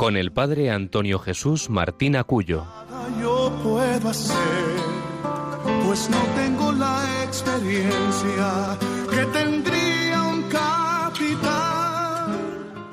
con 0.00 0.16
el 0.16 0.32
padre 0.32 0.70
Antonio 0.70 1.18
Jesús 1.18 1.68
Martín 1.68 2.16
Acuyo. 2.16 2.64
Yo 3.20 3.52
puedo 3.62 4.08
hacer, 4.08 4.80
pues 5.84 6.08
no 6.08 6.16
tengo 6.36 6.72
la 6.72 7.22
experiencia 7.22 8.78
que 9.10 9.26
tendría 9.26 10.22
un 10.22 10.42
capitán 10.48 11.52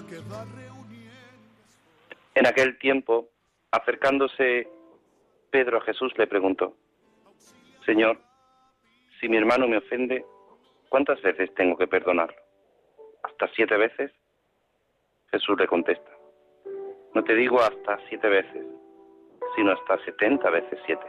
que 0.09 0.17
va 0.30 0.43
reuniendo. 0.53 1.39
En 2.35 2.45
aquel 2.45 2.77
tiempo, 2.77 3.30
acercándose 3.71 4.67
Pedro 5.49 5.77
a 5.77 5.81
Jesús, 5.83 6.11
le 6.17 6.27
preguntó, 6.27 6.75
Señor, 7.85 8.19
si 9.21 9.30
mi 9.30 9.38
hermano 9.38 9.66
me 9.69 9.77
ofende, 9.77 10.25
¿cuántas 10.89 11.21
veces 11.21 11.55
tengo 11.55 11.77
que 11.77 11.88
perdonarlo? 11.88 12.35
¿Hasta 13.23 13.47
siete 13.55 13.77
veces? 13.77 14.11
Jesús 15.31 15.58
le 15.58 15.67
contesta, 15.67 16.16
no 17.17 17.23
te 17.23 17.34
digo 17.34 17.59
hasta 17.59 17.97
siete 18.09 18.30
veces, 18.30 18.64
sino 19.55 19.72
hasta 19.72 19.97
setenta 20.05 20.52
veces 20.52 20.78
siete. 20.86 21.08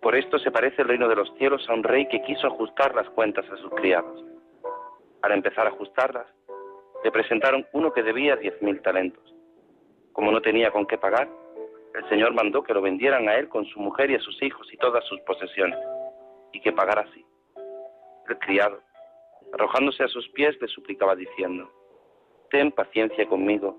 Por 0.00 0.16
esto 0.16 0.38
se 0.38 0.50
parece 0.50 0.80
el 0.80 0.88
reino 0.88 1.08
de 1.08 1.16
los 1.16 1.30
cielos 1.36 1.68
a 1.68 1.74
un 1.74 1.82
rey 1.82 2.08
que 2.08 2.22
quiso 2.22 2.46
ajustar 2.46 2.94
las 2.94 3.06
cuentas 3.10 3.44
a 3.50 3.56
sus 3.58 3.70
criados. 3.72 4.24
Al 5.20 5.32
empezar 5.32 5.66
a 5.66 5.68
ajustarlas, 5.68 6.26
le 7.04 7.10
presentaron 7.10 7.66
uno 7.74 7.92
que 7.92 8.02
debía 8.02 8.36
diez 8.36 8.54
mil 8.62 8.80
talentos. 8.80 9.22
Como 10.14 10.32
no 10.32 10.40
tenía 10.40 10.70
con 10.70 10.86
qué 10.86 10.96
pagar, 10.96 11.28
el 11.94 12.08
Señor 12.08 12.32
mandó 12.32 12.62
que 12.62 12.72
lo 12.72 12.80
vendieran 12.80 13.28
a 13.28 13.34
él 13.34 13.50
con 13.50 13.66
su 13.66 13.78
mujer 13.78 14.10
y 14.10 14.14
a 14.14 14.20
sus 14.20 14.42
hijos 14.42 14.72
y 14.72 14.78
todas 14.78 15.04
sus 15.04 15.20
posesiones, 15.20 15.78
y 16.54 16.62
que 16.62 16.72
pagara 16.72 17.02
así. 17.02 17.26
El 18.26 18.38
criado, 18.38 18.80
arrojándose 19.52 20.02
a 20.02 20.08
sus 20.08 20.26
pies, 20.30 20.56
le 20.62 20.68
suplicaba 20.68 21.14
diciendo, 21.14 21.70
Ten 22.48 22.72
paciencia 22.72 23.26
conmigo 23.26 23.78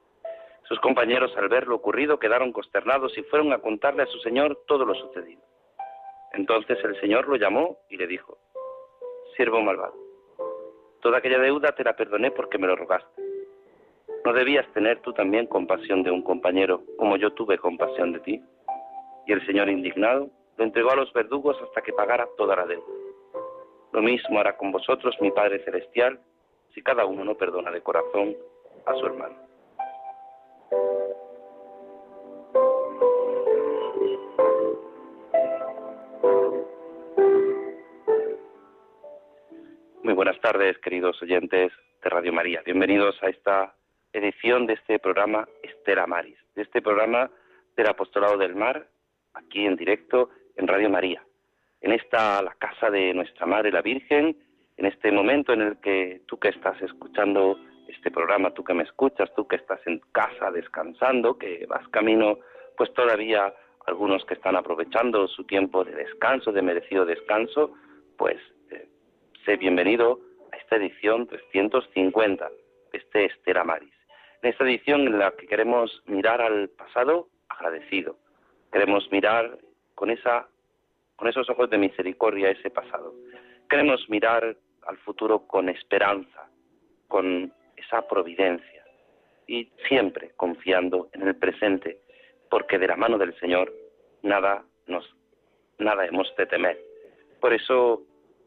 Sus 0.71 0.79
compañeros, 0.79 1.35
al 1.35 1.49
ver 1.49 1.67
lo 1.67 1.75
ocurrido, 1.75 2.17
quedaron 2.17 2.53
consternados 2.53 3.17
y 3.17 3.23
fueron 3.23 3.51
a 3.51 3.57
contarle 3.57 4.03
a 4.03 4.05
su 4.05 4.19
señor 4.19 4.57
todo 4.67 4.85
lo 4.85 4.95
sucedido. 4.95 5.41
Entonces 6.31 6.81
el 6.85 6.97
señor 7.01 7.27
lo 7.27 7.35
llamó 7.35 7.79
y 7.89 7.97
le 7.97 8.07
dijo, 8.07 8.37
Siervo 9.35 9.59
malvado, 9.59 9.93
toda 11.01 11.17
aquella 11.17 11.39
deuda 11.39 11.75
te 11.75 11.83
la 11.83 11.97
perdoné 11.97 12.31
porque 12.31 12.57
me 12.57 12.67
lo 12.67 12.77
rogaste. 12.77 13.21
¿No 14.23 14.31
debías 14.31 14.65
tener 14.71 15.01
tú 15.01 15.11
también 15.11 15.45
compasión 15.47 16.03
de 16.03 16.11
un 16.11 16.21
compañero 16.21 16.83
como 16.97 17.17
yo 17.17 17.33
tuve 17.33 17.57
compasión 17.57 18.13
de 18.13 18.21
ti? 18.21 18.41
Y 19.27 19.33
el 19.33 19.45
señor 19.45 19.67
indignado 19.67 20.29
lo 20.55 20.63
entregó 20.63 20.91
a 20.91 20.95
los 20.95 21.11
verdugos 21.11 21.57
hasta 21.61 21.81
que 21.81 21.91
pagara 21.91 22.29
toda 22.37 22.55
la 22.55 22.65
deuda. 22.65 22.93
Lo 23.91 24.01
mismo 24.01 24.39
hará 24.39 24.55
con 24.55 24.71
vosotros 24.71 25.17
mi 25.19 25.31
Padre 25.31 25.65
Celestial 25.65 26.17
si 26.73 26.81
cada 26.81 27.03
uno 27.03 27.25
no 27.25 27.35
perdona 27.35 27.71
de 27.71 27.81
corazón 27.81 28.37
a 28.85 28.95
su 28.95 29.05
hermano. 29.05 29.50
Buenas 40.21 40.39
tardes, 40.39 40.77
queridos 40.77 41.19
oyentes 41.23 41.71
de 42.03 42.09
Radio 42.11 42.31
María. 42.31 42.61
Bienvenidos 42.63 43.15
a 43.23 43.29
esta 43.29 43.73
edición 44.13 44.67
de 44.67 44.73
este 44.73 44.99
programa 44.99 45.47
Estela 45.63 46.05
Maris, 46.05 46.37
de 46.53 46.61
este 46.61 46.79
programa 46.79 47.31
del 47.75 47.87
Apostolado 47.87 48.37
del 48.37 48.53
Mar, 48.53 48.85
aquí 49.33 49.65
en 49.65 49.75
directo 49.75 50.29
en 50.57 50.67
Radio 50.67 50.91
María. 50.91 51.23
En 51.81 51.91
esta, 51.91 52.39
la 52.43 52.53
casa 52.53 52.91
de 52.91 53.15
nuestra 53.15 53.47
Madre 53.47 53.71
la 53.71 53.81
Virgen, 53.81 54.37
en 54.77 54.85
este 54.85 55.11
momento 55.11 55.53
en 55.53 55.61
el 55.61 55.77
que 55.77 56.21
tú 56.27 56.37
que 56.37 56.49
estás 56.49 56.79
escuchando 56.83 57.57
este 57.87 58.11
programa, 58.11 58.53
tú 58.53 58.63
que 58.63 58.75
me 58.75 58.83
escuchas, 58.83 59.33
tú 59.35 59.47
que 59.47 59.55
estás 59.55 59.79
en 59.87 60.01
casa 60.11 60.51
descansando, 60.51 61.39
que 61.39 61.65
vas 61.67 61.87
camino, 61.87 62.37
pues 62.77 62.93
todavía 62.93 63.51
algunos 63.87 64.23
que 64.25 64.35
están 64.35 64.55
aprovechando 64.55 65.27
su 65.27 65.45
tiempo 65.45 65.83
de 65.83 65.95
descanso, 65.95 66.51
de 66.51 66.61
merecido 66.61 67.07
descanso, 67.07 67.73
pues 68.17 68.37
sé 69.45 69.57
bienvenido 69.57 70.19
a 70.51 70.57
esta 70.57 70.75
edición 70.75 71.25
350 71.27 72.49
de 72.91 72.97
este 72.97 73.25
Estera 73.25 73.63
Maris. 73.63 73.93
En 74.41 74.51
esta 74.51 74.63
edición 74.63 75.01
en 75.01 75.17
la 75.17 75.31
que 75.31 75.47
queremos 75.47 76.03
mirar 76.05 76.41
al 76.41 76.69
pasado 76.69 77.27
agradecido, 77.49 78.17
queremos 78.71 79.11
mirar 79.11 79.57
con 79.95 80.11
esa 80.11 80.47
con 81.15 81.27
esos 81.27 81.49
ojos 81.49 81.69
de 81.69 81.77
misericordia 81.77 82.49
ese 82.49 82.69
pasado. 82.69 83.13
Queremos 83.69 84.09
mirar 84.09 84.55
al 84.87 84.97
futuro 84.97 85.45
con 85.47 85.69
esperanza, 85.69 86.49
con 87.07 87.53
esa 87.75 88.07
providencia 88.07 88.83
y 89.47 89.71
siempre 89.87 90.31
confiando 90.35 91.09
en 91.13 91.27
el 91.27 91.35
presente, 91.35 91.99
porque 92.49 92.79
de 92.79 92.87
la 92.87 92.95
mano 92.95 93.17
del 93.17 93.37
Señor 93.39 93.71
nada 94.23 94.63
nos 94.87 95.15
nada 95.77 96.05
hemos 96.05 96.35
de 96.35 96.45
temer. 96.45 96.79
Por 97.39 97.53
eso 97.53 98.03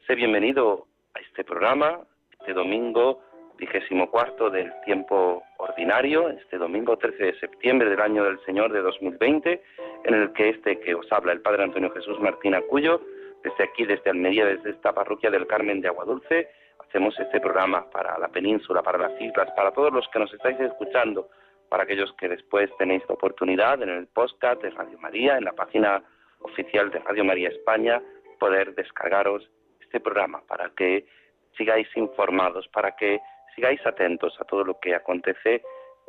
sé 0.07 0.13
bienvenido 0.13 0.85
a 1.15 1.19
este 1.19 1.43
programa, 1.43 2.01
este 2.39 2.53
domingo 2.53 3.21
vigésimo 3.57 4.11
cuarto 4.11 4.51
del 4.51 4.71
tiempo 4.83 5.41
ordinario, 5.57 6.29
este 6.29 6.59
domingo 6.59 6.95
13 6.95 7.23
de 7.23 7.39
septiembre 7.39 7.89
del 7.89 7.99
año 7.99 8.23
del 8.23 8.39
Señor 8.45 8.71
de 8.71 8.81
2020, 8.81 9.63
en 10.03 10.13
el 10.13 10.31
que 10.33 10.49
este 10.49 10.79
que 10.79 10.93
os 10.93 11.11
habla 11.11 11.31
el 11.31 11.41
Padre 11.41 11.63
Antonio 11.63 11.91
Jesús 11.91 12.19
Martín 12.19 12.53
Acuyo, 12.53 13.01
desde 13.43 13.63
aquí, 13.63 13.85
desde 13.85 14.11
Almería, 14.11 14.45
desde 14.45 14.71
esta 14.71 14.93
parroquia 14.93 15.31
del 15.31 15.47
Carmen 15.47 15.81
de 15.81 15.87
Aguadulce, 15.87 16.49
hacemos 16.87 17.19
este 17.19 17.39
programa 17.39 17.89
para 17.89 18.19
la 18.19 18.27
península, 18.27 18.83
para 18.83 18.99
las 18.99 19.19
islas, 19.19 19.49
para 19.55 19.71
todos 19.71 19.91
los 19.91 20.07
que 20.09 20.19
nos 20.19 20.31
estáis 20.31 20.59
escuchando, 20.59 21.29
para 21.67 21.83
aquellos 21.83 22.13
que 22.13 22.29
después 22.29 22.69
tenéis 22.77 23.01
la 23.09 23.15
oportunidad 23.15 23.81
en 23.81 23.89
el 23.89 24.05
podcast 24.05 24.61
de 24.61 24.69
Radio 24.69 24.99
María, 24.99 25.37
en 25.39 25.45
la 25.45 25.53
página 25.53 26.03
oficial 26.41 26.91
de 26.91 26.99
Radio 26.99 27.23
María 27.25 27.49
España, 27.49 28.03
poder 28.39 28.75
descargaros 28.75 29.49
este 29.95 30.01
programa 30.01 30.41
para 30.45 30.71
que 30.71 31.05
sigáis 31.57 31.87
informados, 31.95 32.67
para 32.67 32.97
que 32.97 33.21
sigáis 33.55 33.79
atentos 33.85 34.35
a 34.41 34.43
todo 34.43 34.65
lo 34.65 34.77
que 34.81 34.93
acontece 34.93 35.63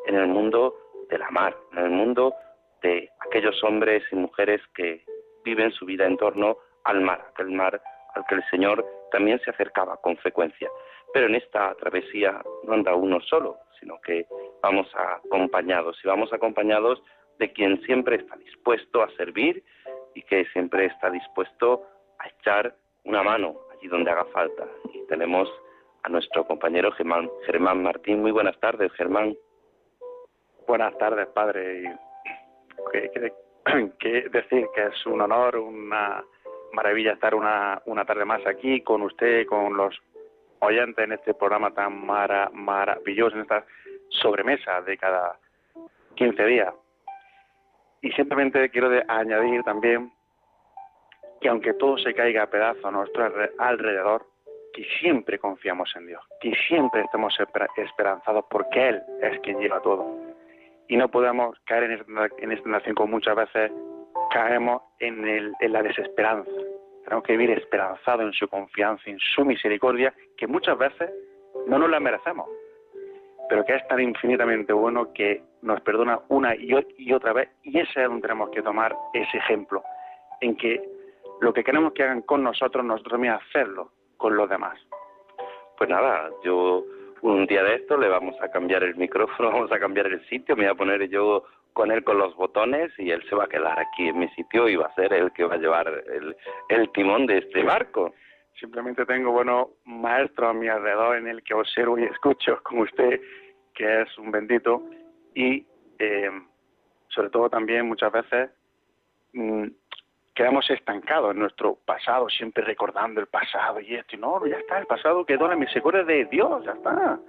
en 0.07 0.17
el 0.17 0.27
mundo 0.27 0.75
de 1.09 1.19
la 1.19 1.31
mar, 1.31 1.57
en 1.71 1.79
el 1.85 1.91
mundo 1.91 2.35
de 2.83 3.09
aquellos 3.21 3.63
hombres 3.63 4.03
y 4.11 4.17
mujeres 4.17 4.61
que 4.75 5.05
viven 5.45 5.71
su 5.71 5.87
vida 5.87 6.05
en 6.05 6.17
torno 6.17 6.57
al 6.83 7.01
mar, 7.01 7.27
aquel 7.31 7.53
mar 7.53 7.81
al 8.17 8.25
que 8.27 8.35
el 8.35 8.45
Señor 8.51 8.85
también 9.13 9.39
se 9.45 9.51
acercaba 9.51 9.99
con 9.99 10.17
frecuencia. 10.17 10.69
Pero 11.15 11.27
en 11.27 11.37
esta 11.37 11.73
travesía 11.77 12.43
no 12.65 12.73
anda 12.73 12.93
uno 12.97 13.21
solo, 13.21 13.57
sino 13.79 14.01
que 14.01 14.27
vamos 14.65 14.89
acompañados 14.97 15.97
y 16.03 16.09
vamos 16.09 16.33
acompañados 16.33 17.01
de 17.39 17.53
quien 17.53 17.81
siempre 17.83 18.17
está 18.17 18.35
dispuesto 18.37 19.05
a 19.05 19.11
servir 19.13 19.63
y 20.17 20.23
que 20.23 20.45
siempre 20.47 20.87
está 20.87 21.09
dispuesto 21.09 21.87
a 22.19 22.27
echar 22.27 22.75
una 23.05 23.23
mano 23.23 23.66
allí 23.77 23.89
donde 23.89 24.11
haga 24.11 24.25
falta. 24.27 24.67
Y 24.93 25.07
tenemos 25.07 25.49
a 26.03 26.09
nuestro 26.09 26.47
compañero 26.47 26.93
Germán, 26.93 27.31
Germán 27.47 27.83
Martín. 27.83 28.21
Muy 28.21 28.31
buenas 28.31 28.59
tardes, 28.61 28.93
Germán. 28.93 29.37
Buenas 30.67 30.97
tardes, 30.99 31.27
padre. 31.29 31.97
¿Qué, 33.99 34.29
decir 34.31 34.67
que 34.75 34.87
es 34.87 35.07
un 35.07 35.21
honor, 35.21 35.57
una 35.57 36.25
maravilla 36.73 37.13
estar 37.13 37.35
una, 37.35 37.81
una 37.87 38.05
tarde 38.05 38.25
más 38.25 38.47
aquí 38.47 38.83
con 38.83 39.03
usted, 39.03 39.47
con 39.47 39.77
los 39.77 39.95
oyentes 40.61 41.05
en 41.05 41.13
este 41.13 41.35
programa 41.35 41.73
tan 41.73 42.07
maravilloso, 42.07 43.37
en 43.37 43.43
esta 43.43 43.65
sobremesa 44.09 44.81
de 44.83 44.97
cada 44.97 45.39
15 46.15 46.45
días. 46.45 46.75
Y 48.03 48.13
simplemente 48.13 48.71
quiero 48.71 48.91
añadir 49.09 49.63
también 49.63 50.13
que 51.47 51.51
aunque 51.51 51.75
todo 51.75 51.97
se 51.99 52.13
caiga 52.13 52.43
a 52.43 52.51
pedazos 52.51 52.85
a 52.85 52.91
nuestro 52.91 53.31
alrededor, 53.59 54.27
que 54.73 54.85
siempre 54.99 55.39
confiamos 55.39 55.89
en 55.95 56.09
Dios, 56.09 56.21
que 56.41 56.53
siempre 56.67 57.03
estemos 57.03 57.39
esperanzados 57.77 58.45
porque 58.51 58.89
Él 58.89 59.03
es 59.23 59.39
quien 59.43 59.61
lleva 59.61 59.81
todo. 59.81 60.05
Y 60.89 60.97
no 60.97 61.09
podemos 61.09 61.57
caer 61.65 61.85
en 61.85 62.51
esta, 62.51 62.69
nación 62.69 62.97
como 62.97 63.13
muchas 63.13 63.37
veces 63.37 63.71
caemos 64.33 64.83
en, 64.99 65.25
el, 65.25 65.53
en 65.61 65.73
la 65.73 65.85
desesperanza. 65.85 66.51
Tenemos 67.05 67.23
que 67.23 67.37
vivir 67.37 67.57
esperanzados 67.57 68.27
en 68.27 68.33
su 68.33 68.49
confianza, 68.49 69.09
en 69.09 69.21
su 69.21 69.45
misericordia, 69.45 70.13
que 70.37 70.49
muchas 70.49 70.77
veces 70.77 71.13
no 71.69 71.79
nos 71.79 71.89
la 71.89 72.01
merecemos, 72.01 72.49
pero 73.49 73.65
que 73.65 73.77
es 73.77 73.87
tan 73.87 74.01
infinitamente 74.01 74.73
bueno 74.73 75.13
que 75.13 75.45
nos 75.63 75.81
perdona 75.83 76.19
una 76.29 76.57
y 76.57 77.13
otra 77.13 77.33
vez, 77.33 77.51
y 77.63 77.79
ese 77.79 78.03
es 78.03 78.09
donde 78.09 78.23
tenemos 78.23 78.51
que 78.51 78.63
tomar 78.63 78.97
ese 79.15 79.39
ejemplo, 79.39 79.85
en 80.41 80.57
que 80.57 80.96
lo 81.41 81.53
que 81.53 81.65
queremos 81.65 81.93
que 81.93 82.03
hagan 82.03 82.23
con 82.23 82.43
nosotros, 82.43 82.85
nosotros 82.85 83.13
también 83.13 83.35
hacerlo 83.35 83.93
con 84.17 84.37
los 84.37 84.49
demás. 84.49 84.79
Pues 85.77 85.91
nada, 85.91 86.31
yo 86.45 86.85
un 87.23 87.47
día 87.47 87.63
de 87.63 87.77
esto 87.77 87.97
le 87.97 88.09
vamos 88.09 88.35
a 88.41 88.49
cambiar 88.49 88.83
el 88.83 88.97
micrófono, 88.97 89.51
vamos 89.53 89.73
a 89.73 89.79
cambiar 89.79 90.07
el 90.07 90.25
sitio, 90.29 90.57
me 90.57 90.65
voy 90.65 90.73
a 90.73 90.77
poner 90.77 91.09
yo 91.09 91.45
con 91.73 91.91
él 91.91 92.03
con 92.05 92.17
los 92.19 92.35
botones 92.37 92.91
y 92.99 93.11
él 93.11 93.23
se 93.29 93.35
va 93.35 93.45
a 93.45 93.49
quedar 93.49 93.79
aquí 93.79 94.09
en 94.09 94.19
mi 94.19 94.29
sitio 94.31 94.67
y 94.67 94.77
va 94.77 94.87
a 94.87 94.95
ser 94.95 95.13
el 95.13 95.31
que 95.33 95.45
va 95.45 95.57
a 95.57 95.59
llevar 95.59 95.89
el, 95.89 96.35
el 96.71 96.91
timón 96.93 97.27
de 97.27 97.39
este 97.39 97.63
barco. 97.63 98.15
Simplemente 98.59 99.05
tengo 99.05 99.33
buenos 99.33 99.69
maestros 99.85 100.51
a 100.51 100.55
mi 100.55 100.69
alrededor 100.69 101.17
en 101.17 101.29
el 101.29 101.43
que 101.43 101.53
observo 101.53 101.99
y 101.99 102.05
escucho, 102.05 102.61
como 102.63 102.83
usted, 102.83 103.21
que 103.75 104.03
es 104.03 104.17
un 104.17 104.31
bendito, 104.31 104.83
y 105.35 105.67
eh, 105.99 106.31
sobre 107.09 107.29
todo 107.29 107.51
también 107.51 107.87
muchas 107.87 108.11
veces 108.11 108.51
mm, 109.35 109.67
quedamos 110.37 110.69
estancados 110.69 111.33
en 111.33 111.41
nuestro 111.41 111.79
pasado, 111.87 112.29
siempre 112.29 112.63
recordando 112.63 113.21
el 113.23 113.27
pasado 113.27 113.81
y 113.81 113.95
esto, 113.95 114.17
y 114.17 114.19
no, 114.19 114.47
ya 114.47 114.59
está, 114.59 114.79
el 114.79 114.87
pasado 114.87 115.25
quedó 115.25 115.45
en 115.45 115.51
la 115.53 115.57
misericordia 115.57 116.05
de 116.05 116.27
Dios, 116.27 116.63
ya 116.63 116.73
está. 116.73 116.93
No 116.93 117.21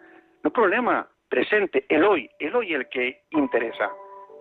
hay 0.43 0.51
problema, 0.51 1.07
presente, 1.29 1.85
el 1.87 2.03
hoy, 2.03 2.29
el 2.37 2.53
hoy 2.53 2.73
el 2.73 2.89
que 2.89 3.23
interesa. 3.31 3.89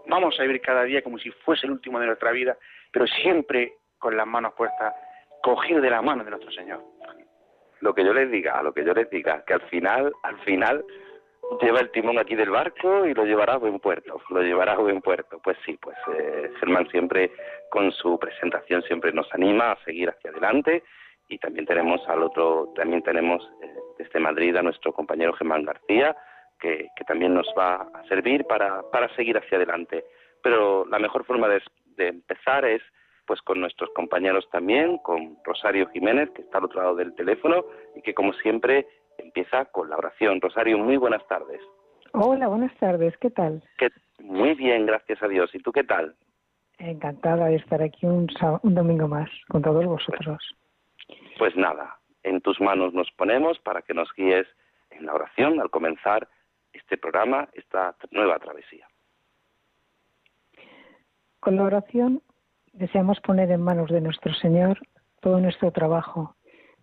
Vamos 0.09 0.39
a 0.39 0.43
vivir 0.43 0.61
cada 0.61 0.83
día 0.83 1.03
como 1.03 1.17
si 1.17 1.31
fuese 1.31 1.67
el 1.67 1.73
último 1.73 2.01
de 2.01 2.07
nuestra 2.07 2.33
vida, 2.33 2.57
pero 2.91 3.07
siempre 3.07 3.75
con 3.99 4.17
las 4.17 4.27
manos 4.27 4.53
puestas, 4.55 4.95
cogido 5.43 5.81
de 5.81 5.91
la 5.91 6.03
mano 6.03 6.25
de 6.25 6.31
nuestro 6.31 6.51
Señor. 6.51 6.83
Lo 7.81 7.95
que 7.95 8.05
yo 8.05 8.13
les 8.13 8.29
diga, 8.33 8.61
lo 8.63 8.75
que 8.75 8.85
yo 8.85 8.95
les 8.95 9.09
diga, 9.11 9.45
que 9.47 9.55
al 9.55 9.63
final, 9.63 10.13
al 10.25 10.39
final, 10.41 10.85
lleva 11.61 11.81
el 11.81 11.91
timón 11.91 12.19
aquí 12.19 12.35
del 12.35 12.51
barco 12.51 13.07
y 13.07 13.15
lo 13.15 13.25
llevará 13.25 13.55
a 13.55 13.59
buen 13.59 13.79
puerto, 13.79 14.21
lo 14.31 14.43
llevará 14.43 14.73
a 14.73 14.79
buen 14.79 15.01
puerto. 15.01 15.39
Pues 15.43 15.57
sí, 15.65 15.79
pues 15.81 15.97
eh, 16.19 16.51
Germán 16.59 16.89
siempre 16.89 17.31
con 17.71 17.93
su 17.93 18.19
presentación 18.19 18.83
siempre 18.83 19.13
nos 19.13 19.33
anima 19.35 19.73
a 19.73 19.85
seguir 19.85 20.09
hacia 20.11 20.31
adelante 20.31 20.83
y 21.29 21.39
también 21.39 21.67
tenemos 21.67 22.01
al 22.09 22.23
otro, 22.23 22.73
también 22.77 23.03
tenemos 23.03 23.43
eh, 23.63 23.75
desde 23.99 24.21
Madrid 24.21 24.55
a 24.57 24.63
nuestro 24.63 24.93
compañero 24.93 25.33
Germán 25.33 25.65
García, 25.65 26.17
que, 26.61 26.89
también 27.07 27.35
nos 27.35 27.47
va 27.59 27.89
a 27.95 28.05
servir 28.09 28.45
para, 28.45 28.83
para 28.91 29.15
seguir 29.15 29.37
hacia 29.37 29.57
adelante. 29.57 30.05
Pero 30.43 30.85
la 30.87 30.99
mejor 30.99 31.25
forma 31.25 31.49
de, 31.49 31.63
de 31.97 32.09
empezar 32.09 32.65
es 32.65 32.83
pues 33.27 33.43
con 33.43 33.61
nuestros 33.61 33.91
compañeros 33.91 34.49
también, 34.51 34.99
con 34.99 35.37
Rosario 35.45 35.89
Jiménez, 35.89 36.31
que 36.31 36.43
está 36.43 36.59
al 36.59 36.67
otro 36.67 36.81
lado 36.81 36.95
del 36.95 37.15
teléfono 37.15 37.65
y 37.97 38.03
que 38.03 38.15
como 38.15 38.33
siempre 38.35 38.87
empieza 39.19 39.65
con 39.67 39.91
la 39.91 39.97
oración. 39.97 40.41
Rosario, 40.41 40.79
muy 40.79 40.97
buenas 40.97 41.27
tardes. 41.27 41.61
Hola, 42.13 42.47
buenas 42.47 42.75
tardes, 42.79 43.17
¿qué 43.19 43.31
tal? 43.31 43.63
Muy 44.21 44.55
bien, 44.55 44.87
gracias 44.87 45.23
a 45.23 45.29
Dios. 45.29 45.53
¿Y 45.55 45.59
tú 45.59 45.73
qué 45.73 45.85
tal? 45.85 46.15
Encantada 46.79 47.47
de 47.47 47.57
estar 47.57 47.83
aquí 47.83 48.07
un, 48.07 48.29
un 48.63 48.75
domingo 48.75 49.09
más 49.09 49.31
con 49.49 49.63
todos 49.63 49.85
vosotros. 49.85 50.39
Pues, 51.07 51.21
pues 51.39 51.57
nada, 51.57 51.99
en 52.23 52.41
tus 52.41 52.61
manos 52.61 52.93
nos 52.93 53.11
ponemos 53.13 53.59
para 53.61 53.83
que 53.83 53.95
nos 53.95 54.13
guíes 54.15 54.47
en 54.91 55.07
la 55.07 55.15
oración 55.15 55.61
al 55.61 55.71
comenzar 55.71 56.29
este 56.73 56.97
programa, 56.97 57.49
esta 57.55 57.97
nueva 58.11 58.39
travesía. 58.39 58.87
Con 61.41 61.57
la 61.57 61.65
oración 61.65 62.23
deseamos 62.73 63.21
poner 63.21 63.51
en 63.51 63.63
manos 63.63 63.91
de 63.91 64.01
nuestro 64.01 64.35
Señor 64.35 64.79
todo 65.21 65.41
nuestro 65.41 65.71
trabajo, 65.71 66.37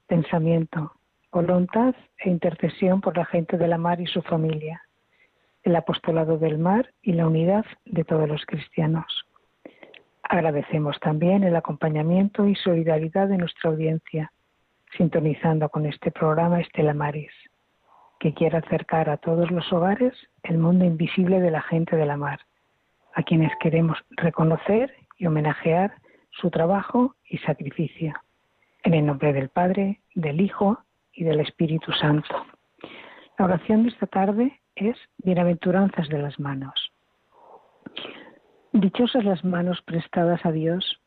pensamiento, 0.08 0.94
voluntad 1.32 1.96
e 2.18 2.30
intercesión 2.30 3.02
por 3.02 3.18
la 3.18 3.26
gente 3.26 3.58
de 3.58 3.68
la 3.68 3.78
mar 3.78 4.00
y 4.00 4.08
su 4.08 4.22
familia, 4.22 4.82
el 5.64 5.76
apostolado 5.76 6.38
del 6.38 6.58
mar 6.58 6.94
y 7.02 7.14
la 7.14 7.28
unidad 7.28 7.66
de 7.86 8.04
todos 8.04 8.28
los 8.28 8.46
cristianos. 8.46 9.26
Agradecemos 10.24 11.00
también 11.00 11.44
el 11.44 11.56
acompañamiento 11.56 12.48
y 12.48 12.56
solidaridad 12.56 13.28
de 13.28 13.38
nuestra 13.38 13.70
audiencia, 13.70 14.32
sintonizando 14.98 15.70
con 15.70 15.86
este 15.86 16.12
programa 16.12 16.62
Estela 16.62 16.94
Maris, 16.94 17.32
que 18.20 18.34
quiere 18.34 18.58
acercar 18.58 19.10
a 19.10 19.18
todos 19.18 19.52
los 19.52 19.72
hogares 19.74 20.14
el 20.44 20.58
mundo 20.58 20.86
invisible 20.86 21.42
de 21.42 21.52
la 21.52 21.62
gente 21.62 21.96
de 21.96 22.06
la 22.06 22.18
mar, 22.18 22.40
a 23.14 23.24
quienes 23.24 23.52
queremos 23.60 23.98
reconocer 24.12 24.94
y 25.18 25.26
homenajear 25.26 25.94
su 26.32 26.50
trabajo 26.50 27.16
y 27.30 27.38
sacrificio. 27.40 28.14
En 28.84 28.94
el 28.94 29.06
nombre 29.06 29.34
del 29.34 29.50
Padre, 29.50 30.02
del 30.16 30.42
Hijo 30.42 30.80
y 31.14 31.24
del 31.24 31.42
Espíritu 31.42 31.92
Santo. 31.92 32.46
La 33.38 33.46
oración 33.46 33.84
de 33.84 33.90
esta 33.90 34.08
tarde 34.08 34.62
es 34.76 34.98
Bienaventuranzas 35.18 36.08
de 36.10 36.20
las 36.20 36.40
manos. 36.40 36.93
Dichosas 38.74 39.24
las 39.24 39.46
manos 39.46 39.84
prestadas 39.84 40.44
a 40.48 40.52
Dios, 40.52 41.00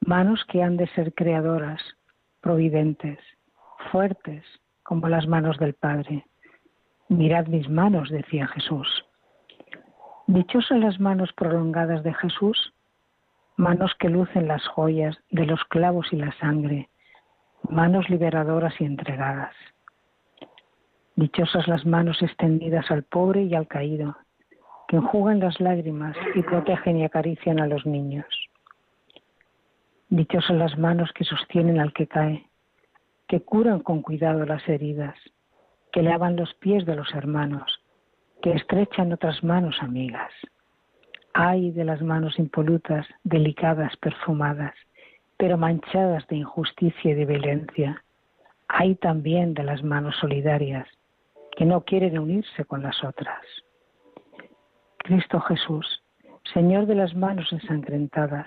manos 0.00 0.42
que 0.46 0.62
han 0.62 0.78
de 0.78 0.86
ser 0.88 1.12
creadoras, 1.12 1.82
providentes, 2.40 3.18
fuertes, 3.92 4.42
como 4.84 5.06
las 5.10 5.26
manos 5.26 5.58
del 5.58 5.74
Padre. 5.74 6.24
Mirad 7.10 7.46
mis 7.46 7.68
manos, 7.68 8.08
decía 8.08 8.46
Jesús. 8.46 8.88
Dichosas 10.28 10.78
las 10.78 10.98
manos 10.98 11.30
prolongadas 11.34 12.02
de 12.04 12.14
Jesús, 12.14 12.72
manos 13.56 13.92
que 13.98 14.08
lucen 14.08 14.48
las 14.48 14.66
joyas 14.68 15.18
de 15.30 15.44
los 15.44 15.62
clavos 15.64 16.10
y 16.10 16.16
la 16.16 16.32
sangre, 16.38 16.88
manos 17.68 18.08
liberadoras 18.08 18.72
y 18.80 18.86
entregadas. 18.86 19.54
Dichosas 21.16 21.68
las 21.68 21.84
manos 21.84 22.22
extendidas 22.22 22.90
al 22.90 23.02
pobre 23.02 23.42
y 23.42 23.54
al 23.54 23.68
caído, 23.68 24.16
que 24.88 24.96
enjugan 24.96 25.38
las 25.38 25.60
lágrimas 25.60 26.16
y 26.34 26.42
protegen 26.42 26.96
y 26.96 27.04
acarician 27.04 27.60
a 27.60 27.66
los 27.66 27.84
niños. 27.84 28.26
Dichosas 30.08 30.56
las 30.56 30.78
manos 30.78 31.12
que 31.12 31.24
sostienen 31.24 31.78
al 31.78 31.92
que 31.92 32.06
cae, 32.06 32.46
que 33.28 33.42
curan 33.42 33.80
con 33.80 34.00
cuidado 34.00 34.46
las 34.46 34.66
heridas, 34.66 35.14
que 35.92 36.02
lavan 36.02 36.36
los 36.36 36.54
pies 36.54 36.86
de 36.86 36.96
los 36.96 37.14
hermanos, 37.14 37.82
que 38.40 38.52
estrechan 38.52 39.12
otras 39.12 39.44
manos 39.44 39.76
amigas. 39.82 40.32
Ay 41.34 41.70
de 41.70 41.84
las 41.84 42.00
manos 42.00 42.38
impolutas, 42.38 43.06
delicadas, 43.24 43.94
perfumadas, 43.98 44.74
pero 45.36 45.58
manchadas 45.58 46.26
de 46.28 46.36
injusticia 46.36 47.10
y 47.10 47.14
de 47.14 47.26
violencia. 47.26 48.02
Hay 48.68 48.94
también 48.94 49.52
de 49.52 49.64
las 49.64 49.82
manos 49.82 50.16
solidarias 50.16 50.88
que 51.56 51.66
no 51.66 51.84
quieren 51.84 52.18
unirse 52.18 52.64
con 52.64 52.82
las 52.82 53.04
otras. 53.04 53.44
Cristo 55.08 55.40
Jesús, 55.40 56.02
Señor 56.52 56.84
de 56.84 56.94
las 56.94 57.14
manos 57.14 57.50
ensangrentadas, 57.50 58.46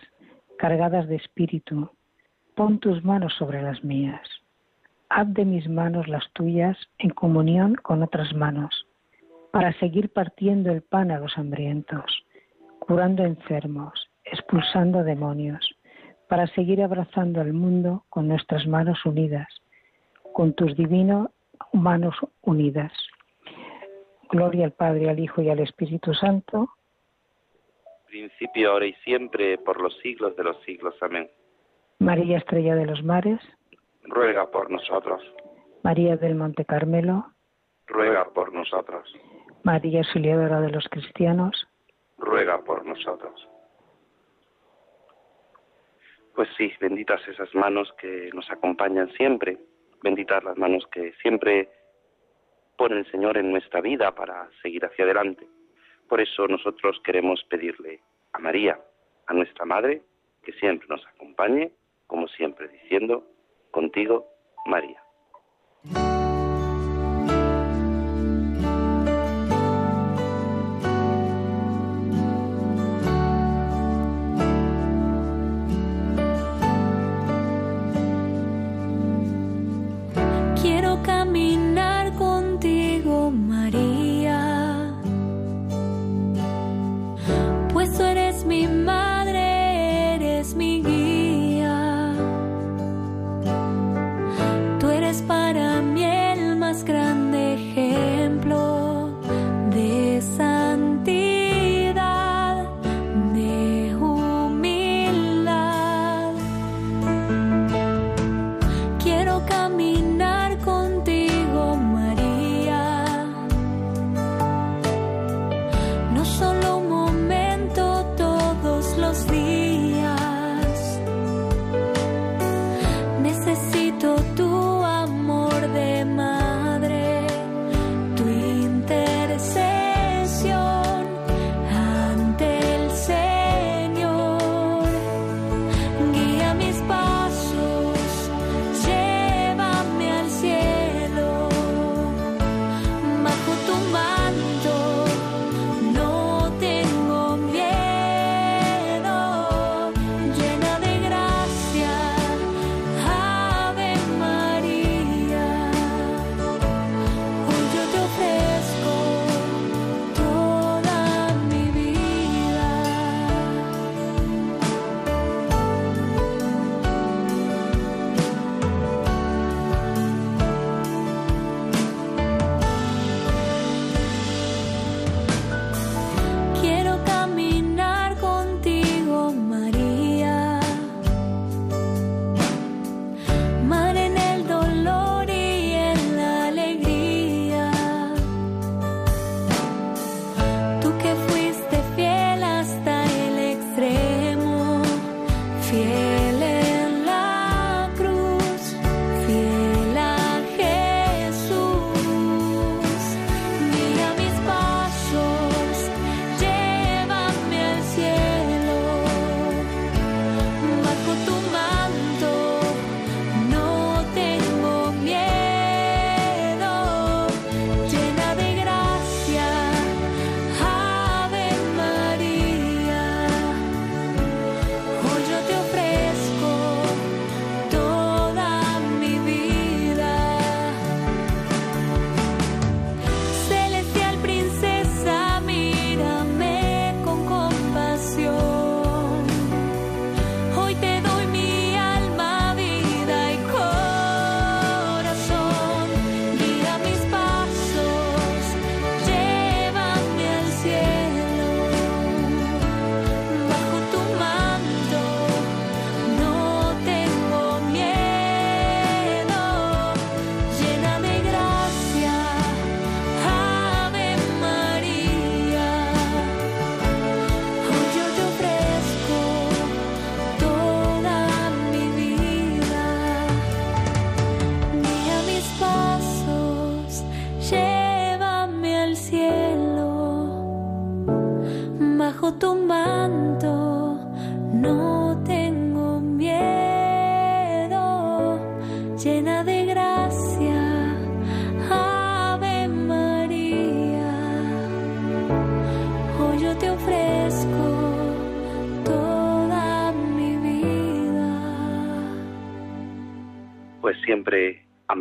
cargadas 0.60 1.08
de 1.08 1.16
espíritu, 1.16 1.90
pon 2.56 2.78
tus 2.78 3.04
manos 3.04 3.34
sobre 3.34 3.64
las 3.64 3.84
mías. 3.84 4.22
Haz 5.10 5.34
de 5.34 5.44
mis 5.44 5.68
manos 5.68 6.08
las 6.08 6.32
tuyas 6.34 6.78
en 7.00 7.10
comunión 7.10 7.74
con 7.74 8.04
otras 8.04 8.32
manos, 8.36 8.86
para 9.50 9.74
seguir 9.80 10.14
partiendo 10.14 10.72
el 10.72 10.84
pan 10.84 11.10
a 11.10 11.18
los 11.18 11.36
hambrientos, 11.36 12.06
curando 12.78 13.24
enfermos, 13.24 14.12
expulsando 14.24 15.04
demonios, 15.04 15.68
para 16.30 16.46
seguir 16.46 16.84
abrazando 16.84 17.42
al 17.42 17.54
mundo 17.54 18.06
con 18.10 18.28
nuestras 18.28 18.68
manos 18.68 19.04
unidas, 19.04 19.48
con 20.32 20.54
tus 20.54 20.78
divinos 20.78 21.32
manos 21.74 22.14
unidas. 22.42 22.92
Gloria 24.32 24.66
al 24.66 24.72
Padre, 24.72 25.10
al 25.10 25.20
Hijo 25.20 25.42
y 25.42 25.50
al 25.50 25.60
Espíritu 25.60 26.14
Santo. 26.14 26.70
Principio, 28.08 28.72
ahora 28.72 28.86
y 28.86 28.94
siempre, 29.04 29.58
por 29.58 29.82
los 29.82 29.98
siglos 30.00 30.36
de 30.38 30.44
los 30.44 30.58
siglos. 30.64 30.96
Amén. 31.02 31.30
María 32.00 32.38
Estrella 32.38 32.76
de 32.76 32.86
los 32.86 33.04
Mares. 33.04 33.40
Ruega 34.04 34.50
por 34.50 34.72
nosotros. 34.72 35.22
María 35.84 36.16
del 36.16 36.36
Monte 36.36 36.66
Carmelo. 36.66 37.26
Ruega 37.88 38.26
por 38.34 38.54
nosotros. 38.54 39.14
María 39.64 40.00
Auxiliadora 40.00 40.62
de 40.62 40.70
los 40.70 40.88
Cristianos. 40.90 41.68
Ruega 42.18 42.62
por 42.64 42.86
nosotros. 42.86 43.48
Pues 46.36 46.48
sí, 46.58 46.72
benditas 46.80 47.22
esas 47.28 47.54
manos 47.54 47.94
que 48.00 48.30
nos 48.34 48.50
acompañan 48.50 49.12
siempre, 49.12 49.58
benditas 50.02 50.44
las 50.44 50.58
manos 50.58 50.88
que 50.88 51.14
siempre 51.22 51.70
pone 52.82 52.98
el 52.98 53.12
Señor 53.12 53.38
en 53.38 53.52
nuestra 53.52 53.80
vida 53.80 54.10
para 54.16 54.50
seguir 54.64 54.84
hacia 54.84 55.06
adelante. 55.06 55.48
Por 56.10 56.20
eso 56.20 56.48
nosotros 56.48 57.00
queremos 57.04 57.44
pedirle 57.48 58.00
a 58.34 58.40
María 58.40 58.80
a 59.28 59.34
nuestra 59.36 59.66
Madre, 59.66 60.02
que 60.42 60.52
siempre 60.54 60.88
nos 60.90 61.06
acompañe, 61.06 61.72
como 62.08 62.28
siempre 62.28 62.70
diciendo, 62.70 63.24
contigo, 63.70 64.26
María. 64.66 65.00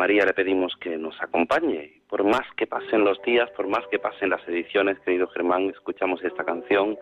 María 0.01 0.25
le 0.25 0.33
pedimos 0.33 0.75
que 0.77 0.97
nos 0.97 1.21
acompañe. 1.21 2.01
Por 2.09 2.25
más 2.25 2.51
que 2.57 2.67
pasen 2.67 3.05
los 3.05 3.21
días, 3.21 3.51
por 3.51 3.69
más 3.69 3.87
que 3.89 3.99
pasen 3.99 4.31
las 4.31 4.41
ediciones, 4.49 4.99
querido 5.01 5.29
Germán, 5.29 5.69
escuchamos 5.69 6.25
esta 6.25 6.43
canción 6.43 6.99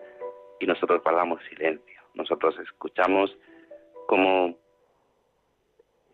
y 0.59 0.65
nosotros 0.65 1.01
guardamos 1.01 1.41
silencio. 1.47 2.01
Nosotros 2.13 2.59
escuchamos 2.59 3.33
como 4.05 4.57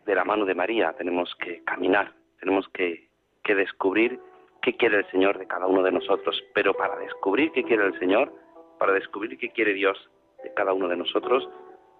de 0.06 0.13
la 0.13 0.24
mano 0.25 0.46
de 0.46 0.54
María 0.54 0.94
tenemos 0.94 1.34
que 1.39 1.63
caminar, 1.63 2.13
tenemos 2.39 2.70
que, 2.70 3.08
que 3.44 3.56
descubrir 3.56 4.20
qué 4.62 4.77
quiere 4.77 5.00
el 5.00 5.10
Señor 5.10 5.39
de 5.39 5.48
cada 5.48 5.65
uno 5.65 5.82
de 5.82 5.92
nosotros. 5.92 6.39
Pero 6.54 6.75
para 6.75 6.98
descubrir 6.98 7.51
qué 7.51 7.63
quiere 7.63 7.84
el 7.88 7.98
Señor, 7.98 8.32
para 8.77 8.94
descubrir 8.94 9.39
qué 9.39 9.50
quiere 9.50 9.74
Dios 9.74 9.98
de 10.44 10.54
cada 10.54 10.72
uno 10.72 10.88
de 10.88 10.98
nosotros, 10.98 11.50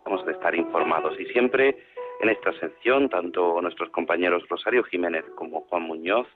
vamos 0.06 0.28
a 0.28 0.32
estar 0.32 0.54
informados. 0.54 1.20
Y 1.20 1.26
siempre 1.26 1.76
en 2.22 2.30
esta 2.30 2.54
sección, 2.60 3.10
tanto 3.10 3.62
nuestros 3.62 3.90
compañeros 3.90 4.44
Rosario 4.50 4.84
Jiménez 4.84 5.26
como 5.36 5.62
Juan 5.62 5.84
Muñoz 5.84 6.28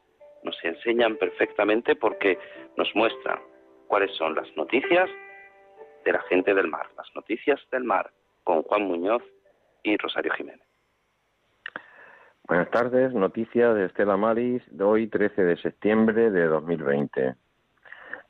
nos 0.44 0.58
enseñan 0.64 1.18
perfectamente 1.18 1.96
porque 1.96 2.38
nos 2.78 2.94
muestran 2.96 3.40
cuáles 3.88 4.12
son 4.16 4.36
las 4.36 4.48
noticias 4.56 5.10
de 6.06 6.12
la 6.14 6.22
gente 6.24 6.54
del 6.54 6.68
mar, 6.68 6.88
las 6.98 7.08
noticias 7.16 7.60
del 7.72 7.84
mar, 7.84 8.12
con 8.44 8.64
Juan 8.64 8.84
Muñoz 8.84 9.24
y 9.84 9.98
Rosario 9.98 10.32
Jiménez. 10.34 10.66
Buenas 12.48 12.70
tardes, 12.72 13.14
noticias 13.14 13.76
de 13.76 13.86
Estela 13.86 14.18
Maris 14.18 14.64
de 14.72 14.84
hoy 14.84 15.08
13 15.08 15.44
de 15.44 15.58
septiembre 15.58 16.32
de 16.32 16.48
2020. 16.48 17.36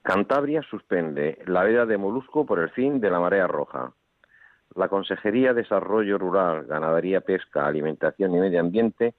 Cantabria 0.02 0.62
suspende 0.64 1.40
la 1.46 1.64
veda 1.64 1.86
de 1.86 1.98
molusco 1.98 2.46
por 2.46 2.60
el 2.60 2.70
fin 2.72 3.00
de 3.00 3.12
la 3.12 3.20
marea 3.20 3.48
roja. 3.48 3.94
La 4.76 4.88
Consejería 4.88 5.54
de 5.54 5.62
Desarrollo 5.62 6.18
Rural, 6.18 6.66
Ganadería, 6.66 7.22
Pesca, 7.22 7.66
Alimentación 7.66 8.34
y 8.36 8.40
Medio 8.40 8.60
Ambiente 8.60 9.16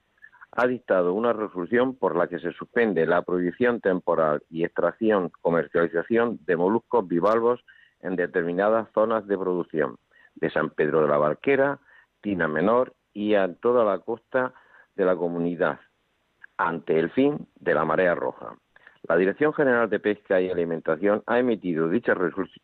ha 0.52 0.66
dictado 0.66 1.14
una 1.14 1.32
resolución 1.32 1.94
por 1.94 2.16
la 2.16 2.26
que 2.26 2.40
se 2.40 2.52
suspende 2.52 3.06
la 3.06 3.22
prohibición 3.22 3.80
temporal 3.80 4.42
y 4.50 4.64
extracción, 4.64 5.30
comercialización 5.40 6.40
de 6.44 6.56
moluscos 6.56 7.06
bivalvos 7.06 7.64
en 8.00 8.16
determinadas 8.16 8.88
zonas 8.92 9.26
de 9.26 9.38
producción, 9.38 9.96
de 10.34 10.50
San 10.50 10.70
Pedro 10.70 11.02
de 11.02 11.08
la 11.08 11.18
Barquera, 11.18 11.78
Tina 12.20 12.48
Menor 12.48 12.94
y 13.12 13.34
a 13.34 13.52
toda 13.54 13.84
la 13.84 13.98
costa 13.98 14.52
de 14.96 15.04
la 15.04 15.16
comunidad, 15.16 15.78
ante 16.56 16.98
el 16.98 17.10
fin 17.10 17.46
de 17.56 17.74
la 17.74 17.84
marea 17.84 18.14
roja. 18.14 18.56
La 19.10 19.16
Dirección 19.16 19.52
General 19.52 19.90
de 19.90 19.98
Pesca 19.98 20.40
y 20.40 20.48
Alimentación 20.48 21.24
ha 21.26 21.40
emitido 21.40 21.88
dicha 21.88 22.14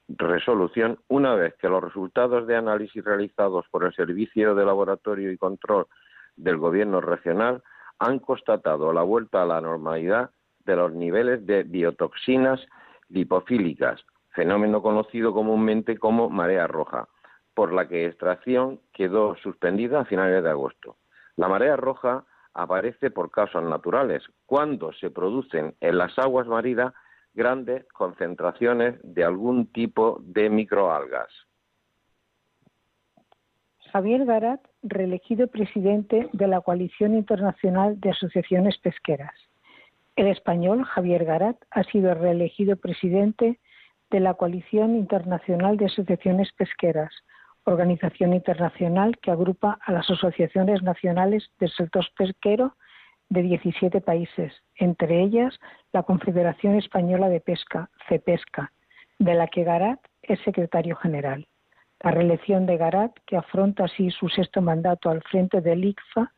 resolución 0.06 0.96
una 1.08 1.34
vez 1.34 1.56
que 1.56 1.68
los 1.68 1.82
resultados 1.82 2.46
de 2.46 2.54
análisis 2.54 3.02
realizados 3.02 3.66
por 3.68 3.82
el 3.82 3.92
Servicio 3.92 4.54
de 4.54 4.64
Laboratorio 4.64 5.32
y 5.32 5.38
Control 5.38 5.88
del 6.36 6.56
Gobierno 6.58 7.00
Regional 7.00 7.64
han 7.98 8.20
constatado 8.20 8.92
la 8.92 9.02
vuelta 9.02 9.42
a 9.42 9.44
la 9.44 9.60
normalidad 9.60 10.30
de 10.64 10.76
los 10.76 10.92
niveles 10.92 11.44
de 11.46 11.64
biotoxinas 11.64 12.64
lipofílicas, 13.08 14.00
fenómeno 14.30 14.82
conocido 14.82 15.34
comúnmente 15.34 15.98
como 15.98 16.30
marea 16.30 16.68
roja, 16.68 17.08
por 17.54 17.72
la 17.72 17.88
que 17.88 18.06
extracción 18.06 18.78
quedó 18.92 19.34
suspendida 19.42 20.02
a 20.02 20.04
finales 20.04 20.44
de 20.44 20.50
agosto. 20.50 20.94
La 21.34 21.48
marea 21.48 21.74
roja 21.74 22.24
aparece 22.56 23.10
por 23.10 23.30
causas 23.30 23.62
naturales, 23.62 24.22
cuando 24.46 24.92
se 24.94 25.10
producen 25.10 25.74
en 25.80 25.98
las 25.98 26.18
aguas 26.18 26.46
marinas 26.46 26.94
grandes 27.34 27.86
concentraciones 27.92 28.98
de 29.02 29.24
algún 29.24 29.66
tipo 29.72 30.18
de 30.22 30.48
microalgas. 30.48 31.28
Javier 33.92 34.24
Garat, 34.24 34.60
reelegido 34.82 35.46
presidente 35.48 36.28
de 36.32 36.48
la 36.48 36.60
Coalición 36.60 37.14
Internacional 37.14 38.00
de 38.00 38.10
Asociaciones 38.10 38.78
Pesqueras. 38.78 39.34
El 40.16 40.28
español 40.28 40.84
Javier 40.84 41.24
Garat 41.24 41.56
ha 41.70 41.84
sido 41.84 42.14
reelegido 42.14 42.76
presidente 42.76 43.60
de 44.10 44.20
la 44.20 44.34
Coalición 44.34 44.96
Internacional 44.96 45.76
de 45.76 45.86
Asociaciones 45.86 46.50
Pesqueras, 46.52 47.12
organización 47.66 48.32
internacional 48.32 49.18
que 49.18 49.30
agrupa 49.30 49.78
a 49.84 49.92
las 49.92 50.08
asociaciones 50.08 50.82
nacionales 50.82 51.50
del 51.58 51.70
sector 51.70 52.06
pesquero 52.16 52.76
de 53.28 53.42
17 53.42 54.00
países, 54.00 54.52
entre 54.76 55.22
ellas 55.22 55.58
la 55.92 56.04
Confederación 56.04 56.76
Española 56.76 57.28
de 57.28 57.40
Pesca, 57.40 57.90
CEPESCA, 58.08 58.72
de 59.18 59.34
la 59.34 59.48
que 59.48 59.64
Garat 59.64 59.98
es 60.22 60.38
secretario 60.40 60.94
general. 60.96 61.46
La 62.00 62.12
reelección 62.12 62.66
de 62.66 62.76
Garat, 62.76 63.12
que 63.26 63.36
afronta 63.36 63.84
así 63.84 64.10
su 64.10 64.28
sexto 64.28 64.62
mandato 64.62 65.10
al 65.10 65.22
frente 65.22 65.60
del 65.60 65.84
ICFA, 65.84 66.32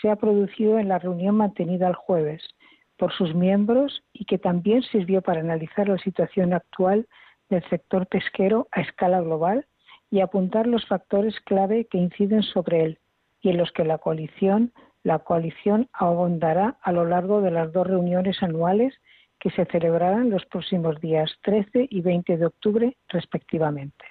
se 0.00 0.10
ha 0.10 0.16
producido 0.16 0.78
en 0.78 0.88
la 0.88 0.98
reunión 0.98 1.36
mantenida 1.36 1.88
el 1.88 1.94
jueves 1.94 2.42
por 2.98 3.12
sus 3.12 3.34
miembros 3.34 4.04
y 4.12 4.26
que 4.26 4.38
también 4.38 4.82
sirvió 4.82 5.22
para 5.22 5.40
analizar 5.40 5.88
la 5.88 5.98
situación 5.98 6.52
actual 6.52 7.08
del 7.48 7.68
sector 7.68 8.06
pesquero 8.06 8.68
a 8.70 8.82
escala 8.82 9.20
global 9.20 9.66
y 10.10 10.20
apuntar 10.20 10.66
los 10.66 10.86
factores 10.86 11.38
clave 11.40 11.86
que 11.86 11.98
inciden 11.98 12.42
sobre 12.42 12.84
él 12.84 12.98
y 13.40 13.50
en 13.50 13.58
los 13.58 13.70
que 13.72 13.84
la 13.84 13.98
coalición, 13.98 14.72
la 15.04 15.22
abondará 15.92 16.76
a 16.82 16.92
lo 16.92 17.04
largo 17.04 17.40
de 17.40 17.50
las 17.50 17.72
dos 17.72 17.86
reuniones 17.86 18.42
anuales 18.42 18.94
que 19.38 19.50
se 19.50 19.64
celebrarán 19.66 20.30
los 20.30 20.44
próximos 20.46 21.00
días 21.00 21.32
13 21.42 21.86
y 21.88 22.00
20 22.00 22.36
de 22.36 22.46
octubre 22.46 22.96
respectivamente. 23.08 24.04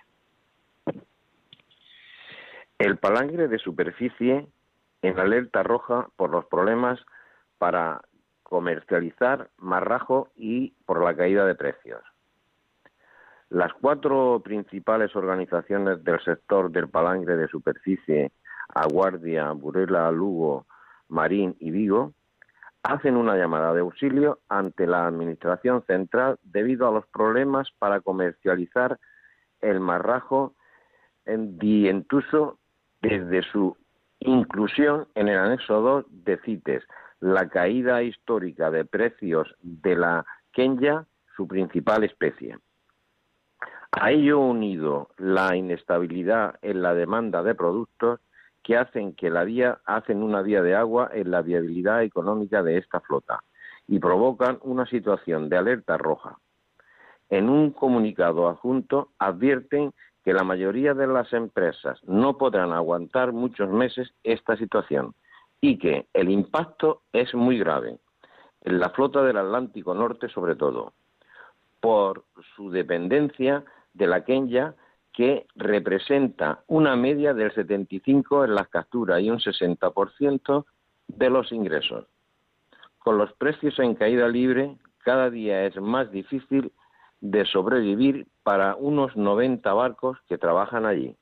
El 2.80 2.98
palangre 2.98 3.48
de 3.48 3.58
superficie 3.58 4.48
en 5.02 5.20
alerta 5.20 5.64
roja 5.64 6.08
por 6.16 6.30
los 6.30 6.46
problemas 6.46 7.00
para 7.58 8.02
comercializar 8.44 9.50
marrajo 9.58 10.30
y 10.36 10.72
por 10.86 11.04
la 11.04 11.16
caída 11.16 11.46
de 11.46 11.56
precios. 11.56 12.02
Las 13.50 13.74
cuatro 13.74 14.42
principales 14.44 15.16
organizaciones 15.16 16.04
del 16.04 16.20
sector 16.22 16.70
del 16.70 16.90
palangre 16.90 17.38
de 17.38 17.48
superficie, 17.48 18.32
Aguardia, 18.76 19.52
Burela, 19.54 20.12
Lugo, 20.12 20.66
Marín 21.08 21.56
y 21.60 21.72
Vigo, 21.72 22.14
hacen 22.84 23.16
una 23.16 23.38
llamada 23.38 23.74
de 23.74 23.80
auxilio 23.80 24.40
ante 24.50 24.86
la 24.86 25.08
Administración 25.08 25.84
Central 25.86 26.38
debido 26.44 26.88
a 26.88 26.92
los 26.92 27.08
problemas 27.08 27.70
para 27.80 28.02
comercializar 28.02 29.00
el 29.62 29.80
marrajo 29.80 30.54
en 31.26 31.58
dientuso 31.58 32.60
desde 33.02 33.44
su 33.44 33.78
inclusión 34.20 35.08
en 35.16 35.30
el 35.30 35.38
anexo 35.38 35.82
2 35.82 36.06
de 36.10 36.38
CITES, 36.40 36.84
la 37.22 37.48
caída 37.48 38.04
histórica 38.04 38.72
de 38.72 38.84
precios 38.84 39.56
de 39.62 39.96
la 39.96 40.26
Kenya, 40.52 41.06
su 41.36 41.48
principal 41.48 42.04
especie. 42.04 42.58
A 43.92 44.12
ello 44.12 44.40
unido 44.40 45.10
la 45.18 45.56
inestabilidad 45.56 46.56
en 46.62 46.82
la 46.82 46.94
demanda 46.94 47.42
de 47.42 47.56
productos 47.56 48.20
que 48.62 48.78
hacen 48.78 49.14
que 49.14 49.30
la 49.30 49.44
vía 49.44 49.80
hacen 49.86 50.22
una 50.22 50.42
vía 50.42 50.62
de 50.62 50.76
agua 50.76 51.10
en 51.14 51.32
la 51.32 51.42
viabilidad 51.42 52.04
económica 52.04 52.64
de 52.64 52.78
esta 52.78 53.00
flota 53.00 53.44
y 53.88 54.00
provocan 54.00 54.60
una 54.62 54.86
situación 54.86 55.48
de 55.48 55.58
alerta 55.58 55.98
roja. 55.98 56.38
En 57.30 57.50
un 57.50 57.72
comunicado 57.72 58.50
adjunto 58.50 59.12
advierten 59.20 59.94
que 60.24 60.34
la 60.34 60.44
mayoría 60.44 60.94
de 60.94 61.08
las 61.08 61.32
empresas 61.32 62.04
no 62.04 62.38
podrán 62.38 62.74
aguantar 62.74 63.32
muchos 63.32 63.70
meses 63.70 64.14
esta 64.24 64.58
situación 64.58 65.16
y 65.62 65.78
que 65.78 66.08
el 66.14 66.30
impacto 66.30 67.04
es 67.14 67.34
muy 67.34 67.58
grave 67.58 67.98
en 68.62 68.80
la 68.80 68.90
flota 68.90 69.24
del 69.24 69.38
Atlántico 69.38 69.94
Norte 69.94 70.28
sobre 70.28 70.56
todo 70.56 70.92
por 71.80 72.26
su 72.56 72.70
dependencia 72.70 73.64
de 73.98 74.08
la 74.08 74.24
Kenya, 74.24 74.76
que 75.14 75.48
representa 75.56 76.64
una 76.68 76.96
media 76.96 77.34
del 77.34 77.52
75 77.52 78.46
en 78.46 78.56
las 78.56 78.68
capturas 78.68 79.22
y 79.22 79.32
un 79.32 79.40
60% 79.40 80.66
de 81.08 81.30
los 81.30 81.52
ingresos. 81.52 82.06
Con 83.00 83.18
los 83.18 83.34
precios 83.34 83.80
en 83.80 83.96
caída 83.96 84.28
libre, 84.28 84.76
cada 85.00 85.30
día 85.30 85.64
es 85.66 85.76
más 85.78 86.12
difícil 86.12 86.72
de 87.22 87.46
sobrevivir 87.46 88.28
para 88.44 88.76
unos 88.76 89.16
90 89.16 89.74
barcos 89.74 90.18
que 90.28 90.38
trabajan 90.38 90.86
allí. 90.86 91.16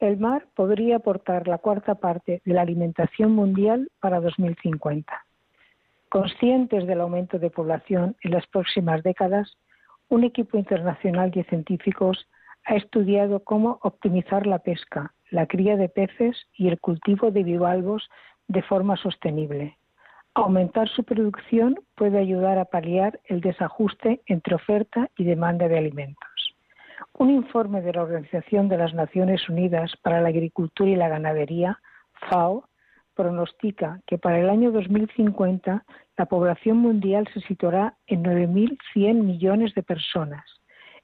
El 0.00 0.16
mar 0.16 0.46
podría 0.56 0.96
aportar 0.96 1.46
la 1.46 1.58
cuarta 1.58 1.94
parte 1.94 2.40
de 2.44 2.54
la 2.54 2.62
alimentación 2.62 3.32
mundial 3.32 3.90
para 4.00 4.20
2050. 4.20 5.12
Conscientes 6.08 6.86
del 6.86 7.02
aumento 7.02 7.38
de 7.38 7.50
población 7.50 8.16
en 8.22 8.32
las 8.32 8.46
próximas 8.46 9.02
décadas, 9.02 9.56
un 10.10 10.24
equipo 10.24 10.58
internacional 10.58 11.30
de 11.30 11.44
científicos 11.44 12.28
ha 12.66 12.74
estudiado 12.74 13.40
cómo 13.40 13.78
optimizar 13.82 14.46
la 14.46 14.58
pesca, 14.58 15.14
la 15.30 15.46
cría 15.46 15.76
de 15.76 15.88
peces 15.88 16.36
y 16.52 16.68
el 16.68 16.78
cultivo 16.78 17.30
de 17.30 17.44
bivalvos 17.44 18.10
de 18.48 18.62
forma 18.62 18.96
sostenible. 18.96 19.78
Aumentar 20.34 20.88
su 20.88 21.04
producción 21.04 21.76
puede 21.94 22.18
ayudar 22.18 22.58
a 22.58 22.64
paliar 22.64 23.20
el 23.24 23.40
desajuste 23.40 24.20
entre 24.26 24.56
oferta 24.56 25.08
y 25.16 25.24
demanda 25.24 25.68
de 25.68 25.78
alimentos. 25.78 26.28
Un 27.14 27.30
informe 27.30 27.80
de 27.80 27.92
la 27.92 28.02
Organización 28.02 28.68
de 28.68 28.78
las 28.78 28.94
Naciones 28.94 29.48
Unidas 29.48 29.92
para 30.02 30.20
la 30.20 30.28
Agricultura 30.28 30.90
y 30.90 30.96
la 30.96 31.08
Ganadería, 31.08 31.80
FAO, 32.28 32.64
pronostica 33.20 34.00
que 34.06 34.16
para 34.16 34.40
el 34.40 34.48
año 34.48 34.72
2050 34.72 35.84
la 36.16 36.26
población 36.26 36.78
mundial 36.78 37.28
se 37.34 37.40
situará 37.42 37.94
en 38.06 38.24
9.100 38.24 39.22
millones 39.22 39.74
de 39.74 39.82
personas. 39.82 40.44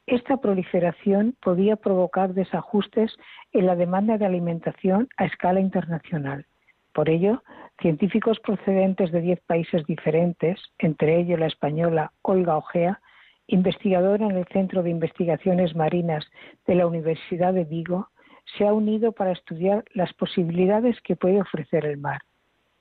Esta 0.07 0.39
proliferación 0.39 1.37
podía 1.43 1.77
provocar 1.77 2.33
desajustes 2.33 3.15
en 3.53 3.67
la 3.67 3.77
demanda 3.77 4.17
de 4.17 4.25
alimentación 4.25 5.09
a 5.19 5.27
escala 5.27 5.61
internacional. 5.61 6.47
Por 6.95 7.11
ello, 7.11 7.43
científicos 7.83 8.41
procedentes 8.41 9.13
de 9.13 9.21
10 9.21 9.41
países 9.41 9.85
diferentes, 9.85 10.59
entre 10.79 11.21
ellos 11.21 11.39
la 11.39 11.49
española 11.49 12.13
Olga 12.23 12.57
Ojea, 12.57 12.99
investigadora 13.47 14.25
en 14.25 14.39
el 14.39 14.47
Centro 14.47 14.83
de 14.83 14.89
Investigaciones 14.89 15.77
Marinas 15.77 16.25
de 16.67 16.77
la 16.77 16.87
Universidad 16.87 17.53
de 17.53 17.65
Vigo, 17.65 18.09
se 18.57 18.67
ha 18.67 18.73
unido 18.73 19.13
para 19.13 19.33
estudiar 19.33 19.85
las 19.93 20.13
posibilidades 20.15 21.01
que 21.03 21.17
puede 21.17 21.41
ofrecer 21.41 21.85
el 21.85 21.99
mar. 21.99 22.23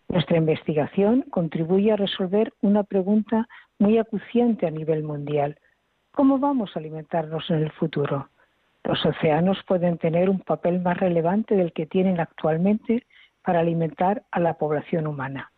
Nuestra 0.07 0.37
investigación 0.37 1.23
contribuye 1.31 1.91
a 1.91 1.95
resolver 1.97 2.53
una 2.61 2.83
pregunta 2.83 3.47
muy 3.79 3.97
acuciante 3.97 4.67
a 4.67 4.71
nivel 4.71 5.03
mundial. 5.03 5.57
¿Cómo 6.11 6.37
vamos 6.39 6.71
a 6.75 6.79
alimentarnos 6.79 7.49
en 7.49 7.63
el 7.63 7.71
futuro? 7.71 8.29
Los 8.83 9.03
océanos 9.05 9.57
pueden 9.67 9.97
tener 9.97 10.29
un 10.29 10.39
papel 10.39 10.79
más 10.79 10.97
relevante 10.97 11.55
del 11.55 11.73
que 11.73 11.87
tienen 11.87 12.19
actualmente 12.19 13.05
para 13.43 13.59
alimentar 13.59 14.23
a 14.31 14.39
la 14.39 14.53
población 14.53 15.07
humana. 15.07 15.51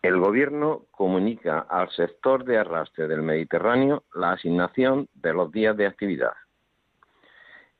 El 0.00 0.18
Gobierno 0.18 0.82
comunica 0.90 1.60
al 1.60 1.90
sector 1.90 2.44
de 2.44 2.58
arrastre 2.58 3.08
del 3.08 3.22
Mediterráneo 3.22 4.04
la 4.14 4.32
asignación 4.32 5.08
de 5.14 5.32
los 5.32 5.50
días 5.50 5.76
de 5.76 5.86
actividad. 5.86 6.34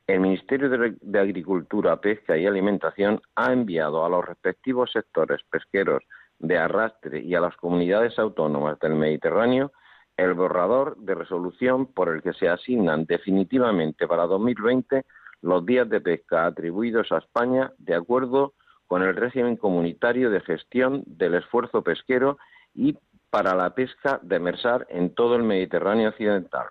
El 0.07 0.19
Ministerio 0.19 0.69
de 0.69 1.19
Agricultura, 1.19 1.99
Pesca 1.99 2.37
y 2.37 2.45
Alimentación 2.45 3.21
ha 3.35 3.51
enviado 3.51 4.05
a 4.05 4.09
los 4.09 4.23
respectivos 4.23 4.91
sectores 4.91 5.41
pesqueros 5.49 6.03
de 6.37 6.57
arrastre 6.57 7.21
y 7.21 7.33
a 7.33 7.41
las 7.41 7.55
comunidades 7.57 8.19
autónomas 8.19 8.79
del 8.79 8.93
Mediterráneo 8.93 9.71
el 10.15 10.33
borrador 10.33 10.95
de 10.97 11.15
resolución 11.15 11.87
por 11.87 12.09
el 12.09 12.21
que 12.21 12.33
se 12.33 12.47
asignan 12.47 13.05
definitivamente 13.05 14.07
para 14.07 14.27
2020 14.27 15.05
los 15.41 15.65
días 15.65 15.89
de 15.89 16.01
pesca 16.01 16.45
atribuidos 16.45 17.11
a 17.11 17.17
España 17.17 17.71
de 17.79 17.95
acuerdo 17.95 18.53
con 18.87 19.01
el 19.01 19.15
régimen 19.15 19.57
comunitario 19.57 20.29
de 20.29 20.41
gestión 20.41 21.03
del 21.05 21.35
esfuerzo 21.35 21.81
pesquero 21.81 22.37
y 22.73 22.97
para 23.29 23.55
la 23.55 23.73
pesca 23.73 24.19
demersal 24.21 24.85
en 24.89 25.13
todo 25.13 25.35
el 25.35 25.43
Mediterráneo 25.43 26.09
occidental. 26.09 26.67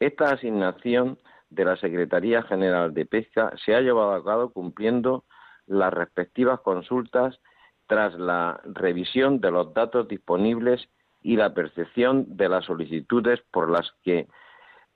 Esta 0.00 0.32
asignación 0.32 1.18
de 1.54 1.64
la 1.64 1.76
Secretaría 1.76 2.42
General 2.42 2.94
de 2.94 3.06
Pesca 3.06 3.52
se 3.64 3.74
ha 3.74 3.80
llevado 3.80 4.14
a 4.14 4.24
cabo 4.24 4.50
cumpliendo 4.50 5.24
las 5.66 5.92
respectivas 5.92 6.60
consultas 6.60 7.38
tras 7.86 8.14
la 8.14 8.60
revisión 8.64 9.40
de 9.40 9.50
los 9.50 9.74
datos 9.74 10.08
disponibles 10.08 10.88
y 11.22 11.36
la 11.36 11.52
percepción 11.52 12.36
de 12.36 12.48
las 12.48 12.64
solicitudes 12.64 13.40
por 13.50 13.70
las 13.70 13.92
que 14.02 14.28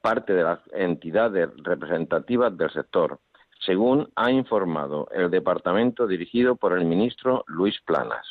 parte 0.00 0.32
de 0.32 0.44
las 0.44 0.60
entidades 0.72 1.50
representativas 1.62 2.56
del 2.56 2.70
sector, 2.70 3.18
según 3.64 4.08
ha 4.16 4.30
informado 4.30 5.08
el 5.12 5.30
departamento 5.30 6.06
dirigido 6.06 6.56
por 6.56 6.72
el 6.72 6.84
ministro 6.84 7.44
Luis 7.46 7.78
Planas. 7.84 8.26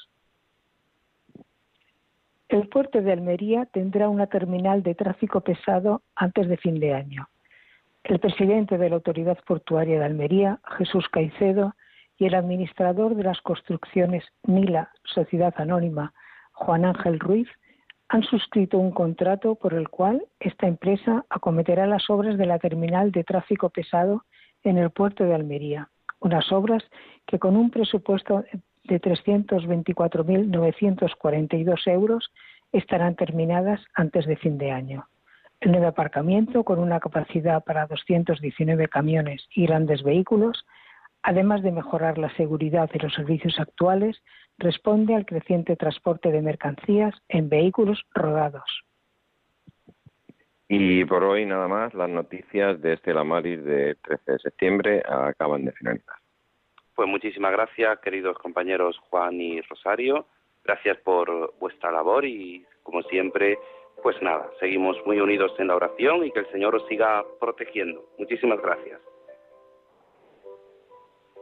El 2.48 2.70
puerto 2.70 3.02
de 3.02 3.12
Almería 3.12 3.66
tendrá 3.66 4.08
una 4.08 4.28
terminal 4.28 4.84
de 4.84 4.96
tráfico 4.96 5.42
pesado 5.42 6.02
antes 6.16 6.48
de 6.48 6.58
fin 6.58 6.80
de 6.80 6.94
año. 6.94 7.28
El 8.06 8.20
presidente 8.20 8.78
de 8.78 8.89
la 8.89 8.96
Autoridad 8.98 9.39
Portuaria 9.48 9.98
de 9.98 10.06
Almería, 10.06 10.60
Jesús 10.78 11.10
Caicedo, 11.10 11.74
y 12.20 12.28
el 12.28 12.36
administrador 12.36 13.15
de 13.15 13.24
las 13.24 13.41
construcciones 13.41 14.24
Nila, 14.44 14.91
Sociedad 15.04 15.56
Anónima, 15.58 16.13
Juan 16.52 16.86
Ángel 16.86 17.20
Ruiz, 17.20 17.48
han 18.10 18.22
suscrito 18.22 18.78
un 18.78 18.91
contrato 18.91 19.56
por 19.56 19.74
el 19.74 19.89
cual 19.89 20.24
esta 20.39 20.68
empresa 20.68 21.26
acometerá 21.32 21.88
las 21.88 22.08
obras 22.12 22.38
de 22.38 22.46
la 22.46 22.60
terminal 22.60 23.12
de 23.12 23.24
tráfico 23.24 23.72
pesado 23.72 24.24
en 24.63 24.78
el 24.78 24.91
puerto 24.91 25.24
de 25.24 25.34
Almería, 25.34 25.89
unas 26.20 26.52
obras 26.52 26.84
que 27.26 27.39
con 27.39 27.58
un 27.58 27.72
presupuesto 27.72 28.44
de 28.84 29.02
324.942 29.02 31.88
euros 31.88 32.32
estarán 32.72 33.15
terminadas 33.15 33.82
antes 33.96 34.28
de 34.28 34.36
fin 34.36 34.60
de 34.60 34.70
año. 34.70 35.08
El 35.62 35.72
nuevo 35.72 35.88
aparcamiento, 35.88 36.63
con 36.63 36.80
una 36.80 37.00
capacidad 37.00 37.63
para 37.63 37.88
219 37.88 38.88
camiones 38.88 39.48
y 39.56 39.65
grandes 39.65 40.04
vehículos, 40.04 40.65
además 41.24 41.63
de 41.63 41.72
mejorar 41.72 42.18
la 42.18 42.34
seguridad 42.36 42.89
de 42.89 43.00
los 43.00 43.13
servicios 43.13 43.60
actuales, 43.60 44.22
responde 44.58 45.15
al 45.15 45.26
creciente 45.26 45.76
transporte 45.76 46.32
de 46.32 46.41
mercancías 46.41 47.15
en 47.30 47.50
vehículos 47.50 48.04
rodados. 48.13 48.84
Y 50.68 51.06
por 51.06 51.24
hoy 51.24 51.46
nada 51.46 51.68
más, 51.68 51.94
las 51.94 52.10
noticias 52.10 52.82
de 52.82 52.94
Estela 52.94 53.24
Maris 53.24 53.63
de 53.63 53.96
13 53.96 54.32
de 54.32 54.39
septiembre 54.39 55.04
acaban 55.08 55.65
de 55.65 55.72
finalizar. 55.74 56.15
Pues 56.96 57.08
muchísimas 57.08 57.52
gracias, 57.52 58.00
queridos 58.00 58.38
compañeros 58.39 58.98
Juan 59.10 59.39
y 59.39 59.62
Rosario. 59.62 60.26
Gracias 60.63 60.98
por 60.98 61.54
vuestra 61.60 61.91
labor 61.91 62.26
y, 62.26 62.65
como 62.82 63.04
siempre, 63.04 63.60
pues 64.06 64.22
nada, 64.22 64.52
seguimos 64.60 65.04
muy 65.08 65.20
unidos 65.20 65.52
en 65.58 65.68
la 65.68 65.78
oración 65.78 66.24
y 66.24 66.32
que 66.32 66.41
el 66.41 66.52
Señor 66.52 66.76
os 66.76 66.86
siga 66.88 67.26
protegiendo. 67.39 68.08
Muchísimas 68.20 68.62
gracias. 68.62 69.02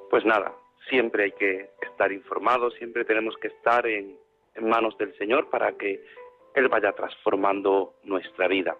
Pues 0.09 0.23
nada, 0.23 0.53
siempre 0.87 1.25
hay 1.25 1.31
que 1.33 1.71
estar 1.81 2.13
informados, 2.13 2.73
siempre 2.75 3.03
tenemos 3.03 3.35
que 3.35 3.49
estar 3.49 3.85
en, 3.85 4.17
en 4.55 4.69
manos 4.69 4.97
del 4.97 5.13
Señor 5.17 5.49
para 5.49 5.73
que 5.73 6.05
Él 6.55 6.69
vaya 6.69 6.93
transformando 6.93 7.95
nuestra 8.05 8.47
vida. 8.47 8.77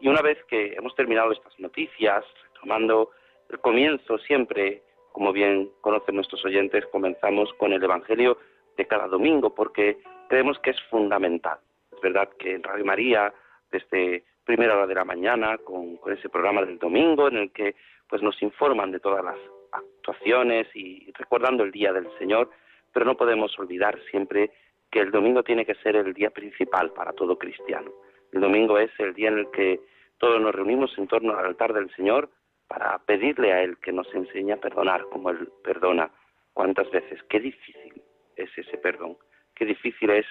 Y 0.00 0.08
una 0.08 0.22
vez 0.22 0.42
que 0.44 0.72
hemos 0.72 0.94
terminado 0.94 1.30
estas 1.30 1.60
noticias, 1.60 2.24
tomando 2.58 3.10
el 3.50 3.58
comienzo 3.58 4.16
siempre, 4.16 4.82
como 5.12 5.34
bien 5.34 5.72
conocen 5.82 6.14
nuestros 6.14 6.42
oyentes, 6.46 6.86
comenzamos 6.86 7.52
con 7.58 7.74
el 7.74 7.84
Evangelio 7.84 8.38
de 8.78 8.86
cada 8.86 9.08
domingo, 9.08 9.54
porque 9.54 9.98
creemos 10.30 10.58
que 10.60 10.70
es 10.70 10.82
fundamental. 10.88 11.58
Es 11.96 12.02
verdad 12.02 12.28
que 12.38 12.54
en 12.54 12.62
Radio 12.62 12.84
María, 12.84 13.32
desde 13.70 14.24
primera 14.44 14.76
hora 14.76 14.86
de 14.86 14.94
la 14.94 15.04
mañana, 15.04 15.58
con, 15.58 15.96
con 15.96 16.12
ese 16.12 16.28
programa 16.28 16.62
del 16.62 16.78
domingo, 16.78 17.28
en 17.28 17.36
el 17.36 17.52
que 17.52 17.74
pues 18.08 18.22
nos 18.22 18.40
informan 18.42 18.92
de 18.92 19.00
todas 19.00 19.24
las 19.24 19.36
actuaciones 19.72 20.68
y 20.74 21.10
recordando 21.12 21.64
el 21.64 21.72
Día 21.72 21.92
del 21.92 22.08
Señor, 22.18 22.50
pero 22.92 23.04
no 23.04 23.16
podemos 23.16 23.58
olvidar 23.58 23.98
siempre 24.10 24.50
que 24.90 25.00
el 25.00 25.10
domingo 25.10 25.42
tiene 25.42 25.66
que 25.66 25.74
ser 25.76 25.96
el 25.96 26.14
día 26.14 26.30
principal 26.30 26.92
para 26.92 27.12
todo 27.12 27.36
cristiano. 27.36 27.90
El 28.32 28.40
domingo 28.40 28.78
es 28.78 28.90
el 28.98 29.14
día 29.14 29.28
en 29.28 29.38
el 29.38 29.50
que 29.50 29.80
todos 30.18 30.40
nos 30.40 30.54
reunimos 30.54 30.96
en 30.96 31.06
torno 31.08 31.36
al 31.36 31.46
altar 31.46 31.72
del 31.72 31.90
Señor 31.94 32.30
para 32.68 32.98
pedirle 33.00 33.52
a 33.52 33.62
Él 33.62 33.78
que 33.78 33.92
nos 33.92 34.12
enseñe 34.14 34.52
a 34.52 34.60
perdonar 34.60 35.04
como 35.10 35.30
Él 35.30 35.50
perdona. 35.62 36.10
¿Cuántas 36.52 36.90
veces? 36.90 37.22
Qué 37.28 37.40
difícil 37.40 38.02
es 38.36 38.50
ese 38.56 38.78
perdón. 38.78 39.18
Qué 39.54 39.64
difícil 39.64 40.10
es 40.10 40.26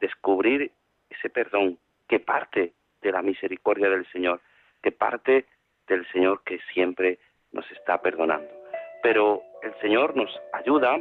descubrir 0.00 0.72
ese 1.10 1.28
perdón 1.28 1.78
que 2.08 2.20
parte 2.20 2.72
de 3.02 3.12
la 3.12 3.22
misericordia 3.22 3.88
del 3.90 4.06
Señor, 4.12 4.40
que 4.82 4.92
parte 4.92 5.46
del 5.86 6.06
Señor 6.12 6.42
que 6.44 6.58
siempre 6.72 7.18
nos 7.52 7.70
está 7.72 8.00
perdonando. 8.00 8.48
Pero 9.02 9.42
el 9.62 9.74
Señor 9.80 10.16
nos 10.16 10.30
ayuda, 10.52 10.98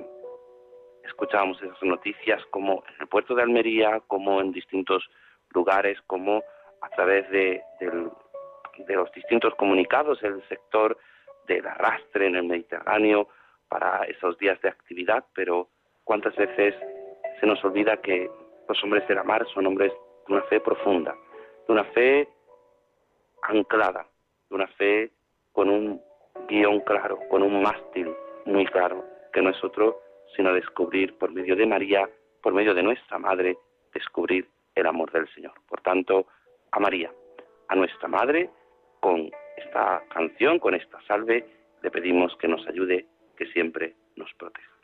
escuchábamos 1.04 1.62
esas 1.62 1.82
noticias 1.84 2.44
como 2.50 2.84
en 2.88 3.02
el 3.02 3.08
puerto 3.08 3.36
de 3.36 3.44
Almería, 3.44 4.02
como 4.08 4.42
en 4.42 4.52
distintos 4.52 5.10
lugares, 5.52 6.00
como 6.08 6.44
a 6.82 6.90
través 6.90 7.30
de, 7.30 7.64
los 8.88 9.12
distintos 9.12 9.54
comunicados 9.56 10.22
el 10.24 10.42
sector 10.48 10.98
del 11.48 11.66
arrastre 11.68 12.28
en 12.28 12.36
el 12.36 12.44
Mediterráneo 12.44 13.28
para 13.68 14.04
esos 14.06 14.38
días 14.38 14.60
de 14.62 14.70
actividad, 14.70 15.26
pero 15.34 15.68
cuántas 16.04 16.36
veces 16.36 16.76
se 17.40 17.46
nos 17.46 17.64
olvida 17.64 17.98
que 17.98 18.30
los 18.70 18.84
hombres 18.84 19.06
de 19.08 19.16
la 19.16 19.24
mar 19.24 19.46
son 19.54 19.66
hombres 19.66 19.92
de 20.28 20.34
una 20.34 20.44
fe 20.44 20.60
profunda, 20.60 21.16
de 21.68 21.74
una 21.74 21.84
fe 21.86 22.30
anclada, 23.42 24.08
de 24.50 24.56
una 24.56 24.68
fe 24.68 25.12
con 25.52 25.70
un 25.70 26.02
guion 26.48 26.80
claro, 26.82 27.20
con 27.30 27.42
un 27.42 27.62
mástil 27.62 28.14
muy 28.46 28.66
claro, 28.68 29.04
que 29.34 29.42
no 29.42 29.50
es 29.50 29.64
otro 29.64 30.00
sino 30.36 30.54
descubrir 30.54 31.18
por 31.18 31.32
medio 31.32 31.56
de 31.56 31.66
María, 31.66 32.08
por 32.44 32.54
medio 32.54 32.76
de 32.76 32.84
nuestra 32.84 33.18
Madre, 33.18 33.58
descubrir 33.94 34.48
el 34.76 34.86
amor 34.86 35.12
del 35.12 35.28
Señor. 35.34 35.54
Por 35.68 35.82
tanto, 35.82 36.28
a 36.72 36.80
María, 36.80 37.12
a 37.68 37.76
nuestra 37.76 38.08
Madre, 38.08 38.50
con 39.00 39.32
esta 39.58 40.04
canción, 40.14 40.60
con 40.60 40.76
esta 40.76 41.02
salve, 41.08 41.46
le 41.82 41.90
pedimos 41.90 42.36
que 42.38 42.48
nos 42.48 42.66
ayude, 42.68 43.08
que 43.36 43.48
siempre 43.48 43.96
nos 44.16 44.32
proteja. 44.36 44.79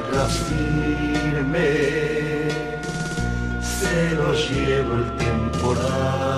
tierra 0.00 0.26
firme 0.26 1.68
se 3.60 4.14
los 4.14 4.50
lleva 4.50 4.96
el 4.96 5.16
temporal. 5.16 6.29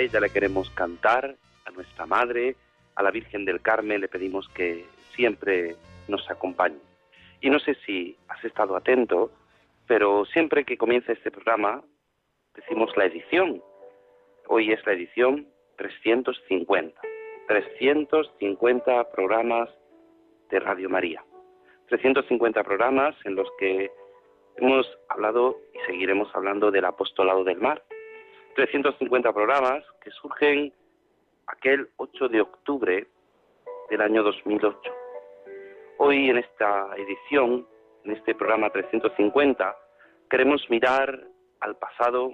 Ella 0.00 0.20
le 0.20 0.30
queremos 0.30 0.70
cantar, 0.70 1.36
a 1.64 1.70
nuestra 1.70 2.06
Madre, 2.06 2.56
a 2.94 3.02
la 3.02 3.10
Virgen 3.10 3.44
del 3.44 3.60
Carmen 3.60 4.00
le 4.00 4.08
pedimos 4.08 4.48
que 4.48 4.84
siempre 5.14 5.76
nos 6.08 6.28
acompañe. 6.30 6.80
Y 7.40 7.50
no 7.50 7.60
sé 7.60 7.76
si 7.86 8.16
has 8.28 8.44
estado 8.44 8.76
atento, 8.76 9.30
pero 9.86 10.24
siempre 10.26 10.64
que 10.64 10.76
comienza 10.76 11.12
este 11.12 11.30
programa 11.30 11.82
decimos 12.54 12.90
la 12.96 13.06
edición. 13.06 13.62
Hoy 14.48 14.72
es 14.72 14.84
la 14.86 14.92
edición 14.92 15.46
350. 15.76 17.00
350 17.46 19.10
programas 19.10 19.70
de 20.50 20.60
Radio 20.60 20.90
María. 20.90 21.24
350 21.88 22.62
programas 22.64 23.14
en 23.24 23.34
los 23.34 23.48
que 23.58 23.90
hemos 24.56 24.86
hablado 25.08 25.56
y 25.72 25.78
seguiremos 25.86 26.28
hablando 26.34 26.70
del 26.70 26.84
apostolado 26.84 27.44
del 27.44 27.58
mar, 27.58 27.82
350 28.58 29.32
programas 29.32 29.84
que 30.02 30.10
surgen 30.10 30.72
aquel 31.46 31.90
8 31.96 32.28
de 32.28 32.40
octubre 32.40 33.06
del 33.88 34.00
año 34.00 34.24
2008. 34.24 34.80
Hoy 35.98 36.28
en 36.28 36.38
esta 36.38 36.88
edición, 36.96 37.68
en 38.02 38.16
este 38.16 38.34
programa 38.34 38.70
350, 38.70 39.76
queremos 40.28 40.68
mirar 40.70 41.22
al 41.60 41.76
pasado 41.76 42.32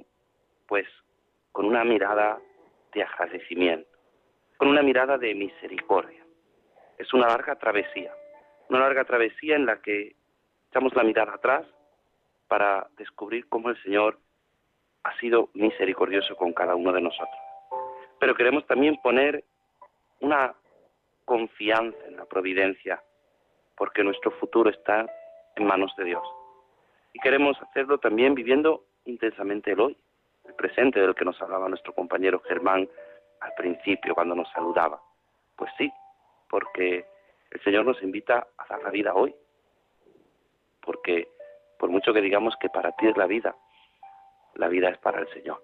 pues 0.67 0.87
con 1.53 1.67
una 1.67 1.85
mirada 1.85 2.39
de 2.95 3.03
agradecimiento, 3.03 3.91
con 4.57 4.69
una 4.69 4.83
mirada 4.83 5.19
de 5.19 5.35
misericordia. 5.35 6.25
Es 6.97 7.13
una 7.13 7.27
larga 7.27 7.57
travesía, 7.57 8.15
una 8.71 8.81
larga 8.81 9.05
travesía 9.05 9.57
en 9.57 9.67
la 9.67 9.83
que 9.83 10.17
echamos 10.71 10.95
la 10.95 11.03
mirada 11.03 11.35
atrás 11.35 11.67
para 12.49 12.89
descubrir 12.97 13.47
cómo 13.51 13.69
el 13.69 13.83
Señor 13.83 14.19
ha 15.05 15.19
sido 15.19 15.51
misericordioso 15.55 16.35
con 16.37 16.53
cada 16.53 16.75
uno 16.75 16.93
de 16.93 17.01
nosotros. 17.01 17.39
Pero 18.19 18.35
queremos 18.35 18.67
también 18.67 18.97
poner 19.03 19.45
una 20.21 20.55
confianza 21.25 21.99
en 22.07 22.17
la 22.17 22.25
providencia, 22.25 23.03
porque 23.77 24.03
nuestro 24.03 24.31
futuro 24.33 24.71
está 24.71 25.07
en 25.57 25.67
manos 25.67 25.93
de 25.97 26.05
Dios. 26.05 26.27
Y 27.13 27.21
queremos 27.21 27.61
hacerlo 27.63 27.99
también 27.99 28.35
viviendo 28.35 28.85
intensamente 29.05 29.73
el 29.73 29.81
hoy, 29.81 29.97
el 30.45 30.55
presente 30.55 31.01
del 31.01 31.15
que 31.15 31.25
nos 31.25 31.41
hablaba 31.41 31.69
nuestro 31.69 31.95
compañero 31.95 32.41
Germán 32.41 32.89
al 33.41 33.53
principio 33.55 34.15
cuando 34.15 34.35
nos 34.35 34.51
saludaba. 34.51 35.01
Pues 35.57 35.71
sí, 35.79 35.93
porque 36.49 37.05
el 37.51 37.63
Señor 37.63 37.85
nos 37.85 38.03
invita 38.03 38.47
a 38.57 38.67
dar 38.69 38.83
la 38.83 38.91
vida 38.91 39.15
hoy, 39.15 39.35
porque 40.83 41.29
por 41.79 41.91
mucho 41.91 42.13
que 42.13 42.21
digamos 42.21 42.55
que 42.61 42.69
para 42.69 42.93
ti 42.93 43.07
es 43.07 43.17
la 43.17 43.27
vida, 43.27 43.55
la 44.55 44.69
vida 44.69 44.89
es 44.89 44.99
para 44.99 45.21
el 45.21 45.29
Señor. 45.33 45.63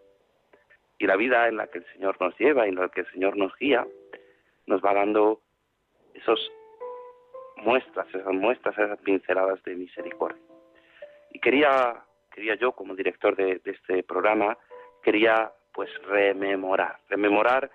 Y 0.99 1.07
la 1.07 1.17
vida 1.17 1.49
en 1.49 1.57
la 1.57 1.67
que 1.69 1.79
el 1.79 1.87
Señor 1.93 2.21
nos 2.21 2.39
lleva 2.39 2.67
y 2.67 2.71
en 2.71 2.77
la 2.77 2.89
que 2.89 3.01
el 3.01 3.11
Señor 3.13 3.37
nos 3.37 3.57
guía, 3.57 3.87
nos 4.67 4.85
va 4.85 4.95
dando 4.95 5.41
esos 6.15 6.53
muestras, 7.57 8.07
esas 8.15 8.33
muestras, 8.33 8.77
esas 8.77 8.99
pinceladas 9.01 9.63
de 9.65 9.75
misericordia. 9.75 10.43
Y 11.33 11.41
quería, 11.41 12.03
quería 12.31 12.55
yo, 12.57 12.73
como 12.73 12.95
director 12.95 13.37
de, 13.37 13.61
de 13.65 13.71
este 13.71 14.03
programa, 14.03 14.59
quería 15.03 15.53
pues 15.73 15.91
rememorar, 16.03 16.99
rememorar 17.09 17.71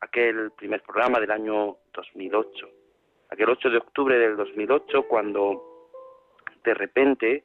aquel 0.00 0.50
primer 0.52 0.82
programa 0.82 1.20
del 1.20 1.30
año 1.30 1.76
2008, 1.94 2.68
aquel 3.30 3.50
8 3.50 3.70
de 3.70 3.76
octubre 3.78 4.18
del 4.18 4.36
2008, 4.36 5.04
cuando 5.08 5.90
de 6.64 6.74
repente, 6.74 7.44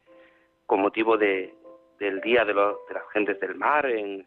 con 0.66 0.82
motivo 0.82 1.18
de, 1.18 1.54
del 2.02 2.20
Día 2.20 2.44
de, 2.44 2.56
las 2.56 2.74
Gentes 3.14 3.40
del 3.40 3.54
Mar, 3.54 3.86
en, 3.86 4.26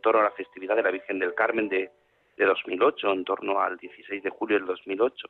torno 0.00 0.20
a 0.20 0.24
la 0.24 0.30
festividad 0.30 0.74
de 0.74 0.82
la 0.82 0.90
Virgen 0.90 1.18
del 1.18 1.34
Carmen 1.34 1.68
de, 1.68 1.90
2008, 2.38 3.12
en 3.12 3.24
torno 3.24 3.60
al 3.60 3.76
16 3.76 4.22
de 4.22 4.30
julio 4.30 4.56
del 4.56 4.66
2008. 4.66 5.28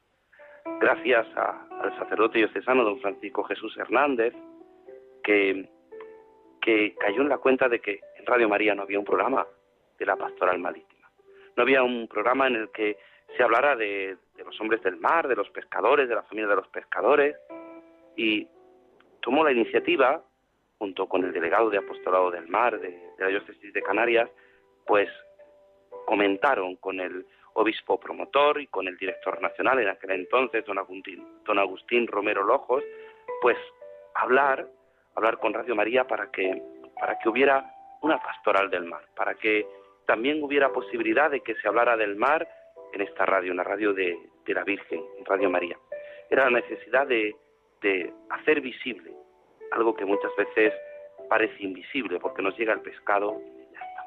Gracias 0.80 1.26
al 1.36 1.98
sacerdote 1.98 2.38
diocesano 2.38 2.84
don 2.84 3.00
Francisco 3.00 3.42
Jesús 3.42 3.76
Hernández, 3.76 4.32
que, 5.24 5.68
que 6.60 6.94
cayó 6.94 7.20
en 7.20 7.28
la 7.28 7.38
cuenta 7.38 7.68
de 7.68 7.80
que 7.80 8.00
en 8.16 8.24
Radio 8.24 8.48
María 8.48 8.74
no 8.74 8.82
había 8.82 9.00
un 9.00 9.04
programa 9.04 9.44
de 9.98 10.06
la 10.06 10.16
pastoral 10.16 10.58
marítima. 10.60 11.10
No 11.56 11.64
había 11.64 11.82
un 11.82 12.06
programa 12.06 12.46
en 12.46 12.54
el 12.54 12.70
que 12.70 12.96
se 13.36 13.42
hablara 13.42 13.74
de, 13.74 14.16
de 14.36 14.44
los 14.44 14.58
hombres 14.60 14.80
del 14.82 14.96
mar, 14.96 15.26
de 15.26 15.36
los 15.36 15.50
pescadores, 15.50 16.08
de 16.08 16.14
la 16.14 16.22
familia 16.22 16.48
de 16.48 16.56
los 16.56 16.68
pescadores, 16.68 17.36
y 18.16 18.46
tomó 19.20 19.44
la 19.44 19.52
iniciativa 19.52 20.22
junto 20.82 21.06
con 21.06 21.22
el 21.22 21.32
delegado 21.32 21.70
de 21.70 21.78
Apostolado 21.78 22.32
del 22.32 22.48
Mar 22.48 22.80
de, 22.80 23.00
la 23.16 23.28
Diócesis 23.28 23.72
de 23.72 23.82
Canarias, 23.82 24.28
pues 24.84 25.08
comentaron 26.06 26.74
con 26.74 26.98
el 26.98 27.24
obispo 27.52 28.00
promotor 28.00 28.60
y 28.60 28.66
con 28.66 28.88
el 28.88 28.96
director 28.96 29.40
nacional 29.40 29.78
en 29.78 29.90
aquel 29.90 30.10
entonces, 30.10 30.64
don 30.64 30.78
Agustín, 30.78 31.24
don 31.44 31.60
Agustín 31.60 32.08
Romero 32.08 32.42
Lojos, 32.42 32.82
pues 33.40 33.56
hablar, 34.16 34.66
hablar 35.14 35.38
con 35.38 35.54
Radio 35.54 35.76
María 35.76 36.04
para 36.04 36.32
que, 36.32 36.60
para 36.98 37.16
que 37.20 37.28
hubiera 37.28 37.64
una 38.00 38.20
pastoral 38.20 38.68
del 38.68 38.84
mar, 38.84 39.04
para 39.14 39.34
que 39.34 39.64
también 40.04 40.42
hubiera 40.42 40.72
posibilidad 40.72 41.30
de 41.30 41.42
que 41.42 41.54
se 41.54 41.68
hablara 41.68 41.96
del 41.96 42.16
mar 42.16 42.48
en 42.92 43.02
esta 43.02 43.24
radio, 43.24 43.52
una 43.52 43.62
radio 43.62 43.92
de, 43.92 44.18
de 44.44 44.52
la 44.52 44.64
Virgen, 44.64 45.00
Radio 45.26 45.48
María. 45.48 45.78
era 46.28 46.50
la 46.50 46.58
necesidad 46.58 47.06
de, 47.06 47.36
de 47.80 48.12
hacer 48.30 48.60
visible 48.60 49.21
algo 49.72 49.94
que 49.94 50.04
muchas 50.04 50.30
veces 50.36 50.72
parece 51.28 51.62
invisible 51.62 52.20
porque 52.20 52.42
nos 52.42 52.56
llega 52.56 52.72
el 52.72 52.80
pescado 52.80 53.40
y 53.40 53.72
ya 53.72 53.80
está. 53.80 54.04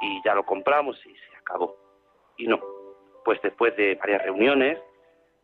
Y 0.00 0.22
ya 0.24 0.34
lo 0.34 0.44
compramos 0.44 0.98
y 1.06 1.14
se 1.14 1.36
acabó. 1.38 1.76
Y 2.36 2.46
no, 2.46 2.60
pues 3.24 3.40
después 3.42 3.76
de 3.76 3.94
varias 3.96 4.22
reuniones 4.22 4.78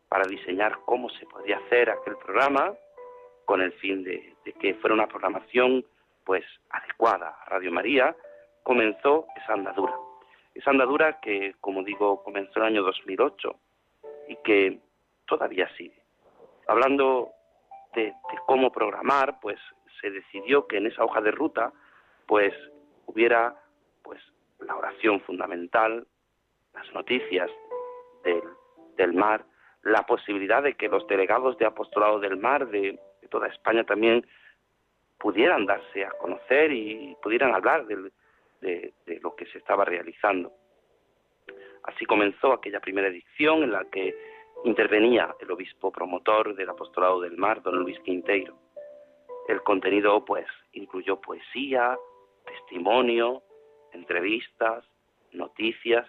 para 0.07 0.25
diseñar 0.25 0.77
cómo 0.85 1.09
se 1.09 1.25
podría 1.25 1.57
hacer 1.57 1.89
aquel 1.89 2.17
programa, 2.17 2.73
con 3.45 3.61
el 3.61 3.73
fin 3.73 4.03
de, 4.03 4.35
que 4.59 4.75
fuera 4.75 4.93
una 4.93 5.07
programación 5.07 5.83
pues 6.23 6.45
adecuada 6.69 7.35
a 7.41 7.49
Radio 7.49 7.71
María, 7.71 8.15
comenzó 8.63 9.25
esa 9.35 9.53
andadura. 9.53 9.93
Esa 10.53 10.69
andadura 10.69 11.19
que, 11.19 11.55
como 11.59 11.83
digo, 11.83 12.23
comenzó 12.23 12.59
en 12.59 12.61
el 12.61 12.67
año 12.73 12.83
2008 12.83 13.55
y 14.27 14.35
que 14.37 14.79
todavía 15.25 15.67
sigue. 15.75 15.99
Hablando 16.67 17.31
de, 17.93 18.13
cómo 18.45 18.71
programar, 18.71 19.39
pues 19.41 19.59
se 19.99 20.09
decidió 20.09 20.67
que 20.67 20.77
en 20.77 20.87
esa 20.87 21.03
hoja 21.03 21.21
de 21.21 21.31
ruta, 21.31 21.71
pues 22.25 22.53
hubiera 23.05 23.55
pues 24.03 24.19
la 24.59 24.75
oración 24.75 25.21
fundamental, 25.21 26.07
las 26.73 26.93
noticias 26.93 27.49
del, 28.23 28.41
del 28.97 29.13
mar, 29.13 29.45
la 29.83 30.05
posibilidad 30.05 30.61
de 30.63 30.75
que 30.75 30.87
los 30.87 31.07
delegados 31.07 31.57
de 31.57 31.65
apostolado 31.65 32.19
del 32.19 32.37
mar 32.37 32.67
de, 32.67 32.99
toda 33.29 33.47
España 33.47 33.85
también 33.85 34.27
pudieran 35.17 35.65
darse 35.65 36.03
a 36.03 36.11
conocer 36.11 36.71
y 36.73 37.15
pudieran 37.21 37.55
hablar 37.55 37.85
de, 37.85 38.11
de, 38.59 39.19
lo 39.21 39.35
que 39.35 39.45
se 39.45 39.57
estaba 39.57 39.85
realizando. 39.85 40.51
Así 41.83 42.05
comenzó 42.05 42.53
aquella 42.53 42.79
primera 42.79 43.07
edición 43.07 43.63
en 43.63 43.71
la 43.71 43.85
que 43.85 44.13
intervenía 44.63 45.35
el 45.39 45.51
obispo 45.51 45.91
promotor 45.91 46.55
del 46.55 46.69
apostolado 46.69 47.21
del 47.21 47.37
mar, 47.37 47.61
don 47.61 47.79
Luis 47.79 47.99
Quinteiro. 48.01 48.57
El 49.47 49.61
contenido, 49.63 50.23
pues, 50.23 50.45
incluyó 50.73 51.19
poesía, 51.19 51.97
testimonio, 52.45 53.43
entrevistas, 53.91 54.85
noticias 55.31 56.05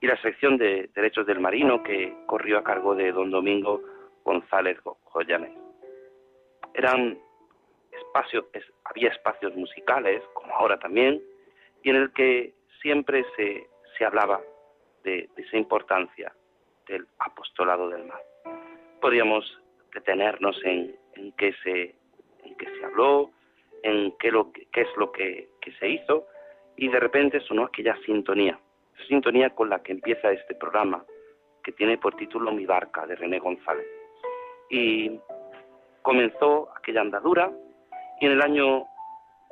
y 0.00 0.06
la 0.06 0.20
sección 0.22 0.56
de 0.56 0.90
Derechos 0.94 1.26
del 1.26 1.40
Marino 1.40 1.82
que 1.82 2.14
corrió 2.26 2.58
a 2.58 2.64
cargo 2.64 2.94
de 2.94 3.12
don 3.12 3.30
Domingo 3.30 3.82
González 4.24 4.78
Joyanés. 5.04 5.56
Eran 6.74 7.18
espacios, 7.90 8.44
había 8.84 9.08
espacios 9.08 9.54
musicales, 9.56 10.22
como 10.34 10.54
ahora 10.54 10.78
también, 10.78 11.22
y 11.82 11.90
en 11.90 11.96
el 11.96 12.12
que 12.12 12.54
siempre 12.80 13.24
se, 13.36 13.66
se 13.96 14.04
hablaba 14.04 14.40
de, 15.02 15.28
esa 15.36 15.56
importancia 15.56 16.32
del 16.88 17.06
apostolado 17.18 17.88
del 17.90 18.04
mar. 18.04 18.22
Podríamos 19.00 19.44
detenernos 19.94 20.60
en, 20.64 20.96
en 21.14 21.32
qué 21.32 21.52
se 21.62 21.94
en 22.44 22.56
qué 22.56 22.66
se 22.66 22.84
habló, 22.84 23.30
en 23.82 24.12
qué, 24.18 24.30
lo, 24.30 24.52
qué 24.52 24.80
es 24.80 24.88
lo 24.96 25.12
que, 25.12 25.48
que 25.60 25.72
se 25.72 25.88
hizo, 25.88 26.26
y 26.76 26.88
de 26.88 26.98
repente 26.98 27.40
sonó 27.40 27.64
aquella 27.64 27.96
sintonía 28.06 28.58
sintonía 29.06 29.50
con 29.50 29.70
la 29.70 29.82
que 29.82 29.92
empieza 29.92 30.32
este 30.32 30.54
programa, 30.54 31.04
que 31.62 31.72
tiene 31.72 31.98
por 31.98 32.16
título 32.16 32.50
Mi 32.52 32.66
barca, 32.66 33.06
de 33.06 33.16
René 33.16 33.38
González. 33.38 33.86
Y 34.70 35.18
comenzó 36.02 36.68
aquella 36.76 37.02
andadura 37.02 37.50
y 38.20 38.26
en 38.26 38.32
el 38.32 38.42
año 38.42 38.86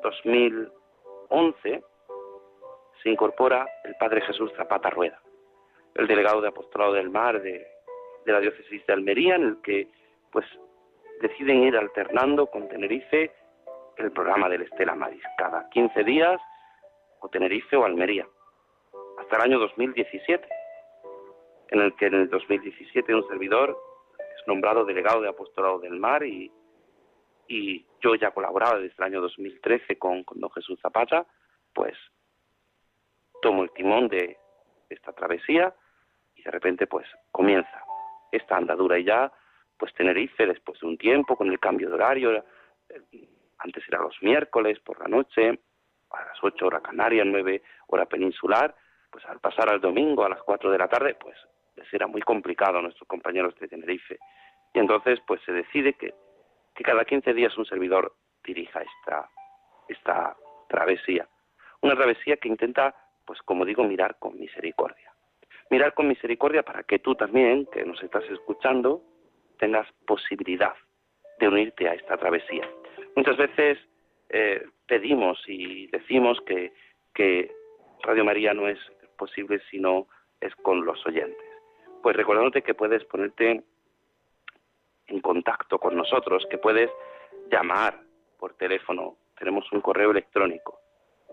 2011 0.03 1.83
se 3.03 3.11
incorpora 3.11 3.67
el 3.85 3.95
Padre 3.97 4.23
Jesús 4.23 4.53
Zapata 4.57 4.91
Rueda, 4.91 5.21
el 5.97 6.07
delegado 6.07 6.41
de 6.41 6.49
Apostolado 6.49 6.93
del 6.93 7.11
Mar 7.11 7.41
de, 7.41 7.67
la 8.27 8.41
diócesis 8.41 8.85
de 8.87 8.93
Almería, 8.93 9.37
en 9.37 9.43
el 9.45 9.63
que 9.63 9.89
pues 10.31 10.45
deciden 11.21 11.63
ir 11.63 11.77
alternando 11.77 12.47
con 12.49 12.69
Tenerife 12.69 13.33
el 13.97 14.13
programa 14.13 14.49
del 14.49 14.63
Estela 14.63 14.95
Maris, 14.95 15.23
cada 15.39 15.69
15 15.71 16.05
días 16.05 16.41
o 17.21 17.29
Tenerife 17.29 17.77
o 17.77 17.85
Almería 17.85 18.27
hasta 19.19 19.37
el 19.37 19.43
año 19.43 19.59
2017, 19.59 20.47
en 21.69 21.81
el 21.81 21.97
que 21.97 22.07
en 22.07 22.15
el 22.15 22.29
2017 22.29 23.15
un 23.15 23.27
servidor 23.29 23.79
es 24.19 24.47
nombrado 24.47 24.85
delegado 24.85 25.23
de 25.23 25.31
apostolado 25.31 25.79
del 25.79 25.99
mar 25.99 26.23
y, 26.25 26.53
y 27.49 27.87
yo 28.03 28.15
ya 28.17 28.33
colaboraba 28.33 28.79
desde 28.79 28.95
el 28.99 29.05
año 29.05 29.21
2013 29.23 29.99
con, 29.99 30.25
con 30.25 30.41
don 30.41 30.51
Jesús 30.51 30.79
Zapata, 30.83 31.27
pues 31.73 31.95
tomo 33.41 33.63
el 33.63 33.71
timón 33.71 34.09
de 34.09 34.37
esta 34.91 35.13
travesía 35.13 35.75
de 36.47 36.53
repente 36.53 36.87
pues 36.87 37.07
comienza 37.33 37.85
esta 38.31 38.57
andadura 38.57 38.99
y 38.99 39.05
ya 39.05 39.33
pues 39.77 39.93
Tenerife 39.95 40.47
después 40.47 40.81
de 40.81 40.87
un 40.87 40.97
tiempo 40.97 41.37
con 41.37 41.51
el 41.51 41.59
cambio 41.59 41.89
de 41.89 41.95
horario, 41.95 42.33
eh, 42.89 43.03
antes 43.59 43.83
era 43.89 44.01
los 44.01 44.17
miércoles 44.23 44.79
por 44.81 44.99
la 45.01 45.09
noche, 45.09 45.59
a 46.11 46.25
las 46.25 46.39
8 46.41 46.67
horas 46.67 46.83
Canarias, 46.83 47.27
9 47.29 47.63
hora 47.89 48.07
peninsular, 48.07 48.75
pues 49.11 49.25
al 49.27 49.41
pasar 49.41 49.69
al 49.71 49.81
domingo 49.81 50.25
a 50.25 50.29
las 50.29 50.43
4 50.43 50.71
de 50.71 50.79
la 50.79 50.89
tarde, 50.89 51.15
pues 51.15 51.37
les 51.75 51.93
era 51.93 52.07
muy 52.07 52.23
complicado 52.23 52.79
a 52.79 52.83
nuestros 52.83 53.09
compañeros 53.09 53.55
de 53.59 53.69
Tenerife. 53.69 54.19
Y 54.73 54.79
entonces, 54.79 55.19
pues 55.27 55.43
se 55.45 55.53
decide 55.53 55.95
que, 55.95 56.15
que 56.75 56.85
cada 56.85 57.05
15 57.05 57.35
días 57.35 57.59
un 57.59 57.67
servidor 57.67 58.15
dirija 58.45 58.81
esta, 58.83 59.29
esta 59.89 60.37
travesía. 60.69 61.29
Una 61.83 61.97
travesía 61.97 62.37
que 62.37 62.49
intenta, 62.49 62.95
pues 63.27 63.43
como 63.43 63.65
digo, 63.65 63.85
mirar 63.85 64.17
con 64.19 64.39
misericordia. 64.39 65.16
Mirar 65.71 65.95
con 65.95 66.09
misericordia 66.09 66.63
para 66.63 66.83
que 66.85 66.99
tú 66.99 67.15
también, 67.15 67.67
que 67.73 67.85
nos 67.85 68.03
estás 68.03 68.25
escuchando, 68.31 69.03
tengas 69.59 69.91
posibilidad 70.07 70.75
de 71.39 71.49
unirte 71.49 71.89
a 71.89 71.95
esta 71.95 72.17
travesía. 72.17 72.69
Muchas 73.15 73.37
veces 73.37 73.79
eh, 74.29 74.67
pedimos 74.87 75.39
y 75.47 75.87
decimos 75.89 76.39
que, 76.47 76.73
Radio 78.03 78.25
María 78.25 78.53
no 78.53 78.69
es 78.69 78.79
posible 79.17 79.61
si 79.71 79.79
no 79.81 80.07
es 80.41 80.55
con 80.57 80.85
los 80.85 81.05
oyentes. 81.07 81.45
Pues 82.03 82.15
recordándote 82.15 82.63
que 82.63 82.75
puedes 82.75 83.03
ponerte 83.05 83.65
en 85.07 85.21
contacto 85.21 85.79
con 85.79 85.97
nosotros, 85.97 86.47
que 86.51 86.59
puedes 86.59 86.91
llamar 87.51 87.99
por 88.39 88.55
teléfono. 88.55 89.17
Tenemos 89.39 89.73
un 89.73 89.81
correo 89.81 90.11
electrónico, 90.11 90.79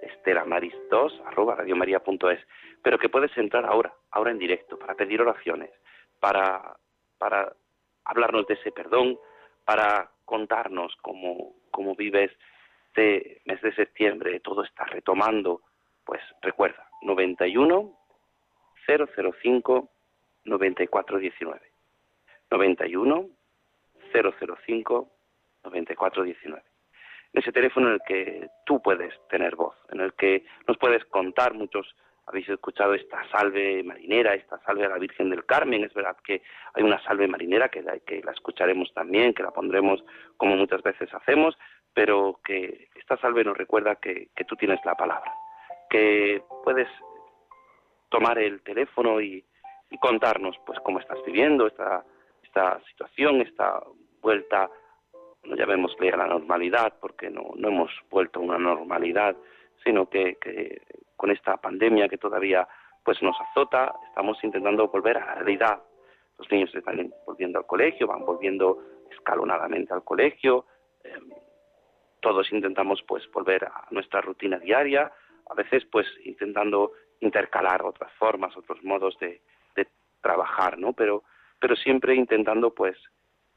estelamaris2 0.01 1.21
arroba 1.25 1.55
radiomaria.es, 1.55 2.39
pero 2.83 2.99
que 2.99 3.09
puedes 3.09 3.35
entrar 3.37 3.65
ahora, 3.65 3.93
ahora 4.11 4.31
en 4.31 4.37
directo, 4.37 4.77
para 4.77 4.93
pedir 4.93 5.21
oraciones, 5.21 5.71
para, 6.19 6.77
para 7.17 7.53
hablarnos 8.05 8.45
de 8.45 8.53
ese 8.55 8.71
perdón, 8.71 9.17
para 9.65 10.11
contarnos 10.25 10.95
cómo, 11.01 11.55
cómo 11.71 11.95
vives 11.95 12.31
este 12.95 13.41
mes 13.45 13.59
de 13.61 13.73
septiembre, 13.73 14.39
todo 14.39 14.63
está 14.63 14.85
retomando, 14.85 15.61
pues 16.05 16.21
recuerda, 16.43 16.87
91 17.01 17.97
005 18.85 19.89
9419. 20.45 21.61
91 22.51 23.29
005 24.11 25.11
9419. 25.63 26.63
En 27.33 27.41
ese 27.41 27.51
teléfono 27.51 27.87
en 27.87 27.93
el 27.93 28.01
que 28.05 28.47
tú 28.63 28.79
puedes 28.79 29.11
tener 29.27 29.55
voz, 29.55 29.75
en 29.89 30.01
el 30.01 30.13
que 30.13 30.45
nos 30.67 30.77
puedes 30.77 31.03
contar, 31.05 31.55
muchos 31.55 31.95
habéis 32.25 32.47
escuchado 32.49 32.93
esta 32.93 33.23
salve 33.29 33.83
marinera, 33.83 34.33
esta 34.33 34.59
salve 34.59 34.85
a 34.85 34.89
la 34.89 34.97
Virgen 34.97 35.29
del 35.29 35.45
Carmen, 35.45 35.83
es 35.83 35.93
verdad 35.93 36.17
que 36.23 36.41
hay 36.73 36.83
una 36.83 37.01
salve 37.03 37.27
marinera 37.27 37.69
que 37.69 37.81
la, 37.81 37.99
que 37.99 38.21
la 38.23 38.31
escucharemos 38.31 38.93
también, 38.93 39.33
que 39.33 39.43
la 39.43 39.51
pondremos 39.51 40.03
como 40.37 40.55
muchas 40.55 40.81
veces 40.81 41.13
hacemos, 41.13 41.57
pero 41.93 42.39
que 42.43 42.89
esta 42.95 43.17
salve 43.17 43.43
nos 43.43 43.57
recuerda 43.57 43.95
que, 43.95 44.29
que 44.35 44.45
tú 44.45 44.55
tienes 44.55 44.79
la 44.85 44.95
palabra, 44.95 45.33
que 45.89 46.41
puedes 46.63 46.87
tomar 48.09 48.37
el 48.37 48.61
teléfono 48.61 49.19
y, 49.21 49.43
contarnos 49.99 50.57
pues 50.65 50.79
cómo 50.79 50.99
estás 50.99 51.19
viviendo 51.23 51.67
esta, 51.67 52.03
esta 52.41 52.81
situación, 52.89 53.41
esta 53.41 53.79
vuelta, 54.23 54.67
no 55.43 55.55
llamémosle 55.55 56.09
a 56.09 56.17
la 56.17 56.25
normalidad, 56.25 56.95
porque 56.99 57.29
no, 57.29 57.51
no 57.55 57.67
hemos 57.67 57.91
vuelto 58.09 58.39
a 58.39 58.43
una 58.43 58.57
normalidad, 58.57 59.35
sino 59.83 60.09
que, 60.09 60.35
que 60.35 60.81
con 61.15 61.31
esta 61.31 61.57
pandemia 61.57 62.09
que 62.09 62.17
todavía 62.17 62.67
pues 63.03 63.21
nos 63.21 63.35
azota, 63.41 63.93
estamos 64.07 64.41
intentando 64.43 64.87
volver 64.87 65.17
a 65.17 65.25
la 65.25 65.35
realidad. 65.35 65.81
Los 66.37 66.49
niños 66.51 66.73
están 66.73 67.13
volviendo 67.25 67.59
al 67.59 67.65
colegio, 67.65 68.07
van 68.07 68.25
volviendo 68.25 68.79
escalonadamente 69.11 69.93
al 69.93 70.03
colegio, 70.03 70.65
em, 71.03 71.29
todos 72.21 72.51
intentamos 72.53 73.03
pues 73.03 73.29
volver 73.31 73.65
a 73.65 73.85
nuestra 73.91 74.21
rutina 74.21 74.57
diaria, 74.57 75.11
a 75.49 75.53
veces 75.53 75.85
pues 75.91 76.07
intentando 76.23 76.93
intercalar 77.19 77.83
otras 77.83 78.11
formas, 78.13 78.55
otros 78.57 78.81
modos 78.83 79.17
de, 79.19 79.41
trabajar, 80.21 80.77
¿no? 80.77 80.93
Pero, 80.93 81.23
pero 81.59 81.75
siempre 81.75 82.15
intentando 82.15 82.73
pues, 82.73 82.95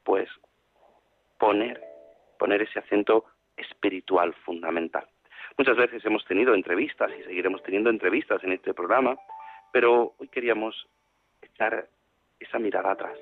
pues 0.02 0.28
poner, 1.38 1.80
poner 2.40 2.62
ese 2.62 2.80
acento 2.80 3.24
espiritual 3.56 4.34
fundamental. 4.44 5.06
Muchas 5.58 5.76
veces 5.76 6.04
hemos 6.04 6.24
tenido 6.26 6.54
entrevistas 6.54 7.10
y 7.18 7.22
seguiremos 7.22 7.62
teniendo 7.62 7.88
entrevistas 7.88 8.44
en 8.44 8.52
este 8.52 8.74
programa, 8.74 9.16
pero 9.72 10.14
hoy 10.18 10.28
queríamos 10.28 10.86
echar 11.40 11.88
esa 12.38 12.58
mirada 12.58 12.92
atrás. 12.92 13.18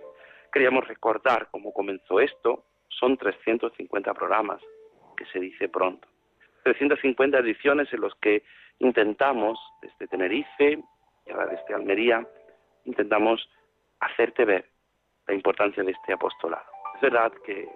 queríamos 0.53 0.87
recordar 0.87 1.49
cómo 1.51 1.72
comenzó 1.72 2.20
esto. 2.20 2.64
Son 2.89 3.16
350 3.16 4.14
programas, 4.14 4.61
que 5.16 5.26
se 5.26 5.41
dice 5.41 5.68
pronto. 5.68 6.07
350 6.62 7.39
ediciones 7.39 7.93
en 7.93 8.01
los 8.01 8.14
que 8.16 8.45
intentamos, 8.78 9.59
desde 9.82 10.07
Tenerife 10.07 10.78
y 11.26 11.30
ahora 11.30 11.47
desde 11.47 11.74
Almería, 11.74 12.26
intentamos 12.85 13.49
hacerte 14.01 14.45
ver 14.45 14.68
la 15.26 15.35
importancia 15.35 15.82
de 15.82 15.93
este 15.93 16.12
apostolado. 16.12 16.66
Es 16.97 17.01
verdad 17.01 17.32
que 17.45 17.68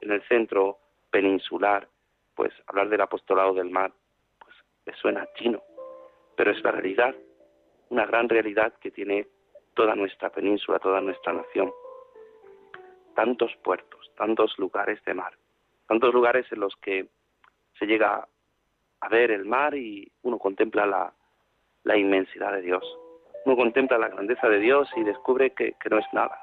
en 0.00 0.10
el 0.10 0.22
centro 0.28 0.78
peninsular, 1.10 1.88
pues 2.34 2.52
hablar 2.66 2.88
del 2.88 3.00
apostolado 3.00 3.54
del 3.54 3.70
mar, 3.70 3.92
pues 4.38 4.54
le 4.86 4.94
suena 4.94 5.28
chino, 5.36 5.62
pero 6.36 6.50
es 6.50 6.62
la 6.62 6.70
realidad, 6.70 7.14
una 7.90 8.06
gran 8.06 8.28
realidad 8.28 8.72
que 8.80 8.90
tiene 8.90 9.26
toda 9.74 9.94
nuestra 9.94 10.30
península, 10.30 10.78
toda 10.78 11.00
nuestra 11.00 11.32
nación. 11.32 11.72
Tantos 13.14 13.54
puertos, 13.62 14.10
tantos 14.16 14.58
lugares 14.58 15.02
de 15.04 15.14
mar, 15.14 15.32
tantos 15.86 16.14
lugares 16.14 16.46
en 16.50 16.60
los 16.60 16.74
que 16.76 17.08
se 17.78 17.86
llega 17.86 18.26
a 19.00 19.08
ver 19.08 19.30
el 19.30 19.44
mar 19.44 19.74
y 19.74 20.10
uno 20.22 20.38
contempla 20.38 20.86
la, 20.86 21.12
la 21.84 21.96
inmensidad 21.96 22.52
de 22.52 22.62
Dios. 22.62 22.84
Uno 23.44 23.56
contempla 23.56 23.98
la 23.98 24.08
grandeza 24.08 24.48
de 24.48 24.60
Dios 24.60 24.88
y 24.96 25.02
descubre 25.02 25.50
que, 25.50 25.74
que 25.80 25.90
no 25.90 25.98
es 25.98 26.06
nada, 26.12 26.38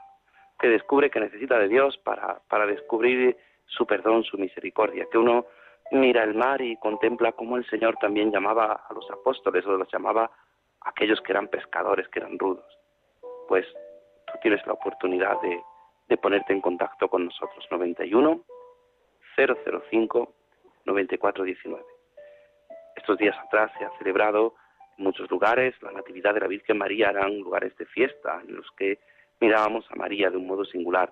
que 0.60 0.68
descubre 0.68 1.10
que 1.10 1.22
necesita 1.22 1.58
de 1.58 1.70
Dios 1.70 1.98
para, 2.00 2.42
para 2.50 2.66
descubrir 2.66 3.38
su 3.66 3.86
perdón, 3.86 4.24
su 4.24 4.38
misericordia, 4.38 5.08
que 5.12 5.18
uno 5.18 5.46
mira 5.92 6.24
el 6.24 6.36
mar 6.36 6.62
y 6.62 6.78
contempla 6.78 7.32
cómo 7.32 7.58
el 7.58 7.68
Señor 7.70 7.98
también 7.98 8.32
llamaba 8.32 8.86
a 8.88 8.94
los 8.94 9.10
apóstoles 9.12 9.66
o 9.66 9.78
los 9.78 9.92
llamaba 9.92 10.32
a 10.82 10.90
aquellos 10.90 11.22
que 11.22 11.32
eran 11.32 11.48
pescadores, 11.48 12.08
que 12.10 12.20
eran 12.20 12.38
rudos. 12.38 12.66
Pues 13.48 13.66
tú 14.28 14.34
tienes 14.42 14.66
la 14.68 14.74
oportunidad 14.74 15.40
de, 15.42 15.62
de 16.08 16.18
ponerte 16.18 16.54
en 16.54 16.62
contacto 16.62 17.08
con 17.08 17.26
nosotros. 17.26 17.66
91 17.72 18.42
005 19.36 20.34
9419. 20.86 21.86
Estos 22.96 23.18
días 23.18 23.38
atrás 23.46 23.72
se 23.78 23.86
ha 23.86 23.92
celebrado 23.98 24.56
en 24.98 25.06
muchos 25.06 25.30
lugares 25.32 25.74
la 25.82 25.92
Natividad 25.92 26.34
de 26.34 26.42
la 26.42 26.48
Virgen 26.48 26.78
María, 26.78 27.10
eran 27.10 27.40
lugares 27.40 27.76
de 27.78 27.86
fiesta 27.86 28.42
en 28.46 28.56
los 28.56 28.70
que 28.78 29.00
mirábamos 29.40 29.90
a 29.90 29.96
María 29.96 30.30
de 30.30 30.38
un 30.38 30.48
modo 30.48 30.66
singular. 30.66 31.12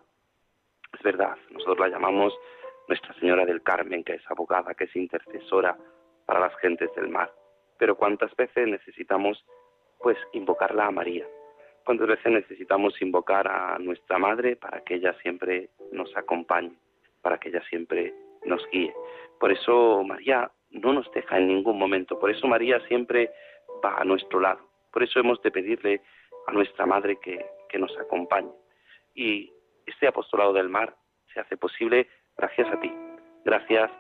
Es 0.94 1.02
verdad, 1.02 1.38
nosotros 1.52 1.80
la 1.80 1.88
llamamos 1.88 2.34
Nuestra 2.88 3.14
Señora 3.16 3.46
del 3.46 3.64
Carmen, 3.64 4.04
que 4.04 4.14
es 4.14 4.32
abogada, 4.32 4.74
que 4.74 4.86
es 4.86 4.96
intercesora 4.96 5.78
para 6.26 6.40
las 6.40 6.56
gentes 6.58 6.90
del 6.96 7.10
mar. 7.10 7.32
Pero 7.78 7.96
cuántas 7.96 8.36
veces 8.36 8.68
necesitamos 8.68 9.44
pues 10.00 10.18
invocarla 10.34 10.88
a 10.88 10.92
María. 10.92 11.26
Cuántas 11.86 12.08
veces 12.08 12.32
necesitamos 12.32 13.02
invocar 13.02 13.48
a 13.48 13.78
nuestra 13.80 14.18
madre 14.18 14.56
para 14.56 14.82
que 14.82 14.96
ella 14.96 15.14
siempre 15.22 15.70
nos 15.92 16.16
acompañe, 16.16 16.74
para 17.22 17.40
que 17.40 17.50
ella 17.50 17.64
siempre 17.70 18.14
nos 18.46 18.66
guíe. 18.72 18.94
Por 19.40 19.52
eso 19.52 20.04
María 20.04 20.52
no 20.70 20.94
nos 20.94 21.10
deja 21.12 21.38
en 21.38 21.48
ningún 21.48 21.80
momento, 21.80 22.20
por 22.20 22.30
eso 22.30 22.48
María 22.48 22.80
siempre 22.88 23.32
va 23.84 23.98
a 23.98 24.04
nuestro 24.04 24.40
lado. 24.40 24.60
Por 24.92 25.04
eso 25.04 25.20
hemos 25.20 25.42
de 25.42 25.52
pedirle 25.52 26.02
a 26.48 26.52
nuestra 26.52 26.86
madre 26.86 27.18
que, 27.22 27.46
que 27.70 27.80
nos 27.80 27.98
acompañe. 27.98 28.52
Y 29.16 29.52
este 29.86 30.08
apostolado 30.08 30.54
del 30.54 30.70
mar 30.70 30.96
se 31.34 31.40
hace 31.40 31.58
posible 31.58 32.08
gracias 32.38 32.68
a 32.72 32.80
ti, 32.80 32.92
gracias 33.46 33.92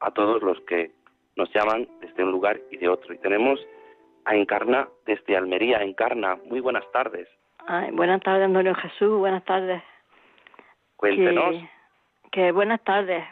a 0.00 0.10
todos 0.10 0.42
los 0.42 0.60
que 0.62 0.90
nos 1.36 1.52
llaman 1.52 1.88
desde 2.00 2.24
un 2.24 2.30
lugar 2.30 2.58
y 2.70 2.76
de 2.76 2.88
otro. 2.88 3.14
Y 3.14 3.18
tenemos 3.18 3.60
a 4.24 4.34
Encarna 4.34 4.88
desde 5.06 5.36
Almería. 5.36 5.82
Encarna, 5.82 6.36
muy 6.46 6.60
buenas 6.60 6.84
tardes. 6.92 7.28
Ay, 7.66 7.90
buenas 7.92 8.20
tardes, 8.22 8.46
Antonio 8.46 8.74
Jesús, 8.74 9.18
buenas 9.18 9.44
tardes. 9.44 9.82
Cuéntenos. 10.96 11.56
Que, 12.30 12.52
buenas 12.52 12.82
tardes. 12.84 13.24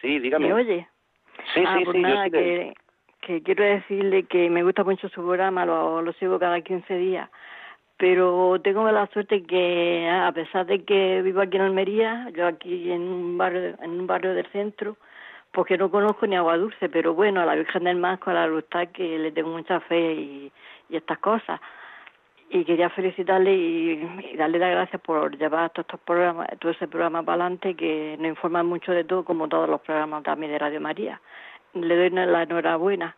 Sí, 0.00 0.18
dígame. 0.18 0.48
¿Me 0.48 0.54
oye? 0.54 0.88
Sí, 1.54 1.62
ah, 1.66 1.76
sí, 1.78 1.84
pues 1.84 1.96
sí. 1.96 2.02
nada, 2.02 2.26
yo 2.26 2.32
que, 2.32 2.74
que 3.20 3.42
quiero 3.42 3.64
decirle 3.64 4.24
que 4.24 4.50
me 4.50 4.62
gusta 4.62 4.84
mucho 4.84 5.08
su 5.08 5.22
programa, 5.22 5.64
lo, 5.64 6.02
lo 6.02 6.12
sigo 6.14 6.38
cada 6.38 6.60
15 6.60 6.94
días 6.94 7.30
pero 7.98 8.60
tengo 8.62 8.90
la 8.92 9.08
suerte 9.08 9.42
que 9.42 10.08
a 10.08 10.30
pesar 10.32 10.66
de 10.66 10.84
que 10.84 11.20
vivo 11.22 11.40
aquí 11.40 11.56
en 11.56 11.64
Almería, 11.64 12.28
yo 12.34 12.46
aquí 12.46 12.92
en 12.92 13.02
un 13.02 13.36
barrio 13.36 13.74
en 13.82 13.90
un 13.90 14.06
barrio 14.06 14.34
del 14.34 14.46
centro, 14.52 14.96
porque 15.52 15.76
no 15.76 15.90
conozco 15.90 16.26
ni 16.26 16.36
agua 16.36 16.56
dulce, 16.56 16.88
pero 16.88 17.14
bueno, 17.14 17.40
a 17.40 17.46
la 17.46 17.56
Virgen 17.56 17.84
del 17.84 17.96
Mar 17.96 18.20
con 18.20 18.34
la 18.34 18.46
Lustad 18.46 18.88
que 18.88 19.18
le 19.18 19.32
tengo 19.32 19.50
mucha 19.50 19.80
fe 19.80 20.14
y, 20.14 20.52
y 20.88 20.96
estas 20.96 21.18
cosas. 21.18 21.60
Y 22.50 22.64
quería 22.64 22.88
felicitarle 22.90 23.52
y, 23.52 24.36
darle 24.36 24.58
las 24.60 24.70
gracias 24.70 25.02
por 25.02 25.36
llevar 25.36 25.70
todos 25.70 25.86
estos 25.86 26.00
programas, 26.00 26.48
todo 26.60 26.72
ese 26.72 26.86
programa 26.86 27.22
para 27.24 27.44
adelante 27.44 27.74
que 27.74 28.16
nos 28.18 28.28
informan 28.28 28.66
mucho 28.66 28.92
de 28.92 29.04
todo, 29.04 29.24
como 29.24 29.48
todos 29.48 29.68
los 29.68 29.80
programas 29.80 30.22
también 30.22 30.52
de 30.52 30.58
Radio 30.58 30.80
María. 30.80 31.20
Le 31.74 31.96
doy 31.96 32.10
la 32.10 32.44
enhorabuena 32.44 33.16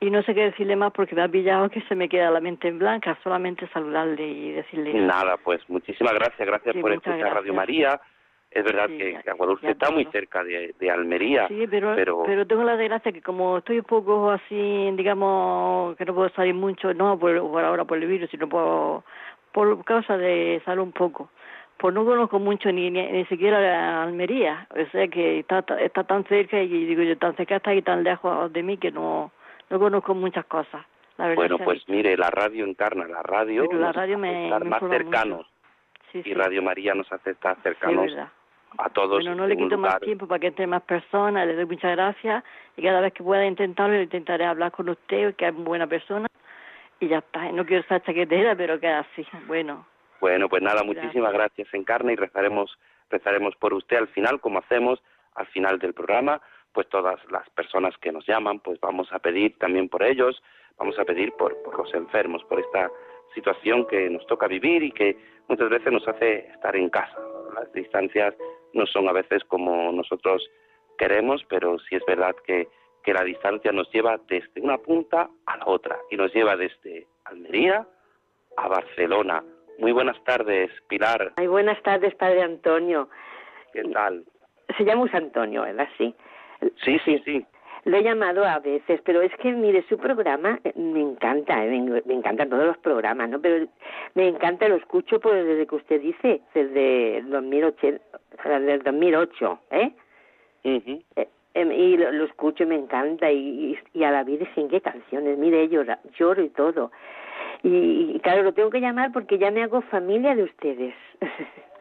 y 0.00 0.10
no 0.10 0.22
sé 0.22 0.34
qué 0.34 0.44
decirle 0.44 0.76
más 0.76 0.92
porque 0.92 1.14
me 1.14 1.22
ha 1.22 1.28
pillado 1.28 1.68
que 1.68 1.82
se 1.82 1.94
me 1.94 2.08
queda 2.08 2.30
la 2.30 2.40
mente 2.40 2.68
en 2.68 2.78
blanca, 2.78 3.18
solamente 3.22 3.68
saludarle 3.68 4.26
y 4.26 4.52
decirle. 4.52 4.94
Nada, 4.94 5.36
pues 5.36 5.60
muchísimas 5.68 6.14
gracias, 6.14 6.48
gracias 6.48 6.74
Sí, 6.74 6.80
por 6.80 6.92
escuchar 6.92 7.18
Radio 7.18 7.32
gracias. 7.32 7.54
María. 7.56 8.00
Es 8.50 8.64
verdad 8.64 8.88
Sí, 8.88 8.98
que, 8.98 9.30
Aguadulce 9.30 9.70
está 9.70 9.92
muy 9.92 10.04
cerca 10.06 10.42
de, 10.42 10.74
de 10.80 10.90
Almería, 10.90 11.46
Sí, 11.46 11.66
pero, 11.70 11.94
pero, 11.94 12.24
pero 12.26 12.46
tengo 12.48 12.64
la 12.64 12.76
desgracia 12.76 13.12
que 13.12 13.22
como 13.22 13.58
estoy 13.58 13.78
un 13.78 13.84
poco 13.84 14.28
así, 14.30 14.90
digamos, 14.96 15.96
que 15.96 16.04
no 16.04 16.14
puedo 16.16 16.30
salir 16.30 16.54
mucho, 16.54 16.92
no 16.92 17.16
por, 17.16 17.38
por 17.42 17.62
ahora 17.64 17.84
por 17.84 17.98
el 17.98 18.08
virus, 18.08 18.28
sino 18.28 18.48
por, 18.48 19.04
por 19.52 19.84
causa 19.84 20.16
de 20.16 20.60
salud 20.64 20.82
un 20.82 20.90
poco. 20.92 21.30
Pues 21.78 21.94
no 21.94 22.04
conozco 22.04 22.40
mucho 22.40 22.72
ni, 22.72 22.90
ni, 22.90 23.06
ni 23.12 23.24
siquiera 23.26 24.02
Almería, 24.02 24.66
o 24.70 24.84
sea 24.90 25.06
que 25.06 25.38
está, 25.38 25.64
está 25.78 26.02
tan 26.02 26.24
cerca 26.24 26.60
y 26.60 26.86
digo 26.86 27.02
yo, 27.02 27.16
tan 27.18 27.36
cerca 27.36 27.56
está 27.56 27.72
y 27.72 27.82
tan 27.82 28.02
lejos 28.02 28.52
de 28.52 28.64
mí 28.64 28.78
que 28.78 28.90
no, 28.90 29.30
no 29.70 29.78
conozco 29.78 30.14
muchas 30.14 30.44
cosas. 30.46 30.84
La 31.16 31.26
verdad 31.28 31.36
bueno, 31.36 31.58
pues 31.58 31.86
mire, 31.88 32.16
la 32.16 32.30
radio 32.30 32.64
encarna, 32.64 33.06
la 33.06 33.22
radio 33.22 33.66
Pero 33.68 33.78
la 33.80 33.86
nos 33.88 33.96
radio 33.96 34.16
hace 34.16 34.22
me- 34.22 34.44
estar 34.46 34.64
me 34.64 34.70
más 34.70 34.80
cercanos 34.80 35.46
sí, 36.12 36.22
y. 36.24 36.34
Radio 36.34 36.62
María 36.62 36.94
nos 36.94 37.10
hace 37.12 37.30
estar 37.30 37.56
cercanos 37.62 38.10
a 38.78 38.88
todos 38.90 39.10
Bueno, 39.24 39.34
no 39.34 39.46
le 39.46 39.56
quito 39.56 39.76
más 39.76 39.98
tiempo 40.00 40.26
para 40.28 40.38
que 40.38 40.46
entre 40.46 40.66
más 40.66 40.82
personas, 40.82 41.46
le 41.46 41.54
doy 41.56 41.66
muchas 41.66 41.92
gracias 41.96 42.44
y 42.76 42.82
cada 42.82 43.00
vez 43.00 43.12
que 43.12 43.22
pueda 43.22 43.44
intentarlo, 43.44 44.00
intentaré 44.00 44.44
hablar 44.46 44.70
con 44.72 44.88
usted, 44.88 45.34
que 45.34 45.48
es 45.48 45.52
muy 45.54 45.64
buena 45.64 45.86
persona, 45.88 46.26
y 47.00 47.08
ya 47.08 47.18
está. 47.18 47.50
No 47.52 47.66
quiero 47.66 47.82
ser 47.88 48.02
chaquetera, 48.02 48.54
pero 48.56 48.78
que 48.78 48.88
así. 48.88 49.26
Bueno, 49.46 49.86
Bueno, 50.20 50.48
pues 50.48 50.62
nada, 50.62 50.82
Gracias. 50.82 50.96
muchísimas 51.02 51.32
gracias 51.32 51.68
Encarna 51.74 52.12
y 52.12 52.16
rezaremos 52.16 52.78
rezaremos 53.10 53.56
por 53.56 53.74
usted 53.74 53.96
al 53.96 54.08
final, 54.08 54.40
como 54.40 54.60
hacemos 54.60 55.02
al 55.34 55.46
final 55.48 55.78
del 55.80 55.92
programa, 55.94 56.40
pues 56.72 56.88
todas 56.88 57.18
las 57.30 57.48
personas 57.50 57.96
que 57.98 58.12
nos 58.12 58.26
llaman, 58.26 58.60
pues 58.60 58.80
vamos 58.80 59.12
a 59.12 59.18
pedir 59.18 59.58
también 59.58 59.88
por 59.88 60.02
ellos, 60.02 60.42
vamos 60.78 60.98
a 60.98 61.04
pedir 61.04 61.32
por, 61.32 61.60
por 61.62 61.78
los 61.78 61.92
enfermos, 61.94 62.44
por 62.44 62.60
esta 62.60 62.90
situación 63.34 63.86
que 63.86 64.08
nos 64.10 64.26
toca 64.26 64.46
vivir 64.46 64.82
y 64.82 64.92
que 64.92 65.16
muchas 65.48 65.68
veces 65.68 65.92
nos 65.92 66.06
hace 66.06 66.48
estar 66.48 66.74
en 66.76 66.90
casa. 66.90 67.16
Las 67.54 67.72
distancias 67.72 68.34
no 68.72 68.86
son 68.86 69.08
a 69.08 69.12
veces 69.12 69.42
como 69.44 69.92
nosotros 69.92 70.48
queremos, 70.98 71.42
pero 71.48 71.78
sí 71.80 71.96
es 71.96 72.04
verdad 72.06 72.34
que, 72.46 72.68
que 73.02 73.12
la 73.12 73.24
distancia 73.24 73.72
nos 73.72 73.90
lleva 73.90 74.20
desde 74.28 74.60
una 74.60 74.78
punta 74.78 75.28
a 75.46 75.56
la 75.56 75.66
otra 75.66 75.98
y 76.10 76.16
nos 76.16 76.32
lleva 76.32 76.56
desde 76.56 77.06
Almería 77.24 77.86
a 78.56 78.68
Barcelona. 78.68 79.42
Muy 79.78 79.92
buenas 79.92 80.22
tardes, 80.24 80.70
Pilar. 80.88 81.32
Ay, 81.36 81.46
buenas 81.46 81.82
tardes, 81.82 82.14
Padre 82.14 82.42
Antonio. 82.42 83.08
¿Qué 83.72 83.82
tal? 83.84 84.24
Se 84.76 84.84
llama 84.84 85.06
Antonio, 85.12 85.62
¿verdad? 85.62 85.88
Sí. 85.96 86.14
Sí, 86.84 86.98
sí, 87.04 87.20
sí. 87.24 87.46
Lo 87.84 87.96
he 87.96 88.02
llamado 88.02 88.44
a 88.44 88.58
veces, 88.58 89.00
pero 89.04 89.22
es 89.22 89.34
que, 89.36 89.52
mire, 89.52 89.82
su 89.88 89.96
programa 89.96 90.60
eh, 90.64 90.72
me 90.76 91.00
encanta, 91.00 91.64
eh, 91.64 91.80
me, 91.80 92.02
me 92.04 92.14
encantan 92.14 92.50
todos 92.50 92.66
los 92.66 92.78
programas, 92.78 93.30
¿no? 93.30 93.40
Pero 93.40 93.66
me 94.14 94.28
encanta, 94.28 94.68
lo 94.68 94.76
escucho 94.76 95.18
pues, 95.18 95.46
desde 95.46 95.66
que 95.66 95.74
usted 95.76 96.00
dice, 96.00 96.42
desde 96.54 97.22
2008, 97.22 97.86
desde 98.44 98.72
el 98.72 98.82
2008, 98.82 99.60
¿eh? 99.70 99.92
Ujú. 100.64 101.02
Eh, 101.16 101.28
em, 101.54 101.72
y 101.72 101.96
lo, 101.96 102.12
lo 102.12 102.24
escucho 102.24 102.64
y 102.64 102.66
me 102.66 102.76
encanta 102.76 103.30
y, 103.30 103.38
y, 103.72 103.98
y 103.98 104.04
a 104.04 104.10
la 104.10 104.24
Virgen 104.24 104.68
qué 104.68 104.80
canciones 104.80 105.38
mire 105.38 105.68
lloro, 105.68 105.96
lloro 106.18 106.42
y 106.42 106.50
todo 106.50 106.90
y, 107.62 108.12
y 108.14 108.20
claro 108.20 108.42
lo 108.42 108.52
tengo 108.52 108.70
que 108.70 108.80
llamar 108.80 109.10
porque 109.12 109.38
ya 109.38 109.50
me 109.50 109.62
hago 109.62 109.80
familia 109.82 110.34
de 110.34 110.44
ustedes 110.44 110.94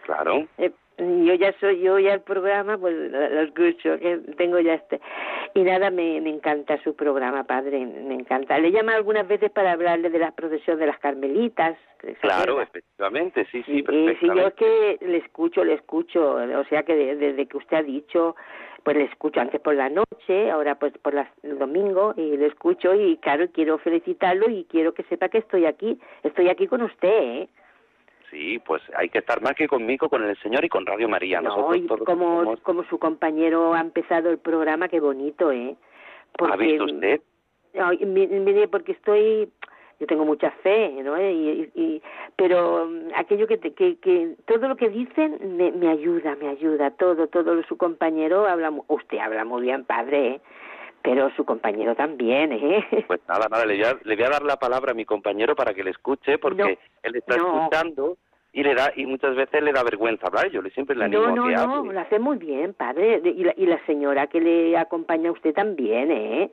Claro. 0.03 0.47
Eh, 0.57 0.71
yo 0.99 1.33
ya 1.33 1.53
soy 1.59 1.79
yo 1.81 1.97
ya 1.99 2.13
el 2.13 2.21
programa 2.21 2.77
pues 2.77 2.93
lo, 2.95 3.41
escucho 3.41 3.97
que 3.99 4.17
tengo 4.37 4.59
ya 4.59 4.73
este 4.75 4.99
y 5.53 5.61
nada 5.63 5.89
me, 5.89 6.21
me 6.21 6.29
encanta 6.29 6.81
su 6.83 6.95
programa 6.95 7.43
padre 7.45 7.85
me 7.85 8.13
encanta. 8.15 8.57
Le 8.59 8.71
llama 8.71 8.95
algunas 8.95 9.27
veces 9.27 9.49
para 9.51 9.71
hablarle 9.71 10.09
de 10.09 10.19
la 10.19 10.31
procesión 10.31 10.77
de 10.79 10.85
las 10.87 10.99
carmelitas 10.99 11.77
¿se 12.01 12.13
Claro, 12.15 12.61
efectivamente, 12.61 13.45
sí, 13.51 13.63
sí, 13.63 13.83
Y, 13.89 14.15
si 14.19 14.27
yo 14.27 14.47
es 14.47 14.53
que 14.53 14.97
le 15.01 15.17
escucho, 15.17 15.63
le 15.63 15.73
escucho, 15.73 16.35
o 16.35 16.63
sea 16.65 16.83
que 16.83 16.95
de- 16.95 17.15
desde 17.15 17.45
que 17.47 17.57
usted 17.57 17.77
ha 17.77 17.83
dicho, 17.83 18.35
pues 18.83 18.95
le 18.95 19.03
escucho 19.05 19.41
antes 19.41 19.59
por 19.59 19.75
la 19.75 19.89
noche, 19.89 20.49
ahora 20.51 20.75
pues 20.75 20.93
por 20.99 21.13
la- 21.13 21.29
el 21.43 21.57
domingo, 21.59 22.13
y 22.15 22.37
le 22.37 22.45
escucho 22.47 22.93
y 22.95 23.17
claro, 23.17 23.47
quiero 23.51 23.77
felicitarlo 23.79 24.49
y 24.49 24.65
quiero 24.65 24.93
que 24.93 25.03
sepa 25.03 25.29
que 25.29 25.39
estoy 25.39 25.65
aquí, 25.65 25.99
estoy 26.23 26.49
aquí 26.49 26.67
con 26.67 26.81
usted, 26.83 27.09
¿eh? 27.09 27.49
Sí, 28.29 28.59
pues 28.59 28.81
hay 28.95 29.09
que 29.09 29.19
estar 29.19 29.41
más 29.41 29.53
que 29.55 29.67
conmigo, 29.67 30.09
con 30.09 30.23
el 30.23 30.37
Señor 30.37 30.63
y 30.63 30.69
con 30.69 30.85
Radio 30.85 31.09
María. 31.09 31.41
No, 31.41 31.73
y 31.73 31.87
como, 31.87 32.55
como 32.61 32.83
su 32.83 32.99
compañero 32.99 33.73
ha 33.73 33.81
empezado 33.81 34.29
el 34.29 34.37
programa, 34.37 34.87
qué 34.87 34.99
bonito, 34.99 35.51
¿eh? 35.51 35.75
¿Ha 36.39 36.55
visto 36.55 36.85
usted? 36.85 37.21
mire, 38.05 38.67
porque 38.67 38.93
estoy 38.93 39.49
yo 39.99 40.07
tengo 40.07 40.25
mucha 40.25 40.49
fe, 40.63 40.91
¿no? 41.03 41.19
Y, 41.21 41.69
y, 41.75 42.01
pero 42.37 42.85
mm, 42.85 43.11
aquello 43.15 43.47
que, 43.47 43.59
que, 43.59 43.97
que 43.97 44.35
todo 44.45 44.69
lo 44.69 44.77
que 44.77 44.89
dicen 44.89 45.57
me, 45.57 45.71
me 45.71 45.89
ayuda, 45.89 46.37
me 46.37 46.47
ayuda, 46.47 46.91
todo, 46.91 47.27
todo 47.27 47.61
su 47.63 47.77
compañero 47.77 48.47
habla, 48.47 48.71
usted 48.87 49.17
habla 49.17 49.43
muy 49.43 49.63
bien, 49.63 49.83
padre, 49.83 50.27
¿eh? 50.27 50.41
Pero 51.01 51.29
su 51.35 51.45
compañero 51.45 51.95
también, 51.95 52.51
¿eh? 52.51 52.85
Pues 53.07 53.21
nada, 53.27 53.47
nada, 53.49 53.65
le 53.65 53.75
voy, 53.75 53.83
a, 53.83 53.97
le 54.03 54.15
voy 54.15 54.25
a 54.25 54.29
dar 54.29 54.43
la 54.43 54.57
palabra 54.57 54.91
a 54.91 54.95
mi 54.95 55.05
compañero 55.05 55.55
para 55.55 55.73
que 55.73 55.83
le 55.83 55.91
escuche, 55.91 56.37
porque 56.37 56.77
él 57.03 57.15
está 57.15 57.35
escuchando 57.35 58.17
y 58.51 58.63
le 58.63 58.73
da 58.73 58.91
y 58.95 59.05
muchas 59.05 59.35
veces 59.35 59.61
le 59.61 59.71
da 59.71 59.83
vergüenza 59.83 60.27
hablar. 60.27 60.49
Yo 60.49 60.61
le 60.61 60.71
siempre 60.71 60.95
le 60.95 61.05
animo 61.05 61.27
no, 61.27 61.45
a 61.45 61.47
que 61.47 61.55
no, 61.55 61.83
No, 61.83 61.91
lo 61.91 61.99
hace 61.99 62.19
muy 62.19 62.37
bien, 62.37 62.73
padre, 62.73 63.21
y 63.23 63.43
la, 63.43 63.53
y 63.55 63.65
la 63.65 63.83
señora 63.85 64.27
que 64.27 64.41
le 64.41 64.77
acompaña 64.77 65.29
a 65.29 65.33
usted 65.33 65.53
también, 65.53 66.11
¿eh? 66.11 66.51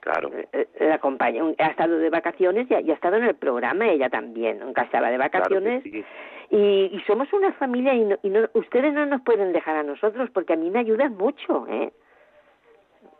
Claro. 0.00 0.30
Eh, 0.34 0.48
eh, 0.52 0.68
la 0.80 0.96
acompaña, 0.96 1.42
ha 1.58 1.66
estado 1.68 1.98
de 1.98 2.10
vacaciones 2.10 2.70
y 2.70 2.74
ha, 2.74 2.78
ha, 2.78 2.94
estado 2.94 3.16
en 3.16 3.24
el 3.24 3.34
programa 3.36 3.88
ella 3.88 4.10
también, 4.10 4.58
nunca 4.60 4.82
estaba 4.82 5.10
de 5.10 5.16
vacaciones. 5.16 5.84
y, 5.86 6.04
y, 6.50 7.02
somos 7.06 7.32
una 7.32 7.52
familia 7.54 7.94
y, 7.94 8.06
y 8.22 8.28
no, 8.28 8.46
ustedes 8.52 8.92
no 8.92 9.06
nos 9.06 9.22
pueden 9.22 9.52
dejar 9.52 9.76
a 9.76 9.82
nosotros 9.82 10.28
porque 10.30 10.52
a 10.52 10.56
mí 10.56 10.70
me 10.70 10.80
ayudan 10.80 11.16
mucho, 11.16 11.66
¿eh? 11.68 11.90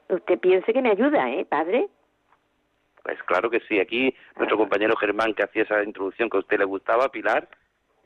Usted 0.08 0.38
piense 0.38 0.72
que 0.72 0.82
me 0.82 0.90
ayuda, 0.90 1.30
¿eh, 1.30 1.44
padre? 1.44 1.88
Pues 3.02 3.22
claro 3.24 3.50
que 3.50 3.60
sí. 3.60 3.78
Aquí 3.78 4.14
nuestro 4.36 4.56
compañero 4.56 4.96
Germán 4.96 5.34
que 5.34 5.44
hacía 5.44 5.62
esa 5.62 5.82
introducción 5.82 6.30
que 6.30 6.38
a 6.38 6.40
usted 6.40 6.58
le 6.58 6.64
gustaba, 6.64 7.10
Pilar. 7.10 7.48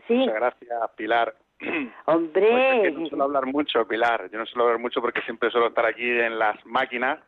Sí. 0.06 0.14
Muchas 0.14 0.34
gracias, 0.34 0.90
Pilar. 0.96 1.34
Hombre. 2.06 2.50
Pues 2.50 2.74
es 2.74 2.82
que 2.82 2.90
no 2.90 3.08
suelo 3.08 3.24
hablar 3.24 3.46
mucho, 3.46 3.86
Pilar. 3.86 4.28
Yo 4.30 4.38
no 4.38 4.46
suelo 4.46 4.64
hablar 4.64 4.80
mucho 4.80 5.00
porque 5.00 5.22
siempre 5.22 5.50
suelo 5.50 5.68
estar 5.68 5.86
aquí 5.86 6.08
en 6.08 6.38
las 6.38 6.64
máquinas 6.66 7.20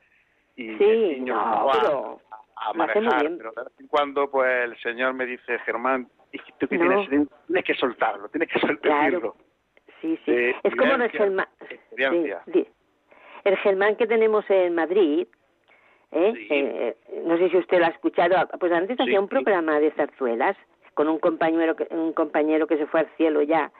y 0.56 0.76
sí, 0.76 1.20
no, 1.20 1.70
pero 1.72 2.20
a, 2.56 2.72
manejar. 2.74 3.22
Pero 3.36 3.52
de 3.52 3.64
vez 3.64 3.72
en 3.80 3.86
cuando, 3.86 4.30
pues 4.30 4.64
el 4.64 4.76
señor 4.82 5.14
me 5.14 5.24
dice, 5.24 5.58
Germán, 5.60 6.08
tú 6.58 6.68
que 6.68 6.76
tienes, 6.76 7.08
tienes 7.08 7.64
que 7.64 7.74
soltarlo, 7.74 8.28
tienes 8.28 8.48
que 8.48 8.60
soltarlo. 8.66 9.36
Sí, 10.00 10.18
sí. 10.24 10.32
es 10.62 10.76
como 10.76 10.96
no 10.96 11.04
es 11.04 11.14
el 11.14 11.30
más. 11.30 11.48
Experiencia. 11.60 12.42
Sí, 12.52 12.66
el 13.44 13.56
Germán 13.58 13.96
que 13.96 14.06
tenemos 14.06 14.44
en 14.48 14.74
Madrid, 14.74 15.26
¿eh? 16.12 16.32
eh 16.50 16.96
no 17.24 17.38
sé 17.38 17.50
si 17.50 17.56
usted 17.56 17.78
lo 17.78 17.86
ha 17.86 17.90
escuchado, 17.90 18.36
pues 18.58 18.72
antes 18.72 18.98
hacía 18.98 19.20
un 19.20 19.28
programa 19.28 19.78
de 19.80 19.90
zarzuelas 19.92 20.56
con 20.94 21.08
un 21.08 21.18
compañero 21.18 21.76
que, 21.76 21.86
un 21.90 22.12
compañero 22.12 22.66
que 22.66 22.76
se 22.76 22.86
fue 22.86 23.00
al 23.00 23.10
cielo 23.16 23.42
ya, 23.42 23.70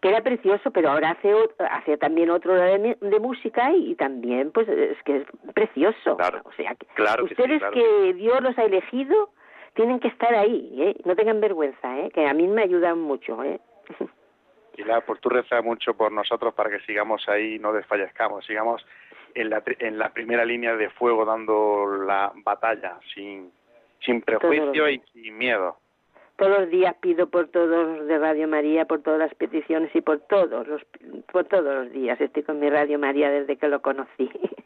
que 0.00 0.08
era 0.08 0.22
precioso, 0.22 0.70
pero 0.70 0.90
ahora 0.90 1.10
hace 1.10 1.32
hace 1.70 1.96
también 1.96 2.30
otro 2.30 2.54
de, 2.54 2.96
de 3.00 3.20
música 3.20 3.72
y, 3.72 3.94
también 3.94 4.50
pues 4.50 4.68
es 4.68 5.00
que 5.04 5.18
es 5.18 5.26
precioso. 5.54 6.16
Claro, 6.16 6.42
o 6.44 6.52
sea, 6.52 6.74
que 6.74 6.86
claro 6.94 7.24
ustedes 7.24 7.62
que, 7.72 8.14
Dios 8.14 8.40
los 8.42 8.58
ha 8.58 8.64
elegido 8.64 9.30
tienen 9.74 10.00
que 10.00 10.08
estar 10.08 10.34
ahí, 10.34 10.74
¿eh? 10.80 10.96
no 11.04 11.16
tengan 11.16 11.40
vergüenza, 11.40 11.98
¿eh? 11.98 12.10
que 12.12 12.26
a 12.26 12.34
mí 12.34 12.46
me 12.46 12.62
ayudan 12.62 12.98
mucho. 13.00 13.42
¿eh? 13.42 13.60
Pilar, 14.76 15.04
por 15.04 15.18
tu 15.18 15.28
reza 15.28 15.62
mucho 15.62 15.94
por 15.94 16.10
nosotros 16.10 16.54
para 16.54 16.70
que 16.70 16.80
sigamos 16.80 17.28
ahí, 17.28 17.58
no 17.58 17.72
desfallezcamos, 17.72 18.44
sigamos 18.44 18.84
en 19.34 19.50
la, 19.50 19.62
en 19.66 19.98
la 19.98 20.10
primera 20.12 20.44
línea 20.44 20.76
de 20.76 20.90
fuego 20.90 21.24
dando 21.24 21.86
la 22.04 22.32
batalla 22.44 22.98
sin, 23.14 23.50
sin 24.00 24.22
prejuicio 24.22 24.88
y 24.88 25.00
sin 25.12 25.36
miedo. 25.36 25.76
Todos 26.36 26.60
los 26.60 26.70
días 26.70 26.96
pido 27.00 27.28
por 27.28 27.48
todos 27.48 28.06
de 28.08 28.18
Radio 28.18 28.48
María, 28.48 28.86
por 28.86 29.02
todas 29.02 29.20
las 29.20 29.34
peticiones 29.34 29.94
y 29.94 30.00
por 30.00 30.20
todos 30.20 30.66
los, 30.66 30.82
por 31.30 31.44
todos 31.44 31.84
los 31.84 31.92
días. 31.92 32.20
Estoy 32.20 32.42
con 32.42 32.58
mi 32.58 32.68
Radio 32.68 32.98
María 32.98 33.30
desde 33.30 33.56
que 33.56 33.68
lo 33.68 33.80
conocí. 33.82 34.30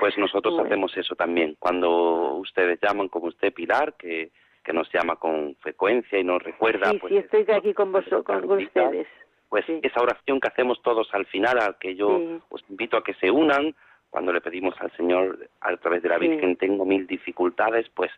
Pues 0.00 0.18
nosotros 0.18 0.58
hacemos 0.58 0.94
eso 0.96 1.14
también. 1.14 1.56
Cuando 1.58 2.34
ustedes 2.34 2.78
llaman, 2.82 3.08
como 3.08 3.28
usted, 3.28 3.54
Pilar, 3.54 3.94
que, 3.94 4.32
que 4.62 4.72
nos 4.72 4.92
llama 4.92 5.16
con 5.16 5.54
frecuencia 5.60 6.18
y 6.18 6.24
nos 6.24 6.42
recuerda. 6.42 6.90
Sí, 6.90 6.98
pues, 6.98 7.12
sí, 7.12 7.18
estoy 7.18 7.54
aquí 7.54 7.72
con, 7.72 7.92
vos, 7.92 8.04
con 8.24 8.50
ustedes. 8.50 9.06
Pues 9.48 9.64
esa 9.68 10.02
oración 10.02 10.40
que 10.40 10.48
hacemos 10.48 10.82
todos 10.82 11.08
al 11.14 11.26
final, 11.26 11.58
al 11.58 11.78
que 11.78 11.94
yo 11.94 12.20
os 12.48 12.64
invito 12.68 12.96
a 12.96 13.04
que 13.04 13.14
se 13.14 13.30
unan, 13.30 13.74
cuando 14.14 14.32
le 14.32 14.40
pedimos 14.40 14.80
al 14.80 14.92
Señor 14.92 15.50
a 15.60 15.76
través 15.76 16.00
de 16.00 16.08
la 16.08 16.18
Virgen, 16.18 16.54
tengo 16.54 16.84
mil 16.84 17.04
dificultades, 17.04 17.88
pues 17.96 18.12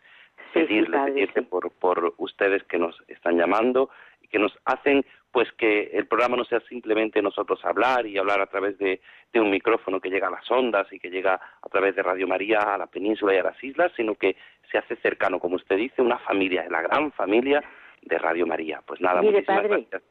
pedirle, 0.53 0.95
pedirle 1.05 1.41
por, 1.41 1.71
por 1.71 2.13
ustedes 2.19 2.61
que 2.65 2.77
nos 2.77 2.95
están 3.07 3.35
llamando 3.35 3.89
y 4.21 4.27
que 4.27 4.37
nos 4.37 4.55
hacen 4.65 5.03
pues 5.31 5.51
que 5.53 5.89
el 5.93 6.05
programa 6.05 6.37
no 6.37 6.45
sea 6.45 6.59
simplemente 6.69 7.19
nosotros 7.23 7.65
hablar 7.65 8.05
y 8.05 8.15
hablar 8.19 8.41
a 8.41 8.45
través 8.45 8.77
de, 8.77 9.01
de, 9.33 9.41
un 9.41 9.49
micrófono 9.49 9.99
que 9.99 10.11
llega 10.11 10.27
a 10.27 10.29
las 10.37 10.51
ondas 10.51 10.85
y 10.93 10.99
que 10.99 11.09
llega 11.09 11.33
a 11.33 11.67
través 11.67 11.95
de 11.95 12.03
Radio 12.03 12.27
María 12.27 12.59
a 12.59 12.77
la 12.77 12.85
península 12.85 13.33
y 13.33 13.37
a 13.39 13.43
las 13.43 13.63
islas, 13.63 13.91
sino 13.97 14.13
que 14.13 14.35
se 14.71 14.77
hace 14.77 14.97
cercano, 14.97 15.39
como 15.39 15.55
usted 15.55 15.77
dice, 15.77 16.03
una 16.03 16.19
familia, 16.19 16.67
la 16.69 16.83
gran 16.83 17.11
familia 17.13 17.63
de 18.03 18.19
Radio 18.19 18.45
María. 18.45 18.83
Pues 18.85 19.01
nada, 19.01 19.23
mire, 19.23 19.37
muchísimas 19.37 19.61
padre, 19.63 19.87
gracias. 19.89 20.03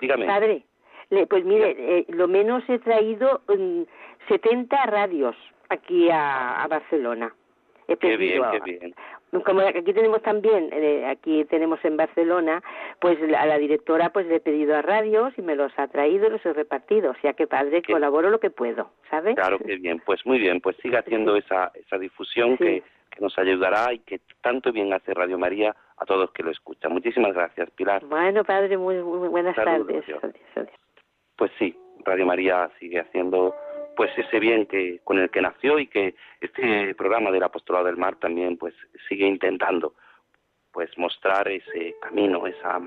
Dígame. 0.00 0.24
Padre, 0.24 0.62
pues 1.28 1.44
mire, 1.44 1.76
eh, 1.78 2.04
lo 2.08 2.28
menos 2.28 2.62
he 2.68 2.78
traído 2.78 3.42
70 4.28 4.76
mm, 4.76 4.88
radios 4.88 5.36
aquí 5.68 6.08
a, 6.10 6.66
Barcelona. 6.68 7.34
He 7.86 7.96
qué 7.96 8.16
bien, 8.16 8.42
qué 8.52 8.60
bien. 8.60 8.94
Como 9.44 9.60
aquí 9.60 9.92
tenemos 9.92 10.22
también, 10.22 10.70
eh, 10.72 11.06
aquí 11.06 11.44
tenemos 11.46 11.82
en 11.84 11.96
Barcelona, 11.96 12.62
pues 13.00 13.18
a 13.22 13.46
la 13.46 13.58
directora 13.58 14.10
pues 14.10 14.26
le 14.26 14.36
he 14.36 14.40
pedido 14.40 14.74
a 14.74 14.82
radios 14.82 15.32
y 15.36 15.42
me 15.42 15.54
los 15.54 15.72
ha 15.78 15.86
traído 15.88 16.26
y 16.26 16.30
los 16.30 16.44
he 16.46 16.52
repartido. 16.52 17.10
O 17.10 17.14
sea 17.20 17.34
que 17.34 17.46
padre, 17.46 17.82
colaboro 17.82 18.30
lo 18.30 18.40
que 18.40 18.50
puedo, 18.50 18.90
¿sabe? 19.10 19.34
Claro 19.34 19.58
que 19.58 19.76
bien, 19.76 20.00
pues 20.04 20.24
muy 20.24 20.38
bien, 20.38 20.60
pues 20.60 20.76
siga 20.78 21.00
haciendo 21.00 21.36
esa, 21.36 21.72
esa 21.74 21.98
difusión 21.98 22.56
que, 22.56 22.82
que 23.10 23.20
nos 23.20 23.38
ayudará 23.38 23.92
y 23.92 23.98
que 24.00 24.20
tanto 24.40 24.72
bien 24.72 24.92
hace 24.94 25.12
Radio 25.12 25.38
María 25.38 25.74
a 25.98 26.04
todos 26.06 26.30
que 26.32 26.42
lo 26.42 26.50
escuchan. 26.50 26.92
Muchísimas 26.92 27.34
gracias, 27.34 27.70
Pilar. 27.72 28.04
Bueno, 28.06 28.44
padre, 28.44 28.78
muy, 28.78 28.96
muy 29.02 29.28
buenas 29.28 29.56
tardes. 29.56 30.04
Pues 31.38 31.52
sí, 31.56 31.78
Radio 32.04 32.26
María 32.26 32.68
sigue 32.80 32.98
haciendo 32.98 33.54
pues 33.96 34.10
ese 34.18 34.40
bien 34.40 34.66
que 34.66 35.00
con 35.04 35.18
el 35.18 35.30
que 35.30 35.40
nació 35.40 35.78
y 35.78 35.86
que 35.86 36.16
este 36.40 36.94
programa 36.96 37.30
del 37.30 37.44
apostolado 37.44 37.86
del 37.86 37.96
mar 37.96 38.16
también 38.16 38.56
pues 38.56 38.74
sigue 39.08 39.26
intentando 39.26 39.94
pues 40.72 40.90
mostrar 40.98 41.48
ese 41.48 41.94
camino, 42.02 42.44
esa 42.46 42.80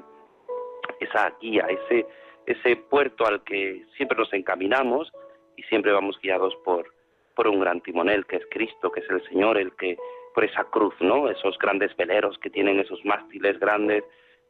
esa 0.99 1.33
guía, 1.39 1.65
ese 1.69 2.05
ese 2.45 2.75
puerto 2.75 3.25
al 3.25 3.41
que 3.43 3.85
siempre 3.95 4.17
nos 4.17 4.33
encaminamos 4.33 5.11
y 5.55 5.63
siempre 5.63 5.93
vamos 5.93 6.19
guiados 6.21 6.53
por 6.65 6.93
por 7.35 7.47
un 7.47 7.61
gran 7.61 7.79
timonel 7.79 8.25
que 8.25 8.35
es 8.35 8.45
Cristo, 8.51 8.91
que 8.91 8.99
es 8.99 9.09
el 9.09 9.23
Señor, 9.29 9.57
el 9.57 9.73
que 9.77 9.97
por 10.33 10.43
esa 10.43 10.65
cruz, 10.65 10.93
¿no? 10.99 11.29
Esos 11.29 11.57
grandes 11.57 11.95
veleros 11.95 12.37
que 12.39 12.49
tienen 12.49 12.81
esos 12.81 13.03
mástiles 13.05 13.57
grandes 13.59 14.03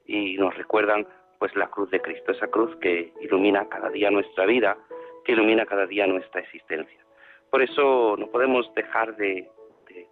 y 0.08 0.38
nos 0.38 0.56
recuerdan 0.58 1.08
pues 1.42 1.56
la 1.56 1.72
cruz 1.72 1.90
de 1.90 2.00
Cristo, 2.00 2.34
esa 2.34 2.50
cruz 2.50 2.76
que 2.76 3.16
ilumina 3.20 3.68
cada 3.68 3.90
día 3.90 4.12
nuestra 4.12 4.46
vida, 4.46 4.78
que 5.26 5.32
ilumina 5.32 5.66
cada 5.66 5.88
día 5.88 6.06
nuestra 6.06 6.40
existencia. 6.40 7.04
Por 7.50 7.64
eso 7.64 8.16
no 8.16 8.28
podemos 8.28 8.72
dejar 8.76 9.16
de, 9.16 9.50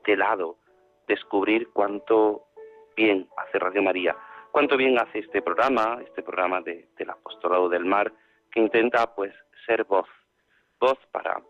de, 0.08 0.18
lado 0.18 0.58
descubrir 1.08 1.70
cuánto 1.72 2.48
bien 2.98 3.30
hace 3.38 3.60
Radio 3.60 3.84
María, 3.84 4.18
cuánto 4.52 4.76
bien 4.76 4.98
hace 4.98 5.20
este 5.20 5.44
programa, 5.44 6.00
este 6.04 6.24
programa 6.24 6.62
de, 6.62 6.90
del 6.98 7.12
apostolado 7.12 7.70
del 7.70 7.86
mar, 7.86 8.12
que 8.52 8.60
intenta 8.60 9.14
pues 9.14 9.32
ser 9.68 9.84
voz, 9.84 10.08
voz 10.80 10.98
para 11.12 11.44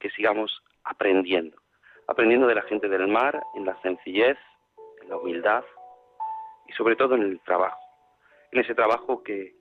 que 0.00 0.10
sigamos 0.10 0.60
aprendiendo, 0.82 1.56
aprendiendo 2.08 2.48
de 2.48 2.56
la 2.56 2.62
gente 2.62 2.88
del 2.88 3.06
mar 3.06 3.40
en 3.54 3.64
la 3.64 3.80
sencillez, 3.82 4.38
en 5.02 5.08
la 5.08 5.18
humildad 5.18 5.62
y 6.66 6.72
sobre 6.72 6.96
todo 6.96 7.14
en 7.14 7.22
el 7.22 7.40
trabajo 7.42 7.81
en 8.52 8.60
ese 8.60 8.74
trabajo 8.74 9.22
que 9.22 9.54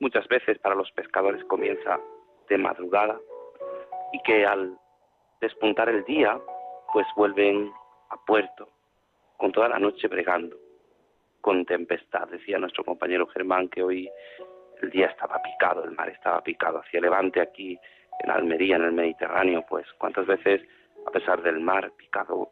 muchas 0.00 0.26
veces 0.26 0.58
para 0.58 0.74
los 0.74 0.90
pescadores 0.92 1.44
comienza 1.44 2.00
de 2.48 2.58
madrugada 2.58 3.20
y 4.12 4.20
que 4.22 4.46
al 4.46 4.76
despuntar 5.40 5.88
el 5.88 6.04
día 6.04 6.40
pues 6.92 7.06
vuelven 7.16 7.70
a 8.10 8.16
puerto 8.24 8.68
con 9.36 9.52
toda 9.52 9.68
la 9.68 9.78
noche 9.78 10.08
bregando 10.08 10.56
con 11.40 11.64
tempestad. 11.66 12.28
Decía 12.28 12.58
nuestro 12.58 12.84
compañero 12.84 13.26
Germán 13.26 13.68
que 13.68 13.82
hoy 13.82 14.10
el 14.80 14.90
día 14.90 15.06
estaba 15.06 15.40
picado, 15.42 15.84
el 15.84 15.92
mar 15.92 16.08
estaba 16.08 16.42
picado 16.42 16.78
hacia 16.78 17.00
levante 17.00 17.40
aquí 17.40 17.78
en 18.20 18.30
Almería, 18.30 18.76
en 18.76 18.84
el 18.84 18.92
Mediterráneo, 18.92 19.64
pues 19.68 19.86
cuántas 19.98 20.26
veces 20.26 20.62
a 21.06 21.10
pesar 21.10 21.42
del 21.42 21.60
mar 21.60 21.90
picado, 21.96 22.50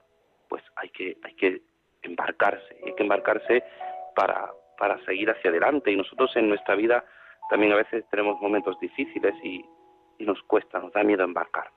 pues 0.48 0.62
hay 0.76 0.90
que 0.90 1.16
hay 1.22 1.34
que 1.34 1.62
embarcarse, 2.02 2.76
hay 2.84 2.94
que 2.94 3.02
embarcarse 3.02 3.62
para 4.14 4.50
para 4.80 4.98
seguir 5.04 5.30
hacia 5.30 5.50
adelante. 5.50 5.92
Y 5.92 5.96
nosotros 5.96 6.34
en 6.36 6.48
nuestra 6.48 6.74
vida 6.74 7.04
también 7.50 7.72
a 7.72 7.76
veces 7.76 8.02
tenemos 8.10 8.40
momentos 8.40 8.80
difíciles 8.80 9.34
y, 9.44 9.64
nos 10.20 10.42
cuesta, 10.42 10.78
nos 10.78 10.92
da 10.92 11.02
miedo 11.02 11.24
embarcar. 11.24 11.70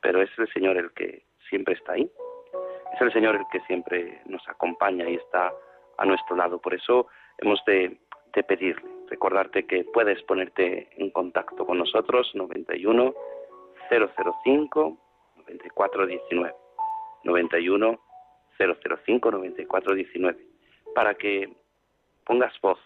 Pero 0.00 0.22
es 0.22 0.30
el 0.38 0.52
Señor 0.52 0.76
el 0.76 0.92
que 0.92 1.24
siempre 1.48 1.74
está 1.74 1.92
ahí. 1.92 2.10
Es 2.94 3.00
el 3.00 3.12
Señor 3.12 3.36
el 3.36 3.44
que 3.52 3.60
siempre 3.66 4.20
nos 4.26 4.46
acompaña 4.48 5.08
y 5.08 5.14
está 5.14 5.52
a 5.98 6.04
nuestro 6.04 6.36
lado. 6.36 6.60
Por 6.60 6.74
eso 6.74 7.06
hemos 7.38 7.64
de, 7.64 7.96
pedirle, 8.46 8.82
recordarte 9.08 9.66
que 9.66 9.84
puedes 9.84 10.20
ponerte 10.22 10.88
en 10.96 11.10
contacto 11.10 11.64
con 11.64 11.78
nosotros 11.78 12.30
91 12.34 13.14
005 13.88 14.98
9419 15.36 16.54
91 17.24 18.00
005 18.58 19.30
9419 19.30 20.46
para 20.94 21.14
que 21.14 21.59
pongas 22.30 22.54
voz, 22.60 22.78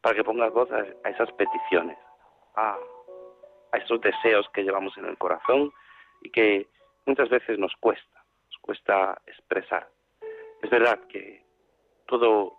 para 0.00 0.14
que 0.14 0.22
pongas 0.22 0.52
voz 0.52 0.70
a, 0.70 1.08
esas 1.08 1.32
peticiones, 1.32 1.98
a, 2.54 2.78
a 3.72 3.76
esos 3.76 4.00
deseos 4.00 4.48
que 4.50 4.62
llevamos 4.62 4.96
en 4.98 5.06
el 5.06 5.18
corazón 5.18 5.72
y 6.22 6.30
que 6.30 6.68
muchas 7.04 7.28
veces 7.28 7.58
nos 7.58 7.74
cuesta, 7.80 8.22
nos 8.46 8.58
cuesta 8.60 9.20
expresar. 9.26 9.88
Es 10.62 10.70
verdad 10.70 11.00
que 11.08 11.44
todo 12.06 12.54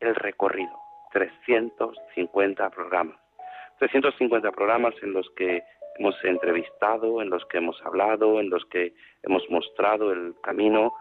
el 0.00 0.14
recorrido, 0.14 0.78
350 1.12 2.68
programas, 2.68 3.18
350 3.78 4.52
programas 4.52 4.94
en 5.02 5.14
los 5.14 5.30
que 5.30 5.62
hemos 5.98 6.22
entrevistado, 6.22 7.22
en 7.22 7.30
los 7.30 7.46
que 7.46 7.56
hemos 7.56 7.80
hablado, 7.86 8.40
en 8.40 8.50
los 8.50 8.62
que 8.66 8.92
hemos 9.22 9.42
mostrado 9.48 10.12
el 10.12 10.34
camino 10.42 10.92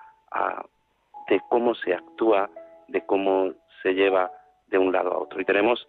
de 1.28 1.42
cómo 1.50 1.76
se 1.76 1.94
actúa, 1.94 2.50
de 2.88 3.06
cómo 3.06 3.54
se 3.84 3.94
lleva 3.94 4.32
de 4.72 4.78
un 4.80 4.92
lado 4.92 5.12
a 5.12 5.20
otro. 5.20 5.40
Y 5.40 5.46
tenemos 5.46 5.88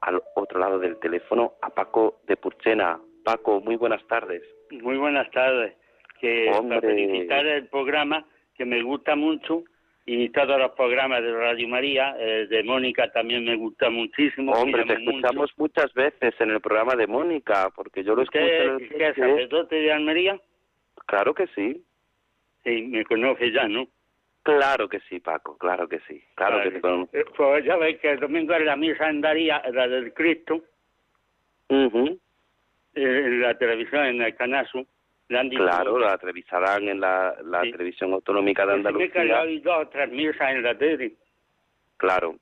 al 0.00 0.22
otro 0.36 0.60
lado 0.60 0.78
del 0.78 0.98
teléfono 0.98 1.54
a 1.60 1.70
Paco 1.70 2.20
de 2.26 2.36
Purchena. 2.36 3.00
Paco, 3.24 3.60
muy 3.60 3.74
buenas 3.74 4.06
tardes. 4.06 4.42
Muy 4.70 4.96
buenas 4.96 5.28
tardes. 5.32 5.74
Que 6.20 6.52
para 6.52 6.80
felicitar 6.80 7.46
el 7.46 7.66
programa, 7.66 8.24
que 8.54 8.64
me 8.64 8.82
gusta 8.82 9.16
mucho, 9.16 9.64
y 10.04 10.30
todos 10.30 10.58
los 10.58 10.72
programas 10.72 11.22
de 11.22 11.32
Radio 11.32 11.68
María, 11.68 12.14
de 12.14 12.62
Mónica 12.64 13.10
también 13.12 13.44
me 13.44 13.56
gusta 13.56 13.90
muchísimo. 13.90 14.52
Hombre, 14.52 14.84
te 14.84 14.94
escuchamos 14.94 15.52
muchas 15.58 15.92
veces 15.94 16.34
en 16.40 16.50
el 16.50 16.60
programa 16.60 16.96
de 16.96 17.06
Mónica, 17.06 17.70
porque 17.76 18.02
yo 18.02 18.14
lo 18.14 18.22
escucho. 18.22 18.42
¿Usted 18.42 19.00
es 19.00 19.16
sacerdote 19.16 19.76
de 19.76 19.92
Almería? 19.92 20.40
Claro 21.06 21.34
que 21.34 21.46
sí. 21.48 21.84
Sí, 22.64 22.82
me 22.82 23.04
conoce 23.04 23.52
ya, 23.52 23.68
¿no? 23.68 23.86
Claro 24.42 24.88
que 24.88 25.00
sí, 25.00 25.20
Paco, 25.20 25.58
claro 25.58 25.88
que 25.88 26.00
sí. 26.08 26.22
Claro, 26.34 26.62
que 26.62 26.78
eh, 27.18 27.24
Pues 27.36 27.64
ya 27.64 27.76
ves 27.76 27.98
que 28.00 28.12
el 28.12 28.20
domingo 28.20 28.54
es 28.54 28.64
la 28.64 28.76
misa 28.76 29.06
andaría, 29.06 29.62
la 29.72 29.86
del 29.86 30.14
Cristo, 30.14 30.62
eh, 31.68 32.16
en 32.94 33.40
la 33.42 33.58
televisión, 33.58 34.06
en 34.06 34.22
el 34.22 34.34
Canaso. 34.34 34.86
Claro, 35.28 35.98
la 35.98 36.16
televisarán 36.16 36.88
en 36.88 37.00
la, 37.00 37.36
la 37.44 37.60
televisión 37.60 38.14
autonómica 38.14 38.64
de 38.64 38.72
Andalucía. 38.74 39.10
que 39.10 39.32
ha 39.32 39.44
dos 39.44 39.86
o 39.86 39.88
tres 39.88 40.10
misas 40.10 40.52
en 40.52 40.62
la 40.62 40.78
tele. 40.78 41.12
Claro. 41.98 42.36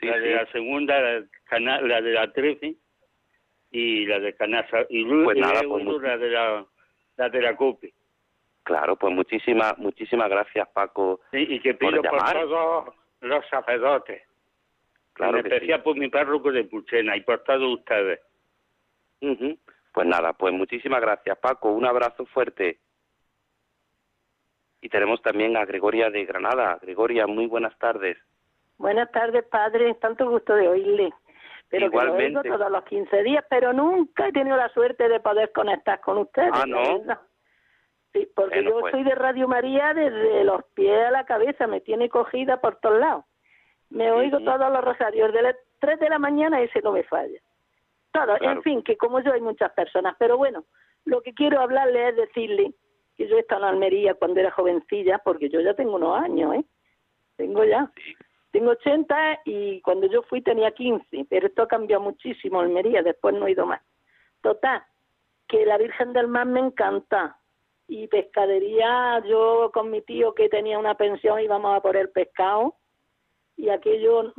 Sí, 0.00 0.06
la 0.06 0.18
de 0.18 0.34
la 0.34 0.46
segunda, 0.46 1.00
la, 1.00 1.80
la 1.82 2.00
de 2.00 2.12
la 2.12 2.32
13 2.32 2.74
y 3.70 4.06
la 4.06 4.18
de 4.18 4.34
Canasa. 4.34 4.86
Y 4.88 5.04
pues 5.04 5.38
nada, 5.38 5.60
pues 5.68 5.84
la 6.02 6.18
de 6.18 6.30
la, 6.30 6.66
la 7.16 7.28
de 7.28 7.40
la 7.40 7.54
COPE. 7.54 7.92
Claro, 8.62 8.96
pues 8.96 9.14
muchísimas 9.14 9.76
muchísimas 9.78 10.28
gracias, 10.28 10.68
Paco. 10.68 11.20
y 11.32 11.60
que 11.60 11.74
pido 11.74 12.02
por, 12.02 12.32
todos 12.32 12.94
los 13.20 13.46
sacerdotes. 13.48 14.22
Claro 15.12 15.38
en 15.38 15.46
especial 15.46 15.82
por 15.82 15.96
mi 15.96 16.08
párroco 16.08 16.52
de 16.52 16.64
Puchena 16.64 17.16
y 17.16 17.22
por 17.22 17.42
todos 17.42 17.78
ustedes. 17.78 18.20
Pues 19.92 20.06
nada, 20.06 20.32
pues 20.32 20.54
muchísimas 20.54 21.00
gracias, 21.00 21.36
Paco. 21.38 21.72
Un 21.72 21.84
abrazo 21.84 22.24
fuerte. 22.26 22.78
Y 24.80 24.88
tenemos 24.88 25.20
también 25.20 25.56
a 25.56 25.64
Gregoria 25.64 26.10
de 26.10 26.24
Granada. 26.24 26.78
Gregoria, 26.80 27.26
muy 27.26 27.46
buenas 27.46 27.76
tardes. 27.78 28.16
Buenas 28.78 29.10
tardes, 29.10 29.44
padre. 29.44 29.94
Tanto 29.94 30.30
gusto 30.30 30.54
de 30.54 30.68
oírle. 30.68 31.12
Pero 31.68 31.86
Igualmente. 31.86 32.24
que 32.24 32.30
lo 32.30 32.40
oigo 32.40 32.58
todos 32.58 32.72
los 32.72 32.84
15 32.84 33.22
días, 33.22 33.44
pero 33.50 33.72
nunca 33.72 34.28
he 34.28 34.32
tenido 34.32 34.56
la 34.56 34.70
suerte 34.70 35.08
de 35.08 35.20
poder 35.20 35.52
conectar 35.52 36.00
con 36.00 36.18
ustedes. 36.18 36.50
Ah, 36.54 36.64
¿no? 36.66 37.02
Sí, 38.12 38.28
porque 38.34 38.64
yo 38.64 38.80
pues. 38.80 38.92
soy 38.92 39.04
de 39.04 39.14
Radio 39.14 39.46
María 39.46 39.94
desde 39.94 40.44
los 40.44 40.64
pies 40.74 41.06
a 41.06 41.10
la 41.10 41.24
cabeza, 41.24 41.66
me 41.66 41.80
tiene 41.80 42.08
cogida 42.08 42.60
por 42.60 42.76
todos 42.76 42.98
lados. 42.98 43.24
Me 43.88 44.10
oigo 44.10 44.38
todos 44.40 44.72
los 44.72 44.84
rosarios, 44.84 45.32
de 45.32 45.42
las 45.42 45.56
3 45.80 45.98
de 45.98 46.08
la 46.08 46.18
mañana 46.18 46.60
ese 46.60 46.80
no 46.82 46.92
me 46.92 47.02
falla. 47.04 47.40
Todo, 48.12 48.36
en 48.40 48.62
fin, 48.62 48.82
que 48.82 48.96
como 48.96 49.20
yo 49.20 49.32
hay 49.32 49.40
muchas 49.40 49.72
personas, 49.72 50.16
pero 50.18 50.36
bueno, 50.36 50.64
lo 51.04 51.22
que 51.22 51.32
quiero 51.32 51.60
hablarle 51.60 52.08
es 52.08 52.16
decirle 52.16 52.72
que 53.16 53.28
yo 53.28 53.36
he 53.36 53.40
estado 53.40 53.62
en 53.62 53.74
Almería 53.74 54.14
cuando 54.14 54.40
era 54.40 54.50
jovencilla, 54.50 55.18
porque 55.18 55.48
yo 55.48 55.60
ya 55.60 55.74
tengo 55.74 55.94
unos 55.96 56.20
años, 56.20 56.54
¿eh? 56.54 56.64
Tengo 57.36 57.64
ya. 57.64 57.90
Tengo 58.50 58.70
80 58.72 59.42
y 59.44 59.80
cuando 59.82 60.08
yo 60.08 60.22
fui 60.22 60.42
tenía 60.42 60.72
15, 60.72 61.26
pero 61.28 61.46
esto 61.46 61.62
ha 61.62 61.68
cambiado 61.68 62.02
muchísimo 62.02 62.60
Almería, 62.60 63.02
después 63.02 63.34
no 63.34 63.46
he 63.46 63.52
ido 63.52 63.64
más. 63.64 63.80
Total, 64.42 64.82
que 65.46 65.64
la 65.64 65.78
Virgen 65.78 66.12
del 66.12 66.26
Mar 66.26 66.46
me 66.46 66.60
encanta, 66.60 67.38
y 67.90 68.06
pescadería, 68.06 69.20
yo 69.26 69.72
con 69.74 69.90
mi 69.90 70.00
tío 70.02 70.32
que 70.32 70.48
tenía 70.48 70.78
una 70.78 70.94
pensión 70.94 71.40
íbamos 71.40 71.76
a 71.76 71.80
por 71.80 71.96
el 71.96 72.08
pescado 72.10 72.76
y 73.56 73.68
aquello, 73.68 74.32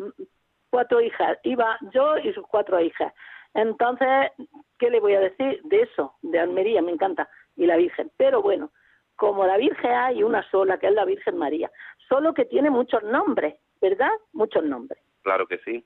cuatro 0.70 1.02
hijas, 1.02 1.38
iba 1.44 1.78
yo 1.94 2.18
y 2.18 2.32
sus 2.32 2.48
cuatro 2.48 2.80
hijas. 2.80 3.14
Entonces, 3.54 4.32
¿qué 4.80 4.90
le 4.90 5.02
voy 5.02 5.16
a 5.16 5.20
decir 5.20 5.60
de 5.64 5.82
eso? 5.82 6.16
De 6.22 6.40
Almería, 6.40 6.82
me 6.82 6.94
encanta, 6.94 7.30
y 7.58 7.66
la 7.66 7.76
Virgen. 7.76 8.10
Pero 8.16 8.42
bueno, 8.42 8.72
como 9.18 9.46
la 9.46 9.58
Virgen 9.58 9.92
hay 9.92 10.24
una 10.24 10.50
sola, 10.50 10.80
que 10.80 10.88
es 10.88 10.94
la 10.94 11.04
Virgen 11.04 11.38
María, 11.38 11.70
solo 12.08 12.34
que 12.34 12.46
tiene 12.46 12.70
muchos 12.70 13.04
nombres, 13.04 13.56
¿verdad? 13.82 14.12
Muchos 14.32 14.64
nombres. 14.64 15.04
Claro 15.24 15.46
que 15.46 15.58
sí. 15.58 15.86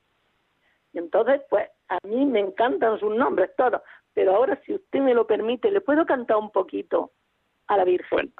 Entonces, 0.93 1.41
pues, 1.49 1.67
a 1.89 1.97
mí 2.03 2.27
me 2.27 2.41
encantan 2.41 2.99
sus 2.99 3.13
nombres 3.15 3.49
todos, 3.57 3.81
pero 4.13 4.35
ahora, 4.35 4.61
si 4.67 4.75
usted 4.75 4.99
me 4.99 5.15
lo 5.15 5.25
permite, 5.25 5.71
¿le 5.71 5.81
puedo 5.81 6.05
cantar 6.05 6.37
un 6.37 6.51
poquito? 6.51 7.11
A 7.67 7.77
la 7.77 7.83
Virgen. 7.83 8.33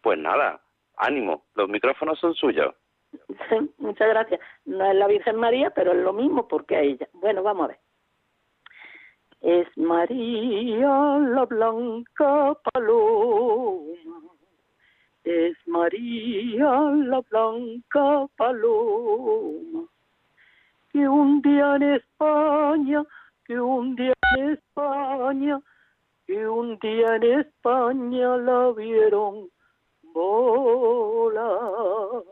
Pues, 0.00 0.18
nada, 0.18 0.60
ánimo, 0.96 1.44
los 1.54 1.68
micrófonos 1.68 2.18
son 2.18 2.34
suyos. 2.34 2.74
Muchas 3.78 4.08
gracias. 4.08 4.40
No 4.64 4.84
es 4.84 4.94
la 4.94 5.06
Virgen 5.06 5.36
María, 5.36 5.70
pero 5.70 5.92
es 5.92 5.98
lo 5.98 6.12
mismo 6.12 6.48
porque 6.48 6.76
a 6.76 6.80
ella. 6.80 7.08
Bueno, 7.12 7.42
vamos 7.42 7.64
a 7.64 7.68
ver. 7.68 7.78
Es 9.40 9.66
María 9.76 11.18
la 11.18 11.44
blanca 11.46 12.56
paloma, 12.72 13.96
es 15.24 15.56
María 15.66 16.70
la 16.94 17.20
blanca 17.28 18.26
paloma, 18.36 19.88
que 20.92 21.08
un 21.08 21.42
día 21.42 21.74
en 21.74 21.82
España, 21.94 23.04
que 23.44 23.58
un 23.58 23.96
día 23.96 24.14
en 24.36 24.50
España 24.50 25.60
que 26.26 26.48
un 26.48 26.78
día 26.78 27.16
en 27.16 27.40
España 27.40 28.36
la 28.36 28.72
vieron 28.72 29.48
volar. 30.14 32.22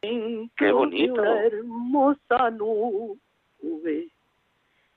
Qué 0.00 0.72
bonito. 0.72 1.20
Una 1.20 1.44
hermosa 1.44 2.50
nube, 2.50 4.08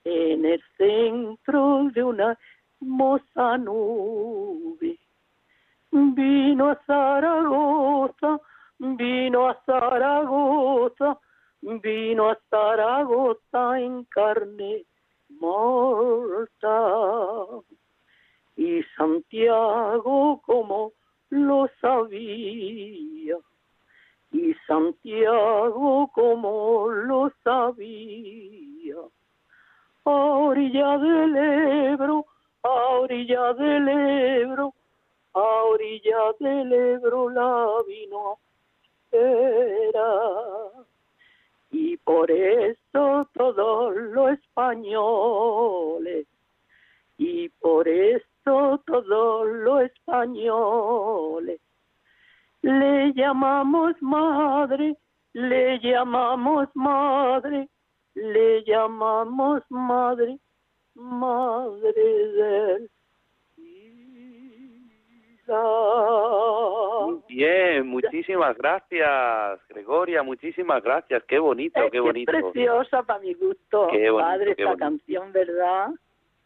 en 0.04 0.44
el 0.44 0.62
centro 0.76 1.90
de 1.92 2.04
una 2.04 2.38
hermosa 2.80 3.58
nube, 3.58 4.98
vino 5.90 6.70
a 6.70 6.76
Zaragoza, 6.86 8.40
vino 8.78 9.48
a 9.48 9.54
Zaragoza, 9.66 11.18
vino 11.60 12.30
a 12.30 12.38
Zaragoza 12.48 13.80
en 13.80 14.04
carne 14.04 14.84
mortal. 15.40 16.68
Y 18.56 18.82
Santiago 18.96 20.40
como 20.44 20.92
lo 21.30 21.68
sabía, 21.80 23.36
y 24.32 24.54
Santiago 24.66 26.10
como 26.12 26.88
lo 26.88 27.32
sabía. 27.42 28.96
A 30.04 30.10
orilla 30.10 30.98
del 30.98 31.36
Ebro, 31.36 32.26
a 32.62 32.68
orilla 33.00 33.54
del 33.54 33.88
Ebro, 33.88 34.74
a 35.34 35.40
orilla 35.40 36.32
del 36.38 36.72
Ebro 36.72 37.30
la 37.30 37.66
vino 37.86 38.38
era 39.12 40.70
y 41.70 41.96
por 41.98 42.30
eso 42.30 43.28
todos 43.34 43.94
los 43.96 44.32
españoles, 44.32 46.26
y 47.18 47.48
por 47.48 47.86
eso 47.88 48.82
todos 48.86 49.46
los 49.46 49.82
españoles, 49.82 51.60
le 52.62 53.12
llamamos 53.14 53.94
madre, 54.00 54.96
le 55.32 55.78
llamamos 55.80 56.68
madre, 56.74 57.68
le 58.14 58.64
llamamos 58.64 59.62
madre, 59.70 60.38
madre 60.94 61.92
del 62.32 62.90
Muchísimas 67.82 68.56
gracias, 68.56 69.60
Gregoria, 69.68 70.22
muchísimas 70.22 70.82
gracias. 70.82 71.22
Qué 71.24 71.38
bonito, 71.38 71.80
qué 71.90 72.00
bonito. 72.00 72.32
Es 72.32 72.42
preciosa 72.42 73.02
para 73.02 73.20
mi 73.20 73.34
gusto, 73.34 73.88
qué 73.90 74.10
bonito, 74.10 74.30
padre, 74.30 74.54
esta 74.56 74.76
canción, 74.76 75.32
¿verdad? 75.32 75.90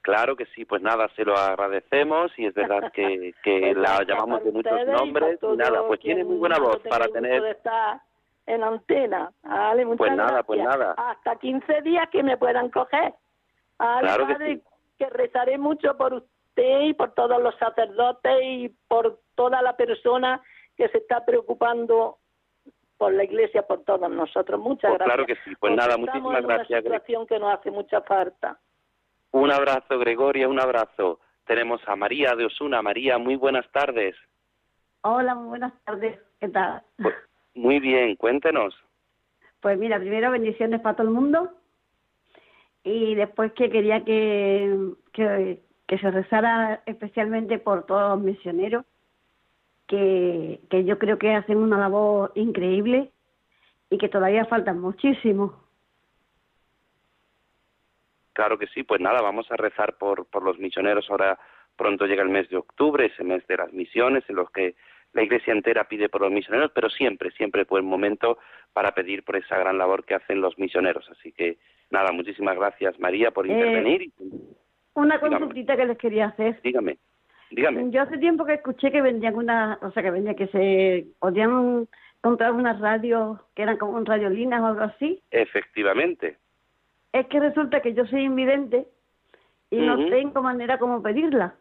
Claro 0.04 0.36
que 0.36 0.44
sí, 0.54 0.66
pues 0.66 0.82
nada, 0.82 1.08
se 1.16 1.24
lo 1.24 1.34
agradecemos 1.34 2.30
y 2.38 2.44
es 2.44 2.54
verdad 2.54 2.92
que, 2.92 3.34
que 3.42 3.60
pues 3.60 3.76
la 3.76 4.04
llamamos 4.04 4.44
de 4.44 4.52
muchos 4.52 4.86
nombres 4.86 5.38
y, 5.42 5.56
nada, 5.56 5.86
pues 5.86 5.98
tiene 6.00 6.24
muy 6.24 6.36
buena 6.36 6.58
voz 6.58 6.78
para 6.90 7.08
tener... 7.08 7.56
en 8.46 8.62
antena, 8.62 9.32
vale, 9.42 9.86
muchas 9.86 9.96
Pues 9.96 10.10
nada, 10.12 10.28
gracias. 10.28 10.46
pues 10.46 10.62
nada. 10.62 10.94
Hasta 10.98 11.36
15 11.36 11.80
días 11.80 12.06
que 12.10 12.22
me 12.22 12.36
puedan 12.36 12.68
coger. 12.68 13.14
Vale, 13.78 14.06
claro 14.06 14.26
padre, 14.26 14.46
que, 14.46 14.54
sí. 14.56 14.62
que 14.98 15.08
rezaré 15.08 15.56
mucho 15.56 15.96
por 15.96 16.12
usted 16.12 16.80
y 16.82 16.92
por 16.92 17.12
todos 17.12 17.42
los 17.42 17.54
sacerdotes 17.56 18.38
y 18.42 18.68
por 18.88 19.20
toda 19.34 19.62
la 19.62 19.74
persona 19.74 20.42
que 20.76 20.88
se 20.88 20.98
está 20.98 21.24
preocupando 21.24 22.18
por 22.96 23.12
la 23.12 23.24
iglesia, 23.24 23.62
por 23.62 23.84
todos 23.84 24.10
nosotros. 24.10 24.60
Muchas 24.60 24.90
pues 24.90 24.98
gracias. 24.98 25.14
Claro 25.14 25.26
que 25.26 25.36
sí, 25.44 25.56
pues 25.58 25.74
nada, 25.74 25.96
muchísimas 25.96 26.40
en 26.40 26.46
gracias. 26.46 26.70
Una 26.70 26.98
situación 26.98 27.26
que 27.26 27.38
nos 27.38 27.54
hace 27.54 27.70
mucha 27.70 28.00
falta. 28.02 28.58
Un 29.32 29.50
abrazo, 29.50 29.98
Gregoria, 29.98 30.48
un 30.48 30.60
abrazo. 30.60 31.20
Tenemos 31.46 31.80
a 31.86 31.96
María 31.96 32.34
de 32.36 32.46
Osuna. 32.46 32.82
María, 32.82 33.18
muy 33.18 33.36
buenas 33.36 33.70
tardes. 33.72 34.16
Hola, 35.02 35.34
muy 35.34 35.48
buenas 35.48 35.72
tardes. 35.84 36.18
¿Qué 36.40 36.48
tal? 36.48 36.82
Pues, 36.96 37.14
muy 37.54 37.80
bien, 37.80 38.16
cuéntenos. 38.16 38.74
Pues 39.60 39.78
mira, 39.78 39.98
primero 39.98 40.30
bendiciones 40.30 40.80
para 40.80 40.96
todo 40.96 41.08
el 41.08 41.14
mundo 41.14 41.50
y 42.82 43.14
después 43.14 43.52
que 43.52 43.70
quería 43.70 44.04
que, 44.04 44.92
que, 45.12 45.60
que 45.86 45.98
se 45.98 46.10
rezara 46.10 46.82
especialmente 46.86 47.58
por 47.58 47.86
todos 47.86 48.16
los 48.16 48.20
misioneros 48.20 48.84
que, 49.86 50.60
que 50.70 50.84
yo 50.84 50.98
creo 50.98 51.18
que 51.18 51.34
hacen 51.34 51.58
una 51.58 51.78
labor 51.78 52.32
increíble 52.34 53.10
y 53.90 53.98
que 53.98 54.08
todavía 54.08 54.44
faltan 54.46 54.80
muchísimo. 54.80 55.64
Claro 58.32 58.58
que 58.58 58.66
sí, 58.68 58.82
pues 58.82 59.00
nada, 59.00 59.22
vamos 59.22 59.50
a 59.50 59.56
rezar 59.56 59.96
por, 59.96 60.26
por 60.26 60.42
los 60.42 60.58
misioneros. 60.58 61.08
Ahora 61.08 61.38
pronto 61.76 62.06
llega 62.06 62.22
el 62.22 62.28
mes 62.28 62.48
de 62.48 62.56
octubre, 62.56 63.06
ese 63.06 63.22
mes 63.22 63.46
de 63.46 63.56
las 63.56 63.72
misiones, 63.72 64.24
en 64.28 64.36
los 64.36 64.50
que 64.50 64.74
la 65.12 65.22
iglesia 65.22 65.52
entera 65.52 65.84
pide 65.84 66.08
por 66.08 66.22
los 66.22 66.32
misioneros, 66.32 66.72
pero 66.74 66.90
siempre, 66.90 67.30
siempre 67.30 67.62
es 67.62 67.68
buen 67.68 67.84
momento 67.84 68.38
para 68.72 68.92
pedir 68.92 69.22
por 69.22 69.36
esa 69.36 69.56
gran 69.56 69.78
labor 69.78 70.04
que 70.04 70.14
hacen 70.14 70.40
los 70.40 70.58
misioneros. 70.58 71.08
Así 71.10 71.30
que 71.30 71.58
nada, 71.90 72.10
muchísimas 72.10 72.56
gracias 72.56 72.98
María 72.98 73.30
por 73.30 73.46
intervenir. 73.46 74.02
Eh, 74.02 74.10
una 74.94 75.20
consultita 75.20 75.76
que 75.76 75.86
les 75.86 75.98
quería 75.98 76.26
hacer. 76.26 76.60
Dígame, 76.62 76.98
dígame. 77.54 77.90
Yo 77.90 78.02
hace 78.02 78.18
tiempo 78.18 78.44
que 78.44 78.54
escuché 78.54 78.90
que 78.90 79.02
vendían 79.02 79.34
una, 79.36 79.78
o 79.82 79.90
sea, 79.90 80.02
que 80.02 80.10
vendía 80.10 80.34
que 80.34 80.48
se 80.48 81.06
podían 81.18 81.88
comprar 82.20 82.52
unas 82.52 82.80
radios 82.80 83.38
que 83.54 83.62
eran 83.62 83.76
como 83.76 83.92
un 83.92 84.06
radiolinas 84.06 84.60
o 84.62 84.66
algo 84.66 84.82
así. 84.82 85.22
Efectivamente. 85.30 86.36
Es 87.12 87.26
que 87.26 87.38
resulta 87.38 87.80
que 87.80 87.94
yo 87.94 88.06
soy 88.06 88.22
invidente 88.22 88.86
y 89.70 89.78
uh 89.78 89.82
-huh. 89.82 89.86
no 89.86 90.10
tengo 90.10 90.42
manera 90.42 90.78
como 90.78 91.02
pedirla. 91.02 91.54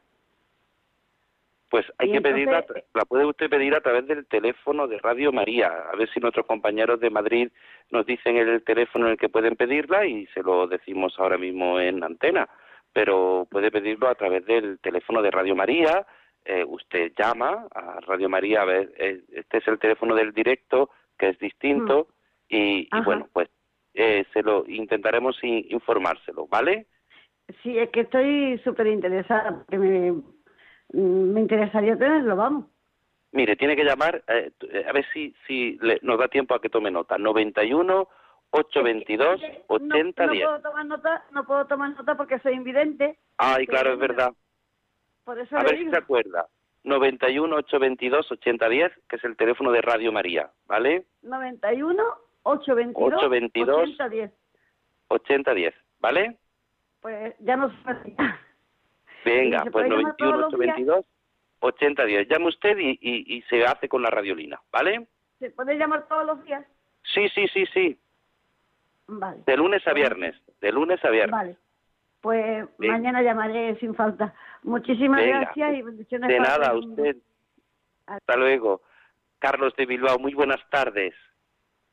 Pues 1.70 1.86
hay 1.98 2.12
que 2.12 2.18
entonces, 2.18 2.46
pedirla, 2.46 2.66
la 2.94 3.06
puede 3.06 3.26
usted 3.26 3.50
pedir 3.50 3.74
a 3.74 3.82
través 3.82 4.06
del 4.08 4.28
teléfono 4.28 4.88
de 4.88 5.00
Radio 5.00 5.32
María. 5.32 5.72
A 5.92 5.96
ver 5.96 6.08
si 6.14 6.20
nuestros 6.20 6.46
compañeros 6.46 7.00
de 7.00 7.10
Madrid 7.10 7.50
nos 7.90 8.06
dicen 8.06 8.38
el 8.38 8.64
teléfono 8.64 9.08
en 9.08 9.14
el 9.14 9.18
que 9.18 9.28
pueden 9.28 9.56
pedirla 9.56 10.06
y 10.06 10.28
se 10.28 10.44
lo 10.44 10.68
decimos 10.68 11.16
ahora 11.18 11.40
mismo 11.40 11.80
en 11.80 12.04
antena. 12.04 12.48
Pero 12.94 13.48
puede 13.50 13.72
pedirlo 13.72 14.08
a 14.08 14.16
través 14.16 14.46
del 14.46 14.80
teléfono 14.80 15.22
de 15.22 15.32
Radio 15.32 15.56
María. 15.56 16.06
Eh, 16.46 16.64
usted 16.66 17.12
llama 17.18 17.68
a 17.74 18.00
Radio 18.02 18.30
María, 18.30 18.62
a 18.62 18.66
ver, 18.66 18.94
eh, 18.98 19.22
este 19.32 19.58
es 19.58 19.68
el 19.68 19.80
teléfono 19.80 20.14
del 20.16 20.34
directo, 20.34 20.90
que 21.18 21.30
es 21.30 21.40
distinto, 21.40 22.08
mm. 22.50 22.56
y, 22.56 22.90
y, 22.92 23.02
bueno, 23.04 23.28
pues 23.32 23.50
eh, 23.94 24.26
se 24.34 24.44
lo 24.44 24.66
intentaremos 24.68 25.38
informárselo, 25.44 26.48
¿vale? 26.48 26.88
Sí, 27.62 27.78
es 27.78 27.90
que 27.90 28.02
estoy 28.02 28.60
súper 28.64 28.88
interesada, 28.88 29.58
porque 29.58 29.78
me, 29.78 30.22
me 30.94 31.42
interesaría 31.42 31.98
tenerlo, 31.98 32.36
vamos. 32.36 32.66
Mire, 33.32 33.56
tiene 33.56 33.76
que 33.76 33.84
llamar, 33.84 34.24
eh, 34.28 34.52
a 34.88 34.92
ver 34.92 35.06
si, 35.12 35.36
si 35.48 35.78
le, 35.82 36.00
nos 36.04 36.20
da 36.20 36.28
tiempo 36.28 36.54
a 36.54 36.62
que 36.62 36.70
tome 36.70 36.92
nota. 36.92 37.18
91 37.18 38.08
822 38.56 39.42
80 39.68 40.26
no, 40.28 40.34
no 40.34 40.40
puedo 40.40 40.62
tomar 40.62 40.86
nota, 40.86 41.26
no 41.32 41.44
puedo 41.46 41.66
tomar 41.66 41.90
nota 41.96 42.16
porque 42.16 42.38
soy 42.40 42.54
invidente. 42.54 43.18
Ay, 43.38 43.66
claro, 43.66 43.94
es 43.94 44.00
verdad. 44.00 44.32
Por 45.24 45.40
eso 45.40 45.58
a 45.58 45.64
ver 45.64 45.78
digo. 45.78 45.90
si 45.90 45.92
se 45.92 45.98
acuerda. 45.98 46.46
91 46.84 47.56
822 47.56 48.32
8010, 48.32 48.92
que 49.10 49.16
es 49.16 49.24
el 49.24 49.36
teléfono 49.38 49.72
de 49.72 49.82
Radio 49.82 50.12
María, 50.12 50.52
¿vale? 50.68 51.06
91 51.24 52.04
822, 52.44 53.14
822 53.14 53.78
8010. 54.00 54.32
8010, 55.08 55.74
¿vale? 56.00 56.38
Pues 57.02 57.34
ya 57.40 57.56
no 57.56 57.70
sé. 57.70 58.16
Venga, 59.26 59.64
pues 59.72 59.90
91 59.90 60.48
822 60.48 61.06
8010. 61.60 62.28
Llame 62.28 62.48
usted 62.50 62.78
y, 62.78 62.92
y, 63.02 63.38
y, 63.38 63.42
se 63.44 63.66
hace 63.66 63.90
con 63.90 64.04
la 64.04 64.12
radiolina, 64.12 64.62
¿vale? 64.72 65.08
¿Se 65.40 65.50
puede 65.50 65.76
llamar 65.76 66.08
todos 66.08 66.26
los 66.26 66.44
días? 66.44 66.64
Sí, 67.14 67.28
sí, 67.30 67.48
sí, 67.48 67.66
sí. 67.74 67.98
Vale. 69.08 69.42
De 69.46 69.58
lunes 69.58 69.86
a 69.88 69.94
viernes, 69.94 70.36
de 70.62 70.72
lunes 70.72 71.04
a 71.04 71.10
viernes. 71.10 71.32
Vale. 71.32 71.58
Pues 72.22 72.66
Venga. 72.78 72.94
mañana 72.94 73.22
llamaré 73.22 73.76
sin 73.80 73.94
falta. 73.96 74.34
Muchísimas 74.64 75.20
Venga. 75.20 75.42
gracias 75.42 75.76
y 75.76 75.82
bendiciones. 75.82 76.30
De 76.30 76.40
nada, 76.40 76.68
a 76.70 76.78
usted. 76.78 77.18
Hasta 78.08 78.38
luego. 78.38 78.82
Carlos 79.40 79.74
de 79.78 79.86
Bilbao, 79.86 80.18
muy 80.20 80.34
buenas 80.34 80.62
tardes. 80.70 81.14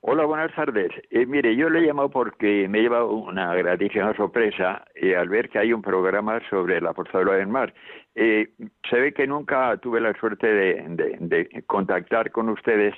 Hola, 0.02 0.24
buenas 0.24 0.54
tardes. 0.54 0.90
Eh, 1.10 1.26
mire, 1.26 1.54
yo 1.56 1.68
le 1.68 1.80
he 1.80 1.86
llamado 1.86 2.08
porque 2.10 2.66
me 2.68 2.78
he 2.78 2.82
llevado 2.82 3.10
una 3.10 3.54
gratísima 3.54 4.14
sorpresa 4.14 4.84
eh, 4.94 5.14
al 5.16 5.28
ver 5.28 5.50
que 5.50 5.58
hay 5.58 5.72
un 5.72 5.82
programa 5.82 6.40
sobre 6.48 6.80
la 6.80 6.94
portadora 6.94 7.34
del 7.34 7.48
mar. 7.48 7.74
Eh, 8.14 8.50
se 8.88 9.00
ve 9.00 9.12
que 9.12 9.26
nunca 9.26 9.76
tuve 9.78 10.00
la 10.00 10.14
suerte 10.14 10.46
de, 10.46 10.84
de, 10.88 11.16
de 11.20 11.62
contactar 11.66 12.30
con 12.30 12.48
ustedes 12.48 12.94